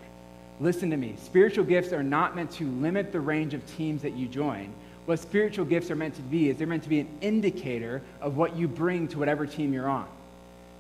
Listen 0.60 0.90
to 0.90 0.96
me. 0.96 1.14
Spiritual 1.22 1.64
gifts 1.64 1.92
are 1.92 2.02
not 2.02 2.36
meant 2.36 2.50
to 2.52 2.66
limit 2.66 3.12
the 3.12 3.20
range 3.20 3.54
of 3.54 3.64
teams 3.76 4.02
that 4.02 4.14
you 4.14 4.28
join. 4.28 4.70
What 5.06 5.20
spiritual 5.20 5.64
gifts 5.64 5.90
are 5.90 5.96
meant 5.96 6.16
to 6.16 6.22
be 6.22 6.50
is 6.50 6.58
they're 6.58 6.66
meant 6.66 6.82
to 6.82 6.88
be 6.90 7.00
an 7.00 7.08
indicator 7.22 8.02
of 8.20 8.36
what 8.36 8.56
you 8.56 8.68
bring 8.68 9.08
to 9.08 9.18
whatever 9.18 9.46
team 9.46 9.72
you're 9.72 9.88
on. 9.88 10.06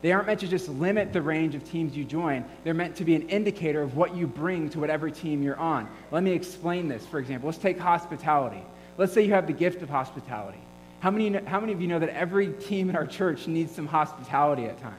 They 0.02 0.12
aren't 0.12 0.26
meant 0.26 0.40
to 0.40 0.48
just 0.48 0.68
limit 0.68 1.12
the 1.12 1.22
range 1.22 1.54
of 1.54 1.68
teams 1.68 1.96
you 1.96 2.04
join. 2.04 2.44
They're 2.62 2.74
meant 2.74 2.96
to 2.96 3.04
be 3.04 3.14
an 3.14 3.28
indicator 3.30 3.82
of 3.82 3.96
what 3.96 4.14
you 4.14 4.26
bring 4.26 4.68
to 4.70 4.80
whatever 4.80 5.10
team 5.10 5.42
you're 5.42 5.56
on. 5.56 5.88
Let 6.10 6.22
me 6.22 6.32
explain 6.32 6.88
this, 6.88 7.06
for 7.06 7.18
example. 7.18 7.48
Let's 7.48 7.58
take 7.58 7.78
hospitality. 7.78 8.62
Let's 8.98 9.12
say 9.12 9.22
you 9.22 9.32
have 9.32 9.46
the 9.46 9.52
gift 9.52 9.80
of 9.82 9.88
hospitality. 9.88 10.58
How 11.00 11.12
many, 11.12 11.32
how 11.44 11.60
many 11.60 11.72
of 11.72 11.80
you 11.80 11.86
know 11.86 12.00
that 12.00 12.08
every 12.10 12.48
team 12.48 12.90
in 12.90 12.96
our 12.96 13.06
church 13.06 13.46
needs 13.46 13.72
some 13.72 13.86
hospitality 13.86 14.64
at 14.64 14.78
times? 14.80 14.96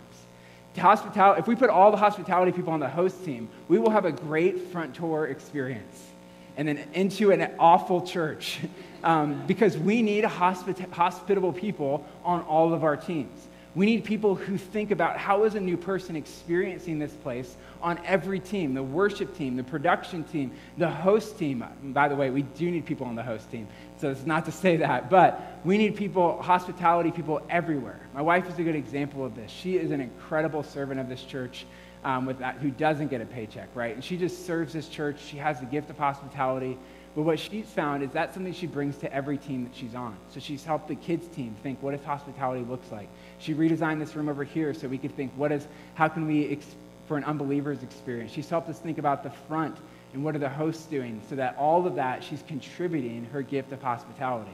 Hospitality, 0.78 1.42
if 1.42 1.48
we 1.48 1.56
put 1.56 1.70
all 1.70 1.92
the 1.92 1.98
hospitality 1.98 2.54
people 2.54 2.72
on 2.72 2.80
the 2.80 2.88
host 2.88 3.26
team, 3.26 3.50
we 3.68 3.78
will 3.78 3.90
have 3.90 4.06
a 4.06 4.14
great 4.14 4.70
front 4.70 4.96
tour 4.96 5.28
experience 5.28 6.08
and 6.56 6.70
then 6.70 6.78
into 6.94 7.32
an 7.32 7.52
awful 7.60 8.02
church 8.08 8.60
um, 9.04 9.46
because 9.46 9.78
we 9.78 10.02
need 10.02 10.24
hospit- 10.24 10.90
hospitable 10.92 11.52
people 11.52 12.06
on 12.24 12.42
all 12.44 12.74
of 12.74 12.86
our 12.86 12.96
teams. 12.96 13.50
We 13.76 13.86
need 13.86 14.04
people 14.04 14.36
who 14.36 14.58
think 14.58 14.92
about 14.92 15.18
how 15.18 15.44
is 15.44 15.56
a 15.56 15.60
new 15.60 15.78
person 15.78 16.16
experiencing 16.16 16.98
this 16.98 17.14
place 17.14 17.56
on 17.82 18.00
every 18.04 18.40
team 18.40 18.74
the 18.74 18.84
worship 18.84 19.38
team, 19.38 19.56
the 19.56 19.64
production 19.64 20.24
team, 20.24 20.52
the 20.78 20.90
host 20.90 21.38
team. 21.38 21.64
By 21.84 22.08
the 22.08 22.16
way, 22.16 22.30
we 22.30 22.42
do 22.42 22.70
need 22.72 22.86
people 22.86 23.06
on 23.06 23.16
the 23.16 23.24
host 23.24 23.50
team. 23.52 23.68
So 24.00 24.10
it's 24.10 24.26
not 24.26 24.46
to 24.46 24.52
say 24.52 24.78
that, 24.78 25.10
but 25.10 25.60
we 25.66 25.78
need 25.78 25.96
people, 25.98 26.42
hospitality 26.42 27.12
people 27.12 27.42
everywhere. 27.50 28.00
My 28.14 28.22
wife 28.22 28.48
is 28.50 28.58
a 28.58 28.64
good 28.64 28.76
example 28.76 29.26
of 29.26 29.36
this. 29.36 29.52
She 29.52 29.76
is 29.78 29.92
an 29.92 30.00
incredible 30.00 30.64
servant 30.64 31.00
of 31.00 31.10
this 31.10 31.22
church. 31.22 31.66
Um, 32.02 32.26
with 32.26 32.40
that, 32.40 32.56
who 32.56 32.72
doesn't 32.72 33.10
get 33.10 33.20
a 33.20 33.26
paycheck, 33.26 33.68
right? 33.76 33.94
And 33.94 34.02
she 34.02 34.16
just 34.16 34.46
serves 34.46 34.72
this 34.72 34.88
church. 34.88 35.20
She 35.20 35.36
has 35.36 35.60
the 35.60 35.66
gift 35.66 35.90
of 35.90 35.98
hospitality. 35.98 36.78
But 37.14 37.24
what 37.24 37.38
she's 37.40 37.66
found 37.66 38.04
is 38.04 38.12
that's 38.12 38.36
something 38.36 38.54
she 38.54 38.68
brings 38.68 38.96
to 39.00 39.14
every 39.14 39.38
team 39.38 39.66
that 39.66 39.76
she's 39.76 39.96
on. 39.96 40.16
So 40.30 40.40
she's 40.40 40.64
helped 40.64 40.88
the 40.88 40.96
kids 40.96 41.28
team 41.28 41.58
think, 41.62 41.84
what 41.84 41.92
does 41.92 42.06
hospitality 42.06 42.64
looks 42.64 42.90
like? 42.90 43.10
She 43.40 43.54
redesigned 43.54 44.00
this 44.00 44.16
room 44.16 44.30
over 44.30 44.46
here 44.46 44.74
so 44.74 44.88
we 44.88 44.98
could 44.98 45.14
think, 45.14 45.34
what 45.36 45.52
is, 45.52 45.68
how 45.96 46.08
can 46.08 46.26
we, 46.26 46.50
ex- 46.50 46.76
for 47.10 47.18
an 47.18 47.26
unbeliever's 47.26 47.84
experience? 47.84 48.32
She's 48.32 48.50
helped 48.50 48.70
us 48.70 48.80
think 48.80 48.98
about 48.98 49.22
the 49.22 49.32
front 49.32 49.76
and 50.14 50.24
what 50.24 50.36
are 50.36 50.40
the 50.40 50.50
hosts 50.50 50.86
doing 50.86 51.22
so 51.30 51.36
that 51.36 51.56
all 51.58 51.86
of 51.86 51.96
that, 51.96 52.24
she's 52.24 52.44
contributing 52.48 53.26
her 53.32 53.42
gift 53.42 53.72
of 53.72 53.82
hospitality. 53.82 54.52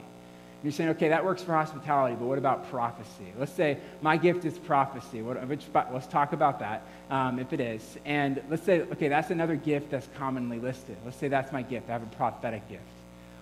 You're 0.63 0.71
saying, 0.71 0.89
okay, 0.91 1.09
that 1.09 1.23
works 1.23 1.43
for 1.43 1.53
hospitality, 1.53 2.15
but 2.19 2.25
what 2.25 2.39
about 2.39 2.71
prophecy? 2.71 3.31
Let's 3.37 3.51
say 3.51 3.77
my 4.01 4.17
gift 4.17 4.45
is 4.45 4.57
prophecy. 4.57 5.21
What, 5.21 5.47
which, 5.47 5.63
let's 5.93 6.07
talk 6.07 6.33
about 6.33 6.59
that 6.59 6.81
um, 7.11 7.37
if 7.37 7.53
it 7.53 7.59
is. 7.59 7.97
And 8.03 8.41
let's 8.49 8.63
say, 8.63 8.81
okay, 8.81 9.07
that's 9.07 9.29
another 9.29 9.55
gift 9.55 9.91
that's 9.91 10.09
commonly 10.17 10.59
listed. 10.59 10.97
Let's 11.05 11.17
say 11.17 11.27
that's 11.27 11.51
my 11.51 11.61
gift. 11.61 11.89
I 11.89 11.93
have 11.93 12.03
a 12.03 12.07
prophetic 12.07 12.67
gift. 12.67 12.81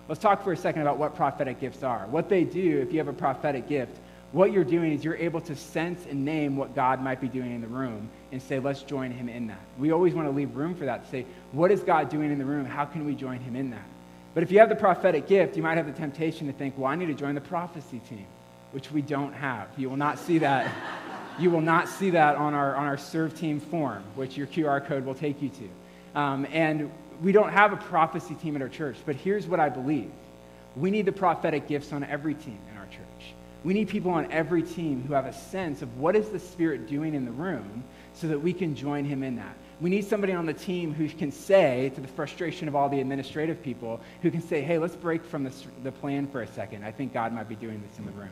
Let's 0.06 0.20
talk 0.20 0.44
for 0.44 0.52
a 0.52 0.56
second 0.56 0.82
about 0.82 0.98
what 0.98 1.16
prophetic 1.16 1.60
gifts 1.60 1.82
are. 1.82 2.06
What 2.08 2.28
they 2.28 2.44
do, 2.44 2.80
if 2.82 2.92
you 2.92 2.98
have 2.98 3.08
a 3.08 3.14
prophetic 3.14 3.68
gift, 3.68 3.96
what 4.34 4.52
you're 4.52 4.64
doing 4.64 4.92
is 4.92 5.04
you're 5.04 5.16
able 5.16 5.40
to 5.42 5.54
sense 5.54 6.06
and 6.10 6.24
name 6.24 6.56
what 6.56 6.74
God 6.74 7.00
might 7.00 7.20
be 7.20 7.28
doing 7.28 7.54
in 7.54 7.60
the 7.60 7.68
room 7.68 8.10
and 8.32 8.42
say, 8.42 8.58
let's 8.58 8.82
join 8.82 9.12
him 9.12 9.28
in 9.28 9.46
that. 9.46 9.60
We 9.78 9.92
always 9.92 10.12
want 10.12 10.26
to 10.26 10.32
leave 10.32 10.56
room 10.56 10.74
for 10.74 10.86
that 10.86 11.04
to 11.04 11.10
say, 11.10 11.24
what 11.52 11.70
is 11.70 11.84
God 11.84 12.08
doing 12.08 12.32
in 12.32 12.38
the 12.38 12.44
room? 12.44 12.64
How 12.64 12.84
can 12.84 13.06
we 13.06 13.14
join 13.14 13.38
him 13.38 13.54
in 13.54 13.70
that? 13.70 13.86
But 14.34 14.42
if 14.42 14.50
you 14.50 14.58
have 14.58 14.68
the 14.68 14.74
prophetic 14.74 15.28
gift, 15.28 15.56
you 15.56 15.62
might 15.62 15.76
have 15.76 15.86
the 15.86 15.92
temptation 15.92 16.48
to 16.48 16.52
think, 16.52 16.76
well, 16.76 16.90
I 16.90 16.96
need 16.96 17.06
to 17.06 17.14
join 17.14 17.36
the 17.36 17.40
prophecy 17.40 18.00
team, 18.08 18.26
which 18.72 18.90
we 18.90 19.02
don't 19.02 19.32
have. 19.34 19.68
You 19.76 19.88
will 19.88 19.96
not 19.96 20.18
see 20.18 20.38
that. 20.38 20.68
you 21.38 21.52
will 21.52 21.60
not 21.60 21.88
see 21.88 22.10
that 22.10 22.34
on 22.34 22.54
our, 22.54 22.74
on 22.74 22.86
our 22.86 22.98
serve 22.98 23.38
team 23.38 23.60
form, 23.60 24.02
which 24.16 24.36
your 24.36 24.48
QR 24.48 24.84
code 24.84 25.06
will 25.06 25.14
take 25.14 25.42
you 25.42 25.50
to. 25.50 26.20
Um, 26.20 26.44
and 26.50 26.90
we 27.22 27.30
don't 27.30 27.50
have 27.50 27.72
a 27.72 27.76
prophecy 27.76 28.34
team 28.34 28.56
at 28.56 28.62
our 28.62 28.68
church, 28.68 28.96
but 29.06 29.14
here's 29.14 29.46
what 29.46 29.60
I 29.60 29.68
believe. 29.68 30.10
We 30.74 30.90
need 30.90 31.06
the 31.06 31.12
prophetic 31.12 31.68
gifts 31.68 31.92
on 31.92 32.02
every 32.02 32.34
team 32.34 32.58
in 32.72 32.78
our 32.78 32.86
church. 32.86 33.34
We 33.64 33.72
need 33.72 33.88
people 33.88 34.10
on 34.10 34.30
every 34.30 34.62
team 34.62 35.02
who 35.06 35.14
have 35.14 35.24
a 35.24 35.32
sense 35.32 35.80
of 35.80 35.98
what 35.98 36.14
is 36.14 36.28
the 36.28 36.38
Spirit 36.38 36.86
doing 36.86 37.14
in 37.14 37.24
the 37.24 37.32
room 37.32 37.82
so 38.12 38.28
that 38.28 38.38
we 38.38 38.52
can 38.52 38.76
join 38.76 39.06
him 39.06 39.22
in 39.22 39.36
that. 39.36 39.56
We 39.80 39.90
need 39.90 40.04
somebody 40.04 40.34
on 40.34 40.46
the 40.46 40.52
team 40.52 40.92
who 40.94 41.08
can 41.08 41.32
say, 41.32 41.90
to 41.94 42.00
the 42.00 42.08
frustration 42.08 42.68
of 42.68 42.76
all 42.76 42.88
the 42.88 43.00
administrative 43.00 43.62
people, 43.62 44.00
who 44.22 44.30
can 44.30 44.42
say, 44.42 44.60
hey, 44.60 44.78
let's 44.78 44.94
break 44.94 45.24
from 45.24 45.44
the, 45.44 45.52
the 45.82 45.92
plan 45.92 46.26
for 46.26 46.42
a 46.42 46.46
second. 46.46 46.84
I 46.84 46.92
think 46.92 47.12
God 47.12 47.32
might 47.32 47.48
be 47.48 47.56
doing 47.56 47.82
this 47.88 47.98
in 47.98 48.04
the 48.04 48.12
room. 48.12 48.30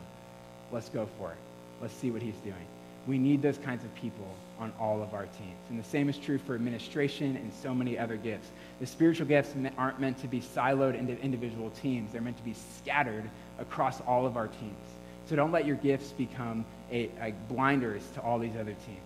Let's 0.71 0.89
go 0.89 1.09
for 1.17 1.31
it. 1.31 1.37
Let's 1.81 1.93
see 1.95 2.11
what 2.11 2.21
he's 2.21 2.37
doing. 2.43 2.65
We 3.07 3.17
need 3.17 3.41
those 3.41 3.57
kinds 3.57 3.83
of 3.83 3.93
people 3.95 4.27
on 4.59 4.71
all 4.79 5.01
of 5.01 5.13
our 5.13 5.25
teams. 5.25 5.57
And 5.69 5.77
the 5.77 5.83
same 5.83 6.09
is 6.09 6.17
true 6.17 6.37
for 6.37 6.55
administration 6.55 7.35
and 7.35 7.51
so 7.61 7.73
many 7.73 7.97
other 7.97 8.15
gifts. 8.15 8.47
The 8.79 8.85
spiritual 8.85 9.27
gifts 9.27 9.53
aren't 9.77 9.99
meant 9.99 10.19
to 10.19 10.27
be 10.27 10.39
siloed 10.39 10.97
into 10.97 11.19
individual 11.19 11.71
teams, 11.81 12.11
they're 12.11 12.21
meant 12.21 12.37
to 12.37 12.43
be 12.43 12.55
scattered 12.77 13.29
across 13.59 13.99
all 14.01 14.25
of 14.25 14.37
our 14.37 14.47
teams. 14.47 14.92
So 15.27 15.35
don't 15.35 15.51
let 15.51 15.65
your 15.65 15.77
gifts 15.77 16.11
become 16.11 16.65
a, 16.91 17.09
a 17.21 17.33
blinders 17.49 18.03
to 18.15 18.21
all 18.21 18.39
these 18.39 18.55
other 18.55 18.73
teams. 18.85 18.99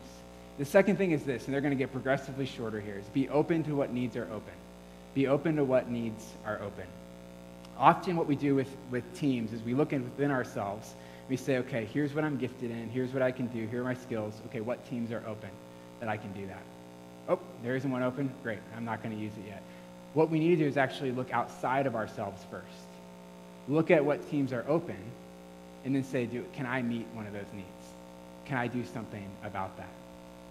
The 0.57 0.65
second 0.65 0.97
thing 0.97 1.11
is 1.11 1.23
this, 1.23 1.45
and 1.45 1.53
they're 1.53 1.61
going 1.61 1.71
to 1.71 1.77
get 1.77 1.91
progressively 1.91 2.45
shorter 2.45 2.79
here, 2.79 2.95
is 2.97 3.05
be 3.05 3.29
open 3.29 3.63
to 3.65 3.75
what 3.75 3.93
needs 3.93 4.17
are 4.17 4.27
open. 4.31 4.53
Be 5.13 5.27
open 5.27 5.55
to 5.57 5.63
what 5.63 5.89
needs 5.89 6.25
are 6.45 6.59
open. 6.61 6.85
Often 7.77 8.15
what 8.15 8.25
we 8.25 8.35
do 8.35 8.55
with, 8.55 8.69
with 8.89 9.03
teams 9.19 9.53
is 9.53 9.61
we 9.61 9.75
look 9.75 9.93
in 9.93 10.03
within 10.03 10.31
ourselves. 10.31 10.95
We 11.29 11.37
say, 11.37 11.57
okay, 11.59 11.85
here's 11.93 12.13
what 12.13 12.23
I'm 12.23 12.37
gifted 12.37 12.71
in. 12.71 12.89
Here's 12.89 13.13
what 13.13 13.21
I 13.21 13.31
can 13.31 13.47
do. 13.47 13.67
Here 13.67 13.81
are 13.81 13.83
my 13.83 13.93
skills. 13.93 14.33
Okay, 14.47 14.61
what 14.61 14.83
teams 14.89 15.11
are 15.11 15.23
open 15.27 15.49
that 15.99 16.09
I 16.09 16.17
can 16.17 16.31
do 16.33 16.47
that? 16.47 16.61
Oh, 17.29 17.39
there 17.63 17.75
isn't 17.75 17.91
one 17.91 18.01
open? 18.01 18.31
Great. 18.41 18.59
I'm 18.75 18.85
not 18.85 19.03
going 19.03 19.15
to 19.15 19.21
use 19.21 19.33
it 19.33 19.47
yet. 19.47 19.61
What 20.13 20.31
we 20.31 20.39
need 20.39 20.55
to 20.55 20.55
do 20.55 20.65
is 20.65 20.77
actually 20.77 21.11
look 21.11 21.31
outside 21.31 21.85
of 21.85 21.95
ourselves 21.95 22.41
first. 22.49 22.65
Look 23.67 23.91
at 23.91 24.03
what 24.03 24.27
teams 24.31 24.53
are 24.53 24.65
open 24.67 24.97
and 25.85 25.95
then 25.95 26.03
say, 26.03 26.27
can 26.53 26.65
I 26.65 26.81
meet 26.81 27.07
one 27.13 27.27
of 27.27 27.33
those 27.33 27.51
needs? 27.53 27.67
Can 28.45 28.57
I 28.57 28.67
do 28.67 28.83
something 28.85 29.27
about 29.43 29.75
that? 29.77 29.89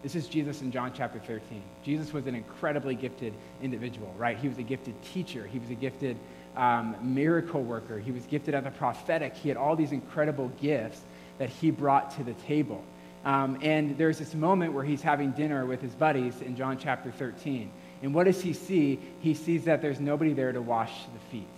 This 0.03 0.15
is 0.15 0.29
Jesus 0.29 0.61
in 0.61 0.71
John 0.71 0.93
chapter 0.95 1.19
13. 1.19 1.63
Jesus 1.85 2.13
was 2.13 2.27
an 2.27 2.35
incredibly 2.35 2.95
gifted 2.95 3.33
individual, 3.63 4.15
right? 4.17 4.37
He 4.37 4.49
was 4.49 4.59
a 4.59 4.63
gifted 4.63 4.95
teacher. 5.03 5.47
He 5.47 5.59
was 5.59 5.71
a 5.71 5.75
gifted 5.75 6.17
um, 6.57 6.95
miracle 7.03 7.63
worker. 7.63 7.99
He 7.99 8.13
was 8.13 8.25
gifted 8.27 8.55
as 8.55 8.67
a 8.67 8.71
prophetic. 8.71 9.35
He 9.35 9.49
had 9.49 9.57
all 9.57 9.75
these 9.75 9.93
incredible 9.93 10.51
gifts 10.61 11.01
that 11.39 11.49
he 11.49 11.71
brought 11.71 12.17
to 12.17 12.25
the 12.25 12.35
table. 12.35 12.85
Um, 13.25 13.59
and 13.63 13.99
there's 13.99 14.19
this 14.19 14.35
moment 14.35 14.73
where 14.73 14.85
he's 14.85 15.03
having 15.03 15.33
dinner 15.33 15.67
with 15.67 15.83
his 15.83 15.93
buddies 15.93 16.41
in 16.41 16.57
John 16.57 16.79
chapter 16.79 17.11
13. 17.11 17.71
And 18.03 18.15
what 18.15 18.25
does 18.25 18.41
he 18.41 18.53
see? 18.53 19.01
He 19.21 19.35
sees 19.35 19.65
that 19.65 19.83
there's 19.83 19.99
nobody 19.99 20.33
there 20.33 20.53
to 20.53 20.63
wash 20.63 20.93
the 21.13 21.19
feet. 21.31 21.49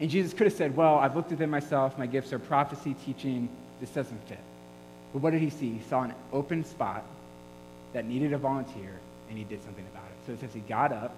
And 0.00 0.08
Jesus 0.08 0.32
could 0.32 0.46
have 0.46 0.56
said, 0.56 0.74
Well, 0.74 0.96
I've 0.96 1.14
looked 1.14 1.36
them 1.36 1.50
myself. 1.50 1.98
My 1.98 2.06
gifts 2.06 2.32
are 2.32 2.38
prophecy, 2.38 2.96
teaching. 3.04 3.48
This 3.80 3.90
doesn't 3.90 4.28
fit. 4.28 4.38
But 5.12 5.22
what 5.22 5.30
did 5.30 5.42
he 5.42 5.50
see? 5.50 5.74
He 5.74 5.82
saw 5.88 6.02
an 6.02 6.14
open 6.32 6.64
spot 6.64 7.04
that 7.92 8.06
needed 8.06 8.32
a 8.32 8.38
volunteer, 8.38 8.98
and 9.28 9.36
he 9.36 9.44
did 9.44 9.62
something 9.62 9.84
about 9.92 10.04
it. 10.04 10.26
So 10.26 10.32
it 10.32 10.40
says 10.40 10.54
he 10.54 10.60
got 10.60 10.92
up, 10.92 11.14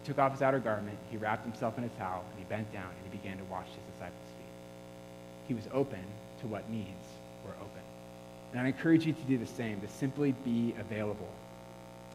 he 0.00 0.06
took 0.06 0.18
off 0.18 0.32
his 0.32 0.42
outer 0.42 0.58
garment, 0.58 0.98
he 1.10 1.16
wrapped 1.16 1.44
himself 1.44 1.78
in 1.78 1.84
a 1.84 1.88
towel, 1.90 2.24
and 2.30 2.38
he 2.38 2.44
bent 2.44 2.70
down 2.72 2.88
and 2.88 3.10
he 3.12 3.16
began 3.16 3.38
to 3.38 3.44
wash 3.44 3.66
his 3.66 3.94
disciples' 3.94 4.30
feet. 4.36 5.48
He 5.48 5.54
was 5.54 5.64
open 5.72 6.02
to 6.40 6.46
what 6.46 6.68
needs 6.70 6.88
were 7.44 7.52
open. 7.60 7.82
And 8.52 8.60
I 8.60 8.66
encourage 8.66 9.06
you 9.06 9.12
to 9.12 9.22
do 9.22 9.38
the 9.38 9.46
same, 9.46 9.80
to 9.80 9.88
simply 9.88 10.32
be 10.44 10.74
available. 10.78 11.28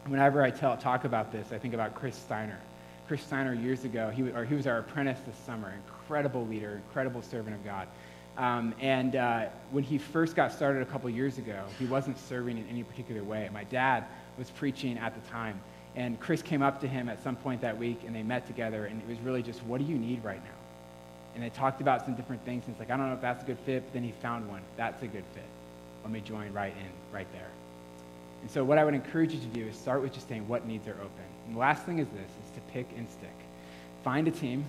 Whenever 0.08 0.44
I 0.44 0.52
tell, 0.52 0.76
talk 0.78 1.06
about 1.06 1.32
this, 1.32 1.52
I 1.52 1.58
think 1.58 1.74
about 1.74 1.96
Chris 1.96 2.16
Steiner. 2.16 2.60
Chris 3.08 3.22
Steiner, 3.22 3.54
years 3.54 3.84
ago, 3.84 4.10
he, 4.10 4.24
or 4.32 4.46
he 4.46 4.56
was 4.56 4.66
our 4.66 4.80
apprentice 4.80 5.20
this 5.28 5.36
summer, 5.46 5.72
incredible 5.88 6.46
leader, 6.48 6.82
incredible 6.88 7.22
servant 7.22 7.56
of 7.56 7.64
God. 7.64 7.88
Um, 8.38 8.74
and 8.82 9.16
uh, 9.16 9.46
when 9.72 9.84
he 9.84 9.98
first 9.98 10.36
got 10.36 10.52
started 10.52 10.82
a 10.82 10.86
couple 10.86 11.10
years 11.10 11.38
ago, 11.38 11.64
he 11.80 11.86
wasn't 11.86 12.18
serving 12.20 12.58
in 12.58 12.68
any 12.70 12.84
particular 12.84 13.24
way. 13.24 13.50
My 13.54 13.64
dad 13.66 14.06
was 14.38 14.50
preaching 14.50 14.98
at 14.98 15.14
the 15.14 15.30
time, 15.30 15.60
and 15.96 16.20
Chris 16.20 16.42
came 16.42 16.62
up 16.62 16.82
to 16.82 16.88
him 16.88 17.08
at 17.08 17.22
some 17.24 17.36
point 17.36 17.62
that 17.62 17.78
week, 17.78 18.02
and 18.06 18.16
they 18.16 18.24
met 18.24 18.48
together, 18.48 18.86
and 18.86 19.02
it 19.02 19.08
was 19.08 19.20
really 19.20 19.42
just, 19.42 19.64
what 19.64 19.80
do 19.80 19.86
you 19.86 19.98
need 19.98 20.24
right 20.24 20.44
now? 20.44 20.50
And 21.36 21.44
they 21.44 21.50
talked 21.50 21.82
about 21.82 22.06
some 22.06 22.16
different 22.16 22.44
things, 22.44 22.64
and 22.66 22.74
it's 22.74 22.80
like, 22.80 22.90
I 22.90 22.98
don't 22.98 23.08
know 23.08 23.16
if 23.16 23.22
that's 23.22 23.44
a 23.44 23.46
good 23.46 23.60
fit, 23.60 23.84
but 23.84 23.94
then 23.94 24.04
he 24.04 24.12
found 24.22 24.50
one. 24.50 24.62
That's 24.78 25.02
a 25.04 25.08
good 25.08 25.24
fit. 25.34 25.44
Let 26.04 26.12
me 26.12 26.22
join 26.22 26.52
right 26.54 26.74
in, 26.78 27.16
right 27.16 27.28
there. 27.34 27.48
And 28.46 28.52
so 28.52 28.64
what 28.64 28.78
I 28.78 28.84
would 28.84 28.94
encourage 28.94 29.34
you 29.34 29.40
to 29.40 29.46
do 29.48 29.66
is 29.66 29.76
start 29.76 30.04
with 30.04 30.14
just 30.14 30.30
saying 30.30 30.48
what 30.48 30.68
needs 30.68 30.88
are 30.88 30.94
open. 30.94 31.26
And 31.48 31.56
the 31.56 31.60
last 31.60 31.84
thing 31.84 31.98
is 31.98 32.08
this, 32.10 32.30
is 32.46 32.52
to 32.54 32.62
pick 32.72 32.86
and 32.96 33.10
stick. 33.10 33.34
Find 34.04 34.28
a 34.28 34.32
team 34.32 34.64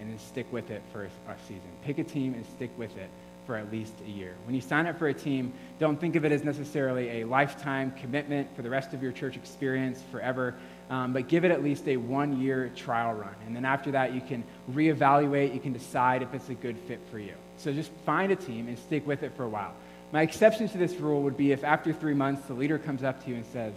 and 0.00 0.10
then 0.10 0.18
stick 0.18 0.52
with 0.52 0.72
it 0.72 0.82
for 0.92 1.04
a 1.04 1.36
season. 1.46 1.70
Pick 1.84 1.98
a 1.98 2.02
team 2.02 2.34
and 2.34 2.44
stick 2.56 2.76
with 2.76 2.96
it 2.96 3.08
for 3.46 3.54
at 3.54 3.70
least 3.70 3.92
a 4.08 4.10
year. 4.10 4.34
When 4.44 4.56
you 4.56 4.60
sign 4.60 4.88
up 4.88 4.98
for 4.98 5.06
a 5.06 5.14
team, 5.14 5.52
don't 5.78 6.00
think 6.00 6.16
of 6.16 6.24
it 6.24 6.32
as 6.32 6.42
necessarily 6.42 7.20
a 7.20 7.28
lifetime 7.28 7.92
commitment 7.92 8.48
for 8.56 8.62
the 8.62 8.70
rest 8.70 8.92
of 8.92 9.04
your 9.04 9.12
church 9.12 9.36
experience 9.36 10.02
forever, 10.10 10.56
um, 10.90 11.12
but 11.12 11.28
give 11.28 11.44
it 11.44 11.52
at 11.52 11.62
least 11.62 11.86
a 11.86 11.96
one 11.98 12.40
year 12.40 12.72
trial 12.74 13.14
run. 13.14 13.36
And 13.46 13.54
then 13.54 13.64
after 13.64 13.92
that, 13.92 14.14
you 14.14 14.20
can 14.20 14.42
reevaluate, 14.72 15.54
you 15.54 15.60
can 15.60 15.72
decide 15.72 16.22
if 16.22 16.34
it's 16.34 16.48
a 16.48 16.54
good 16.54 16.76
fit 16.76 16.98
for 17.12 17.20
you. 17.20 17.34
So 17.56 17.72
just 17.72 17.92
find 18.04 18.32
a 18.32 18.36
team 18.36 18.66
and 18.66 18.76
stick 18.76 19.06
with 19.06 19.22
it 19.22 19.30
for 19.36 19.44
a 19.44 19.48
while. 19.48 19.74
My 20.12 20.22
exception 20.22 20.68
to 20.68 20.78
this 20.78 20.94
rule 20.94 21.22
would 21.22 21.36
be 21.36 21.52
if 21.52 21.64
after 21.64 21.92
three 21.92 22.14
months 22.14 22.46
the 22.46 22.54
leader 22.54 22.78
comes 22.78 23.02
up 23.02 23.22
to 23.24 23.30
you 23.30 23.36
and 23.36 23.46
says, 23.46 23.72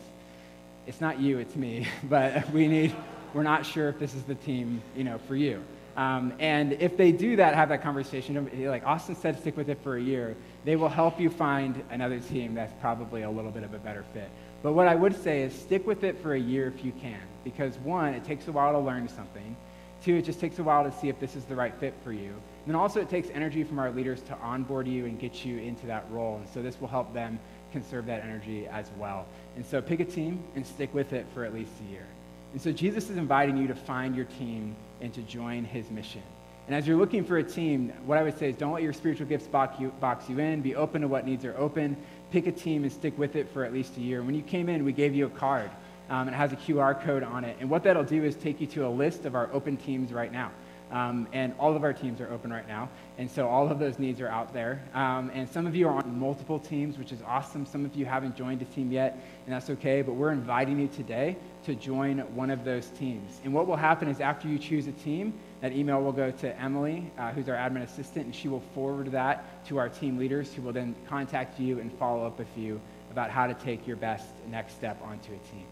It's 0.86 1.02
not 1.02 1.20
you, 1.20 1.40
it's 1.40 1.56
me, 1.56 1.88
but 2.04 2.50
we 2.52 2.68
need, 2.68 2.96
we're 3.34 3.44
not 3.44 3.66
sure 3.66 3.90
if 3.90 4.00
this 4.00 4.14
is 4.14 4.24
the 4.24 4.36
team, 4.36 4.82
you 4.96 5.04
know, 5.04 5.18
for 5.28 5.36
you. 5.36 5.64
Um, 5.98 6.34
and 6.40 6.74
if 6.74 6.96
they 6.96 7.12
do 7.12 7.36
that, 7.36 7.56
have 7.56 7.70
that 7.70 7.82
conversation, 7.82 8.50
like 8.70 8.86
Austin 8.86 9.16
said, 9.16 9.40
stick 9.40 9.58
with 9.58 9.68
it 9.70 9.80
for 9.84 9.98
a 9.98 10.02
year, 10.02 10.36
they 10.64 10.76
will 10.76 10.88
help 10.88 11.20
you 11.20 11.30
find 11.30 11.84
another 11.90 12.20
team 12.20 12.54
that's 12.54 12.72
probably 12.80 13.24
a 13.24 13.30
little 13.30 13.52
bit 13.52 13.64
of 13.64 13.74
a 13.74 13.80
better 13.80 14.06
fit. 14.14 14.30
But 14.62 14.74
what 14.74 14.88
I 14.88 14.96
would 14.96 15.22
say 15.22 15.42
is 15.42 15.54
stick 15.54 15.86
with 15.86 16.04
it 16.04 16.18
for 16.22 16.34
a 16.34 16.40
year 16.40 16.68
if 16.68 16.86
you 16.86 16.94
can, 17.02 17.20
because 17.44 17.78
one, 17.80 18.14
it 18.14 18.24
takes 18.24 18.48
a 18.48 18.52
while 18.52 18.72
to 18.74 18.80
learn 18.80 19.10
something. 19.10 19.58
Two, 20.04 20.16
it 20.16 20.24
just 20.24 20.40
takes 20.40 20.60
a 20.60 20.64
while 20.64 20.84
to 20.84 20.92
see 20.92 21.10
if 21.10 21.20
this 21.20 21.36
is 21.36 21.44
the 21.46 21.56
right 21.56 21.74
fit 21.76 21.94
for 22.04 22.14
you. 22.14 22.30
And 22.30 22.68
then 22.68 22.76
also, 22.76 23.02
it 23.02 23.10
takes 23.10 23.30
energy 23.30 23.64
from 23.64 23.80
our 23.80 23.92
leaders 23.92 24.22
to 24.24 24.38
onboard 24.38 24.88
you 24.88 25.06
and 25.06 25.20
get 25.20 25.44
you 25.44 25.58
into 25.58 25.88
that 25.88 26.06
role. 26.10 26.38
And 26.38 26.48
so 26.54 26.62
this 26.62 26.80
will 26.80 26.88
help 26.88 27.14
them 27.14 27.40
conserve 27.72 28.06
that 28.06 28.24
energy 28.24 28.68
as 28.68 28.90
well. 28.98 29.26
And 29.56 29.66
so 29.66 29.82
pick 29.82 30.00
a 30.00 30.06
team 30.06 30.42
and 30.56 30.66
stick 30.66 30.94
with 30.94 31.14
it 31.14 31.26
for 31.34 31.44
at 31.44 31.54
least 31.54 31.72
a 31.88 31.92
year. 31.92 32.06
And 32.54 32.62
so 32.62 32.72
Jesus 32.72 33.10
is 33.10 33.18
inviting 33.18 33.58
you 33.58 33.68
to 33.68 33.76
find 33.76 34.16
your 34.16 34.26
team 34.26 34.76
and 35.02 35.14
to 35.14 35.22
join 35.22 35.66
his 35.66 35.90
mission. 35.92 36.24
And 36.68 36.76
as 36.76 36.88
you're 36.88 36.98
looking 36.98 37.24
for 37.24 37.38
a 37.38 37.44
team, 37.44 37.92
what 38.06 38.18
I 38.18 38.24
would 38.24 38.38
say 38.38 38.50
is 38.50 38.56
don't 38.56 38.74
let 38.74 38.84
your 38.84 38.94
spiritual 38.94 39.26
gifts 39.26 39.48
box 39.48 39.80
you, 39.80 39.90
box 40.00 40.30
you 40.30 40.38
in. 40.40 40.62
Be 40.62 40.76
open 40.76 41.02
to 41.02 41.08
what 41.08 41.26
needs 41.26 41.44
are 41.44 41.58
open. 41.58 41.98
Pick 42.32 42.46
a 42.46 42.52
team 42.52 42.84
and 42.84 42.92
stick 42.92 43.18
with 43.18 43.36
it 43.36 43.50
for 43.50 43.64
at 43.64 43.74
least 43.74 43.98
a 43.98 44.02
year. 44.02 44.22
When 44.22 44.36
you 44.36 44.44
came 44.44 44.70
in, 44.70 44.86
we 44.86 44.94
gave 44.94 45.16
you 45.16 45.26
a 45.26 45.32
card. 45.32 45.72
Um, 46.10 46.28
it 46.28 46.34
has 46.34 46.52
a 46.52 46.56
QR 46.56 47.02
code 47.04 47.24
on 47.24 47.44
it. 47.44 47.58
And 47.60 47.70
what 47.70 47.84
that'll 47.84 48.04
do 48.04 48.24
is 48.24 48.36
take 48.36 48.60
you 48.60 48.68
to 48.68 48.88
a 48.88 48.90
list 48.90 49.26
of 49.26 49.36
our 49.36 49.50
open 49.54 49.78
teams 49.78 50.12
right 50.12 50.32
now. 50.32 50.52
Um, 50.92 51.28
and 51.34 51.54
all 51.60 51.76
of 51.76 51.84
our 51.84 51.94
teams 51.94 52.20
are 52.20 52.32
open 52.32 52.52
right 52.52 52.68
now. 52.68 52.90
And 53.20 53.30
so 53.30 53.48
all 53.48 53.70
of 53.70 53.78
those 53.78 54.00
needs 54.00 54.22
are 54.22 54.28
out 54.28 54.54
there. 54.54 54.82
Um, 54.96 55.30
and 55.36 55.48
some 55.48 55.68
of 55.68 55.76
you 55.76 55.88
are 55.88 55.94
on 55.94 56.20
multiple 56.20 56.58
teams, 56.58 56.98
which 56.98 57.12
is 57.12 57.22
awesome. 57.28 57.66
Some 57.66 57.86
of 57.86 57.96
you 57.96 58.06
haven't 58.06 58.36
joined 58.36 58.62
a 58.64 58.66
team 58.66 58.92
yet, 58.92 59.14
and 59.46 59.54
that's 59.54 59.70
okay. 59.70 60.02
But 60.02 60.14
we're 60.14 60.32
inviting 60.32 60.80
you 60.80 60.88
today 60.88 61.38
to 61.66 61.76
join 61.76 62.20
one 62.36 62.50
of 62.50 62.64
those 62.64 62.88
teams. 62.88 63.40
And 63.44 63.54
what 63.54 63.68
will 63.68 63.76
happen 63.76 64.08
is 64.08 64.20
after 64.20 64.48
you 64.48 64.58
choose 64.58 64.88
a 64.88 64.92
team, 64.94 65.34
that 65.62 65.74
email 65.74 66.02
will 66.02 66.14
go 66.14 66.32
to 66.32 66.60
Emily, 66.60 67.12
uh, 67.20 67.32
who's 67.32 67.50
our 67.50 67.56
admin 67.56 67.84
assistant, 67.84 68.26
and 68.26 68.36
she 68.36 68.48
will 68.48 68.64
forward 68.74 69.12
that 69.12 69.64
to 69.68 69.78
our 69.78 69.90
team 69.90 70.18
leaders, 70.18 70.54
who 70.54 70.64
will 70.64 70.74
then 70.74 70.96
contact 71.08 71.60
you 71.60 71.80
and 71.80 71.92
follow 72.00 72.26
up 72.26 72.40
with 72.40 72.58
you 72.58 72.82
about 73.12 73.30
how 73.30 73.46
to 73.46 73.54
take 73.54 73.86
your 73.86 73.98
best 73.98 74.26
next 74.50 74.74
step 74.76 75.00
onto 75.04 75.34
a 75.34 75.38
team. 75.52 75.66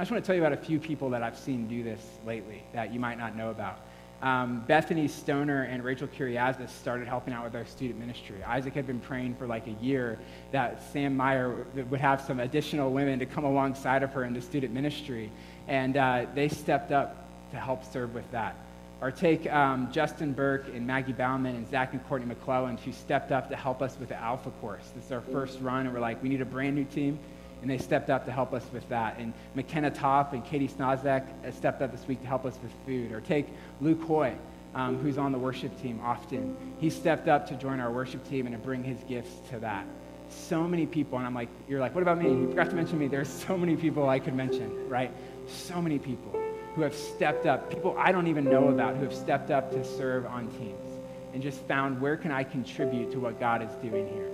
I 0.00 0.02
just 0.02 0.12
want 0.12 0.24
to 0.24 0.26
tell 0.26 0.34
you 0.34 0.42
about 0.42 0.54
a 0.54 0.64
few 0.64 0.80
people 0.80 1.10
that 1.10 1.22
I've 1.22 1.36
seen 1.36 1.68
do 1.68 1.82
this 1.82 2.00
lately 2.24 2.62
that 2.72 2.90
you 2.90 2.98
might 2.98 3.18
not 3.18 3.36
know 3.36 3.50
about. 3.50 3.80
Um, 4.22 4.64
Bethany 4.66 5.06
Stoner 5.06 5.64
and 5.64 5.84
Rachel 5.84 6.08
Curiazis 6.08 6.70
started 6.70 7.06
helping 7.06 7.34
out 7.34 7.44
with 7.44 7.54
our 7.54 7.66
student 7.66 8.00
ministry. 8.00 8.42
Isaac 8.42 8.72
had 8.72 8.86
been 8.86 9.00
praying 9.00 9.34
for 9.34 9.46
like 9.46 9.66
a 9.66 9.72
year 9.72 10.18
that 10.52 10.82
Sam 10.90 11.14
Meyer 11.14 11.66
would 11.90 12.00
have 12.00 12.22
some 12.22 12.40
additional 12.40 12.90
women 12.90 13.18
to 13.18 13.26
come 13.26 13.44
alongside 13.44 14.02
of 14.02 14.10
her 14.14 14.24
in 14.24 14.32
the 14.32 14.40
student 14.40 14.72
ministry, 14.72 15.30
and 15.68 15.98
uh, 15.98 16.24
they 16.34 16.48
stepped 16.48 16.92
up 16.92 17.28
to 17.50 17.58
help 17.58 17.84
serve 17.84 18.14
with 18.14 18.30
that. 18.32 18.56
Or 19.02 19.10
take 19.10 19.52
um, 19.52 19.92
Justin 19.92 20.32
Burke 20.32 20.68
and 20.68 20.86
Maggie 20.86 21.12
Bauman 21.12 21.56
and 21.56 21.68
Zach 21.68 21.92
and 21.92 22.02
Courtney 22.08 22.26
McClellan, 22.26 22.78
who 22.78 22.92
stepped 22.92 23.32
up 23.32 23.50
to 23.50 23.56
help 23.56 23.82
us 23.82 23.98
with 24.00 24.08
the 24.08 24.16
Alpha 24.16 24.50
course. 24.62 24.92
This 24.96 25.04
is 25.04 25.12
our 25.12 25.20
first 25.20 25.60
run, 25.60 25.84
and 25.84 25.94
we're 25.94 26.00
like, 26.00 26.22
we 26.22 26.30
need 26.30 26.40
a 26.40 26.46
brand 26.46 26.74
new 26.74 26.84
team 26.84 27.18
and 27.62 27.70
they 27.70 27.78
stepped 27.78 28.10
up 28.10 28.24
to 28.26 28.32
help 28.32 28.52
us 28.52 28.64
with 28.72 28.88
that. 28.88 29.18
And 29.18 29.32
McKenna 29.54 29.90
Top 29.90 30.32
and 30.32 30.44
Katie 30.44 30.68
Snozek 30.68 31.24
stepped 31.54 31.82
up 31.82 31.92
this 31.92 32.06
week 32.06 32.20
to 32.22 32.26
help 32.26 32.44
us 32.44 32.58
with 32.62 32.72
food. 32.86 33.12
Or 33.12 33.20
take 33.20 33.46
Luke 33.80 34.02
Hoy, 34.02 34.34
um, 34.74 34.98
who's 34.98 35.18
on 35.18 35.32
the 35.32 35.38
worship 35.38 35.80
team 35.82 36.00
often. 36.02 36.56
He 36.78 36.90
stepped 36.90 37.28
up 37.28 37.48
to 37.48 37.54
join 37.54 37.80
our 37.80 37.90
worship 37.90 38.28
team 38.28 38.46
and 38.46 38.54
to 38.54 38.58
bring 38.60 38.82
his 38.82 38.98
gifts 39.04 39.32
to 39.50 39.58
that. 39.60 39.86
So 40.30 40.66
many 40.66 40.86
people, 40.86 41.18
and 41.18 41.26
I'm 41.26 41.34
like, 41.34 41.48
you're 41.68 41.80
like, 41.80 41.94
what 41.94 42.02
about 42.02 42.18
me? 42.18 42.28
You 42.28 42.48
forgot 42.48 42.70
to 42.70 42.76
mention 42.76 42.98
me. 42.98 43.08
There's 43.08 43.28
so 43.28 43.56
many 43.56 43.76
people 43.76 44.08
I 44.08 44.20
could 44.20 44.34
mention, 44.34 44.88
right? 44.88 45.10
So 45.48 45.82
many 45.82 45.98
people 45.98 46.40
who 46.74 46.82
have 46.82 46.94
stepped 46.94 47.46
up, 47.46 47.68
people 47.68 47.96
I 47.98 48.12
don't 48.12 48.28
even 48.28 48.44
know 48.44 48.68
about 48.68 48.96
who 48.96 49.02
have 49.02 49.14
stepped 49.14 49.50
up 49.50 49.72
to 49.72 49.84
serve 49.84 50.24
on 50.26 50.46
teams 50.52 51.00
and 51.32 51.42
just 51.42 51.60
found 51.62 52.00
where 52.00 52.16
can 52.16 52.30
I 52.30 52.44
contribute 52.44 53.10
to 53.12 53.20
what 53.20 53.40
God 53.40 53.62
is 53.62 53.70
doing 53.82 54.08
here. 54.08 54.30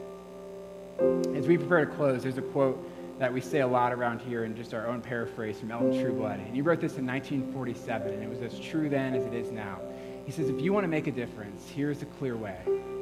As 1.35 1.47
we 1.47 1.59
prepare 1.59 1.85
to 1.85 1.93
close, 1.93 2.23
there's 2.23 2.39
a 2.39 2.43
quote 2.43 2.79
that 3.19 3.33
we 3.33 3.41
say 3.41 3.61
a 3.61 3.67
lot 3.67 3.93
around 3.93 4.21
here 4.21 4.45
in 4.45 4.55
just 4.55 4.75
our 4.75 4.87
own 4.87 5.01
paraphrase 5.01 5.59
from 5.59 5.71
Elton 5.71 5.93
Trueblood. 6.01 6.39
And 6.39 6.55
he 6.55 6.61
wrote 6.61 6.81
this 6.81 6.99
in 6.99 7.07
1947, 7.07 8.13
and 8.13 8.23
it 8.23 8.29
was 8.29 8.43
as 8.43 8.59
true 8.61 8.89
then 8.89 9.15
as 9.15 9.25
it 9.25 9.33
is 9.33 9.51
now. 9.51 9.79
He 10.27 10.33
says, 10.33 10.49
If 10.49 10.61
you 10.61 10.73
want 10.73 10.85
to 10.85 10.89
make 10.89 11.07
a 11.07 11.13
difference, 11.13 11.69
here's 11.69 12.03
a 12.03 12.07
clear 12.07 12.37
way 12.37 12.59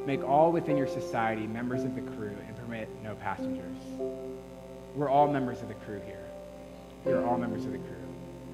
make 0.07 0.23
all 0.23 0.53
within 0.53 0.77
your 0.77 0.87
society 0.87 1.47
members 1.47 1.83
of 1.83 1.95
the 1.95 2.03
crew 2.03 2.37
and 2.47 2.57
permit 2.59 2.89
no 3.03 3.15
passengers. 3.15 3.79
We're 4.95 5.09
all 5.09 5.27
members 5.27 5.62
of 5.62 5.69
the 5.69 5.75
crew 5.75 6.01
here. 6.05 6.21
We're 7.05 7.27
all 7.27 7.39
members 7.39 7.65
of 7.65 7.73
the 7.73 7.79
crew. 7.79 7.97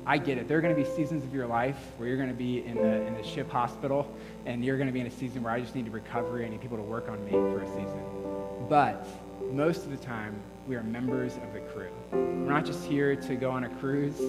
I 0.06 0.16
get 0.18 0.38
it. 0.38 0.48
There 0.48 0.56
are 0.56 0.60
going 0.60 0.74
to 0.74 0.80
be 0.80 0.88
seasons 0.88 1.24
of 1.24 1.34
your 1.34 1.46
life 1.46 1.76
where 1.96 2.08
you're 2.08 2.16
going 2.16 2.30
to 2.30 2.34
be 2.34 2.64
in 2.64 2.76
the, 2.76 3.06
in 3.06 3.14
the 3.14 3.22
ship 3.22 3.50
hospital, 3.50 4.10
and 4.46 4.64
you're 4.64 4.76
going 4.76 4.86
to 4.86 4.92
be 4.92 5.00
in 5.00 5.06
a 5.06 5.10
season 5.10 5.42
where 5.42 5.52
I 5.52 5.60
just 5.60 5.74
need 5.74 5.88
recovery. 5.88 6.46
I 6.46 6.48
need 6.48 6.60
people 6.60 6.76
to 6.76 6.82
work 6.82 7.08
on 7.08 7.22
me 7.24 7.32
for 7.32 7.60
a 7.60 7.66
season. 7.66 8.02
But 8.68 9.06
most 9.52 9.84
of 9.84 9.90
the 9.90 9.96
time, 9.96 10.40
we 10.70 10.76
are 10.76 10.84
members 10.84 11.34
of 11.38 11.52
the 11.52 11.58
crew. 11.58 11.90
We're 12.12 12.48
not 12.48 12.64
just 12.64 12.84
here 12.84 13.16
to 13.16 13.34
go 13.34 13.50
on 13.50 13.64
a 13.64 13.68
cruise. 13.80 14.20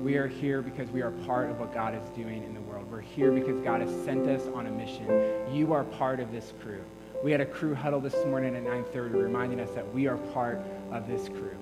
We 0.00 0.16
are 0.16 0.26
here 0.26 0.62
because 0.62 0.88
we 0.88 1.02
are 1.02 1.10
part 1.10 1.50
of 1.50 1.60
what 1.60 1.74
God 1.74 1.94
is 1.94 2.08
doing 2.16 2.42
in 2.42 2.54
the 2.54 2.60
world. 2.62 2.90
We're 2.90 3.02
here 3.02 3.30
because 3.30 3.60
God 3.60 3.82
has 3.82 3.90
sent 4.02 4.26
us 4.26 4.46
on 4.54 4.66
a 4.66 4.70
mission. 4.70 5.06
You 5.52 5.74
are 5.74 5.84
part 5.84 6.18
of 6.18 6.32
this 6.32 6.54
crew. 6.62 6.80
We 7.22 7.30
had 7.30 7.42
a 7.42 7.44
crew 7.44 7.74
huddle 7.74 8.00
this 8.00 8.14
morning 8.24 8.56
at 8.56 8.62
9:30 8.62 9.22
reminding 9.22 9.60
us 9.60 9.72
that 9.72 9.92
we 9.92 10.06
are 10.06 10.16
part 10.32 10.62
of 10.90 11.06
this 11.06 11.28
crew. 11.28 11.58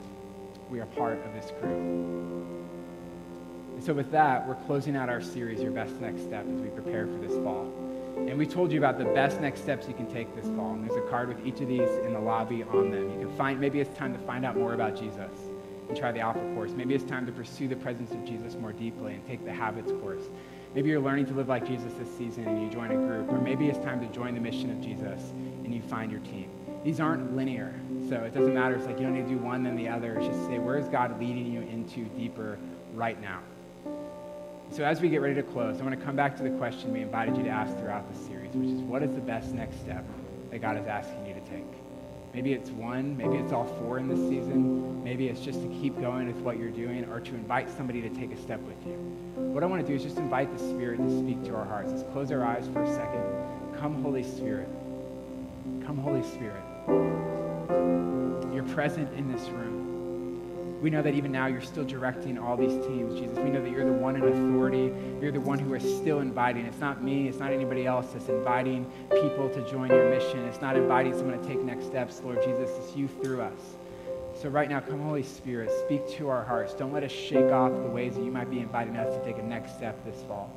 We 0.70 0.78
are 0.78 0.86
part 0.86 1.18
of 1.26 1.34
this 1.34 1.50
crew. 1.60 2.46
And 3.74 3.82
so 3.82 3.92
with 3.92 4.12
that, 4.12 4.46
we're 4.46 4.54
closing 4.66 4.94
out 4.94 5.08
our 5.08 5.20
series, 5.20 5.60
Your 5.60 5.72
Best 5.72 6.00
Next 6.00 6.22
Step, 6.22 6.46
as 6.46 6.60
we 6.60 6.68
prepare 6.68 7.08
for 7.08 7.18
this 7.26 7.34
fall. 7.42 7.87
And 8.26 8.36
we 8.36 8.46
told 8.46 8.72
you 8.72 8.78
about 8.78 8.98
the 8.98 9.04
best 9.04 9.40
next 9.40 9.62
steps 9.62 9.88
you 9.88 9.94
can 9.94 10.06
take 10.06 10.34
this 10.34 10.46
fall. 10.56 10.72
And 10.72 10.88
there's 10.88 10.96
a 10.96 11.08
card 11.08 11.28
with 11.28 11.46
each 11.46 11.60
of 11.60 11.68
these 11.68 11.88
in 12.04 12.12
the 12.12 12.20
lobby 12.20 12.62
on 12.62 12.90
them. 12.90 13.10
You 13.10 13.26
can 13.26 13.36
find, 13.36 13.60
maybe 13.60 13.80
it's 13.80 13.96
time 13.96 14.12
to 14.12 14.18
find 14.20 14.44
out 14.44 14.56
more 14.56 14.74
about 14.74 14.96
Jesus 14.96 15.32
and 15.88 15.96
try 15.96 16.12
the 16.12 16.20
Alpha 16.20 16.40
course. 16.54 16.72
Maybe 16.72 16.94
it's 16.94 17.04
time 17.04 17.26
to 17.26 17.32
pursue 17.32 17.68
the 17.68 17.76
presence 17.76 18.12
of 18.12 18.24
Jesus 18.24 18.54
more 18.54 18.72
deeply 18.72 19.14
and 19.14 19.26
take 19.26 19.44
the 19.44 19.52
Habits 19.52 19.92
course. 20.02 20.24
Maybe 20.74 20.90
you're 20.90 21.00
learning 21.00 21.26
to 21.26 21.34
live 21.34 21.48
like 21.48 21.66
Jesus 21.66 21.92
this 21.94 22.14
season 22.16 22.46
and 22.46 22.62
you 22.62 22.70
join 22.70 22.90
a 22.90 22.96
group. 22.96 23.32
Or 23.32 23.40
maybe 23.40 23.68
it's 23.68 23.78
time 23.78 24.00
to 24.00 24.06
join 24.14 24.34
the 24.34 24.40
mission 24.40 24.70
of 24.70 24.80
Jesus 24.80 25.30
and 25.64 25.74
you 25.74 25.80
find 25.82 26.12
your 26.12 26.20
team. 26.20 26.50
These 26.84 27.00
aren't 27.00 27.34
linear, 27.34 27.74
so 28.08 28.16
it 28.16 28.34
doesn't 28.34 28.54
matter. 28.54 28.76
It's 28.76 28.86
like 28.86 28.98
you 28.98 29.04
don't 29.04 29.14
need 29.14 29.24
to 29.24 29.30
do 29.30 29.38
one 29.38 29.64
then 29.64 29.76
the 29.76 29.88
other. 29.88 30.14
It's 30.16 30.26
just 30.26 30.46
say, 30.46 30.58
where 30.58 30.78
is 30.78 30.88
God 30.88 31.18
leading 31.18 31.52
you 31.52 31.62
into 31.62 32.04
deeper 32.16 32.58
right 32.94 33.20
now? 33.20 33.40
So, 34.70 34.84
as 34.84 35.00
we 35.00 35.08
get 35.08 35.22
ready 35.22 35.34
to 35.34 35.42
close, 35.42 35.80
I 35.80 35.84
want 35.84 35.98
to 35.98 36.04
come 36.04 36.14
back 36.14 36.36
to 36.36 36.42
the 36.42 36.50
question 36.50 36.92
we 36.92 37.00
invited 37.00 37.36
you 37.36 37.42
to 37.44 37.48
ask 37.48 37.76
throughout 37.78 38.12
the 38.12 38.18
series, 38.26 38.54
which 38.54 38.68
is 38.68 38.80
what 38.82 39.02
is 39.02 39.10
the 39.12 39.20
best 39.20 39.52
next 39.52 39.80
step 39.80 40.04
that 40.50 40.58
God 40.60 40.76
is 40.76 40.86
asking 40.86 41.26
you 41.26 41.34
to 41.34 41.40
take? 41.40 41.64
Maybe 42.34 42.52
it's 42.52 42.70
one, 42.70 43.16
maybe 43.16 43.36
it's 43.36 43.52
all 43.52 43.64
four 43.64 43.98
in 43.98 44.06
this 44.06 44.18
season, 44.28 45.02
maybe 45.02 45.28
it's 45.28 45.40
just 45.40 45.62
to 45.62 45.68
keep 45.68 45.98
going 45.98 46.26
with 46.26 46.36
what 46.36 46.58
you're 46.58 46.70
doing 46.70 47.04
or 47.06 47.18
to 47.18 47.34
invite 47.34 47.70
somebody 47.74 48.02
to 48.02 48.10
take 48.10 48.30
a 48.30 48.36
step 48.36 48.60
with 48.60 48.86
you. 48.86 48.92
What 49.36 49.62
I 49.62 49.66
want 49.66 49.80
to 49.84 49.88
do 49.88 49.96
is 49.96 50.02
just 50.02 50.18
invite 50.18 50.52
the 50.56 50.62
Spirit 50.62 50.98
to 50.98 51.18
speak 51.18 51.42
to 51.44 51.56
our 51.56 51.64
hearts. 51.64 51.90
Let's 51.90 52.04
close 52.12 52.30
our 52.30 52.44
eyes 52.44 52.68
for 52.72 52.82
a 52.82 52.94
second. 52.94 53.24
Come, 53.80 54.02
Holy 54.02 54.22
Spirit. 54.22 54.68
Come, 55.84 55.96
Holy 55.96 56.22
Spirit. 56.22 56.62
You're 58.52 58.68
present 58.74 59.12
in 59.14 59.32
this 59.32 59.48
room. 59.48 59.77
We 60.80 60.90
know 60.90 61.02
that 61.02 61.14
even 61.14 61.32
now 61.32 61.46
you're 61.46 61.60
still 61.60 61.84
directing 61.84 62.38
all 62.38 62.56
these 62.56 62.74
teams, 62.86 63.18
Jesus. 63.18 63.36
We 63.38 63.50
know 63.50 63.60
that 63.60 63.70
you're 63.70 63.84
the 63.84 63.92
one 63.92 64.14
in 64.14 64.22
authority. 64.22 64.92
You're 65.20 65.32
the 65.32 65.40
one 65.40 65.58
who 65.58 65.74
is 65.74 65.82
still 65.82 66.20
inviting. 66.20 66.66
It's 66.66 66.78
not 66.78 67.02
me, 67.02 67.26
it's 67.26 67.38
not 67.38 67.52
anybody 67.52 67.84
else 67.84 68.12
that's 68.12 68.28
inviting 68.28 68.84
people 69.10 69.48
to 69.50 69.68
join 69.68 69.88
your 69.88 70.08
mission. 70.08 70.38
It's 70.44 70.60
not 70.60 70.76
inviting 70.76 71.14
someone 71.16 71.40
to 71.40 71.48
take 71.48 71.60
next 71.64 71.86
steps, 71.86 72.20
Lord 72.22 72.42
Jesus. 72.44 72.70
It's 72.78 72.94
you 72.94 73.08
through 73.08 73.42
us. 73.42 73.60
So, 74.40 74.48
right 74.48 74.68
now, 74.68 74.78
come, 74.78 75.00
Holy 75.00 75.24
Spirit, 75.24 75.68
speak 75.84 76.08
to 76.10 76.28
our 76.28 76.44
hearts. 76.44 76.72
Don't 76.74 76.92
let 76.92 77.02
us 77.02 77.10
shake 77.10 77.50
off 77.50 77.72
the 77.72 77.88
ways 77.88 78.14
that 78.14 78.22
you 78.22 78.30
might 78.30 78.48
be 78.48 78.60
inviting 78.60 78.96
us 78.96 79.12
to 79.12 79.24
take 79.24 79.38
a 79.38 79.42
next 79.42 79.74
step 79.74 80.04
this 80.04 80.22
fall. 80.28 80.48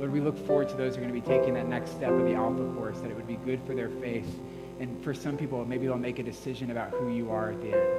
Lord, 0.00 0.12
we 0.12 0.20
look 0.20 0.36
forward 0.44 0.68
to 0.70 0.76
those 0.76 0.96
who 0.96 1.02
are 1.02 1.06
going 1.06 1.14
to 1.14 1.20
be 1.20 1.36
taking 1.38 1.54
that 1.54 1.68
next 1.68 1.92
step 1.92 2.10
of 2.10 2.24
the 2.24 2.34
Alpha 2.34 2.64
course, 2.74 2.98
that 2.98 3.10
it 3.10 3.16
would 3.16 3.28
be 3.28 3.36
good 3.36 3.60
for 3.64 3.76
their 3.76 3.90
faith. 3.90 4.28
And 4.80 5.02
for 5.04 5.14
some 5.14 5.36
people, 5.36 5.64
maybe 5.64 5.86
they'll 5.86 5.96
make 5.96 6.18
a 6.18 6.22
decision 6.24 6.72
about 6.72 6.90
who 6.90 7.12
you 7.12 7.30
are 7.30 7.52
at 7.52 7.60
the 7.60 7.76
end. 7.76 7.97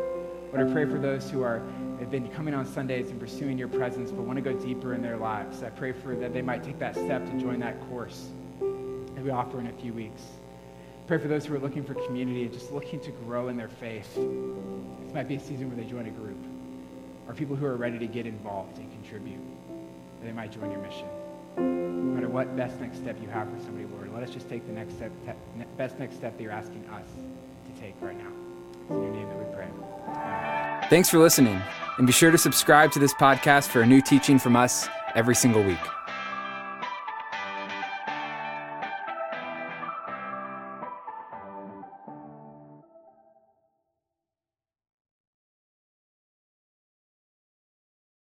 Lord, 0.52 0.68
I 0.68 0.74
pray 0.74 0.86
for 0.86 0.98
those 0.98 1.30
who 1.30 1.44
are 1.44 1.62
have 2.00 2.10
been 2.10 2.28
coming 2.30 2.54
on 2.54 2.66
Sundays 2.66 3.12
and 3.12 3.20
pursuing 3.20 3.58
your 3.58 3.68
presence 3.68 4.12
but 4.12 4.24
want 4.24 4.38
to 4.38 4.42
go 4.42 4.54
deeper 4.54 4.94
in 4.94 5.02
their 5.02 5.18
lives. 5.18 5.64
I 5.64 5.70
pray 5.70 5.92
for 5.92 6.16
that 6.16 6.34
they 6.34 6.42
might 6.42 6.64
take 6.64 6.80
that 6.80 6.96
step 6.96 7.26
to 7.26 7.40
join 7.40 7.60
that 7.60 7.80
course 7.90 8.30
that 8.60 9.24
we 9.24 9.30
offer 9.30 9.60
in 9.60 9.68
a 9.68 9.74
few 9.74 9.94
weeks. 9.94 10.24
Pray 11.08 11.18
for 11.18 11.28
those 11.28 11.46
who 11.46 11.56
are 11.56 11.60
looking 11.60 11.84
for 11.84 11.94
community 11.94 12.44
and 12.44 12.54
just 12.54 12.72
looking 12.72 13.00
to 13.02 13.12
grow 13.12 13.50
in 13.50 13.58
their 13.58 13.68
faith. 13.68 14.16
This 14.16 15.14
might 15.14 15.28
be 15.28 15.36
a 15.36 15.40
season 15.40 15.68
where 15.68 15.76
they 15.76 15.90
join 15.90 16.06
a 16.06 16.12
group, 16.12 16.38
or 17.28 17.34
people 17.34 17.56
who 17.56 17.66
are 17.66 17.76
ready 17.76 18.00
to 18.00 18.08
get 18.08 18.26
involved 18.26 18.78
and 18.78 18.92
contribute. 18.92 19.42
that 20.20 20.26
They 20.26 20.32
might 20.32 20.52
join 20.52 20.72
your 20.72 20.82
mission. 20.82 21.08
No 21.58 21.64
matter 22.16 22.30
what 22.30 22.56
best 22.56 22.80
next 22.80 22.98
step 22.98 23.18
you 23.22 23.28
have 23.28 23.50
for 23.52 23.60
somebody, 23.60 23.86
Lord, 23.86 24.14
let 24.14 24.24
us 24.24 24.30
just 24.30 24.50
take 24.50 24.66
the 24.66 24.74
next 24.74 24.96
step, 24.96 25.12
best 25.78 26.00
next 26.00 26.16
step 26.16 26.38
that 26.38 26.44
you're 26.44 26.52
asking 26.52 26.88
us 26.90 27.08
to 27.68 27.82
take 27.82 27.96
right 28.02 28.18
now. 28.18 28.49
In 28.90 29.02
your 29.02 29.12
name 29.12 29.28
that 29.30 29.38
we 29.38 29.46
pray. 29.54 30.90
Thanks 30.90 31.10
for 31.10 31.20
listening, 31.20 31.62
and 31.98 32.08
be 32.08 32.14
sure 32.14 32.32
to 32.32 32.38
subscribe 32.38 32.92
to 32.94 33.00
this 33.00 33.14
podcast 33.14 33.68
for 33.68 33.82
a 33.82 33.86
new 33.86 34.02
teaching 34.02 34.40
from 34.40 34.56
us 34.56 34.88
every 35.16 35.36
single 35.36 35.64
week. 35.64 35.78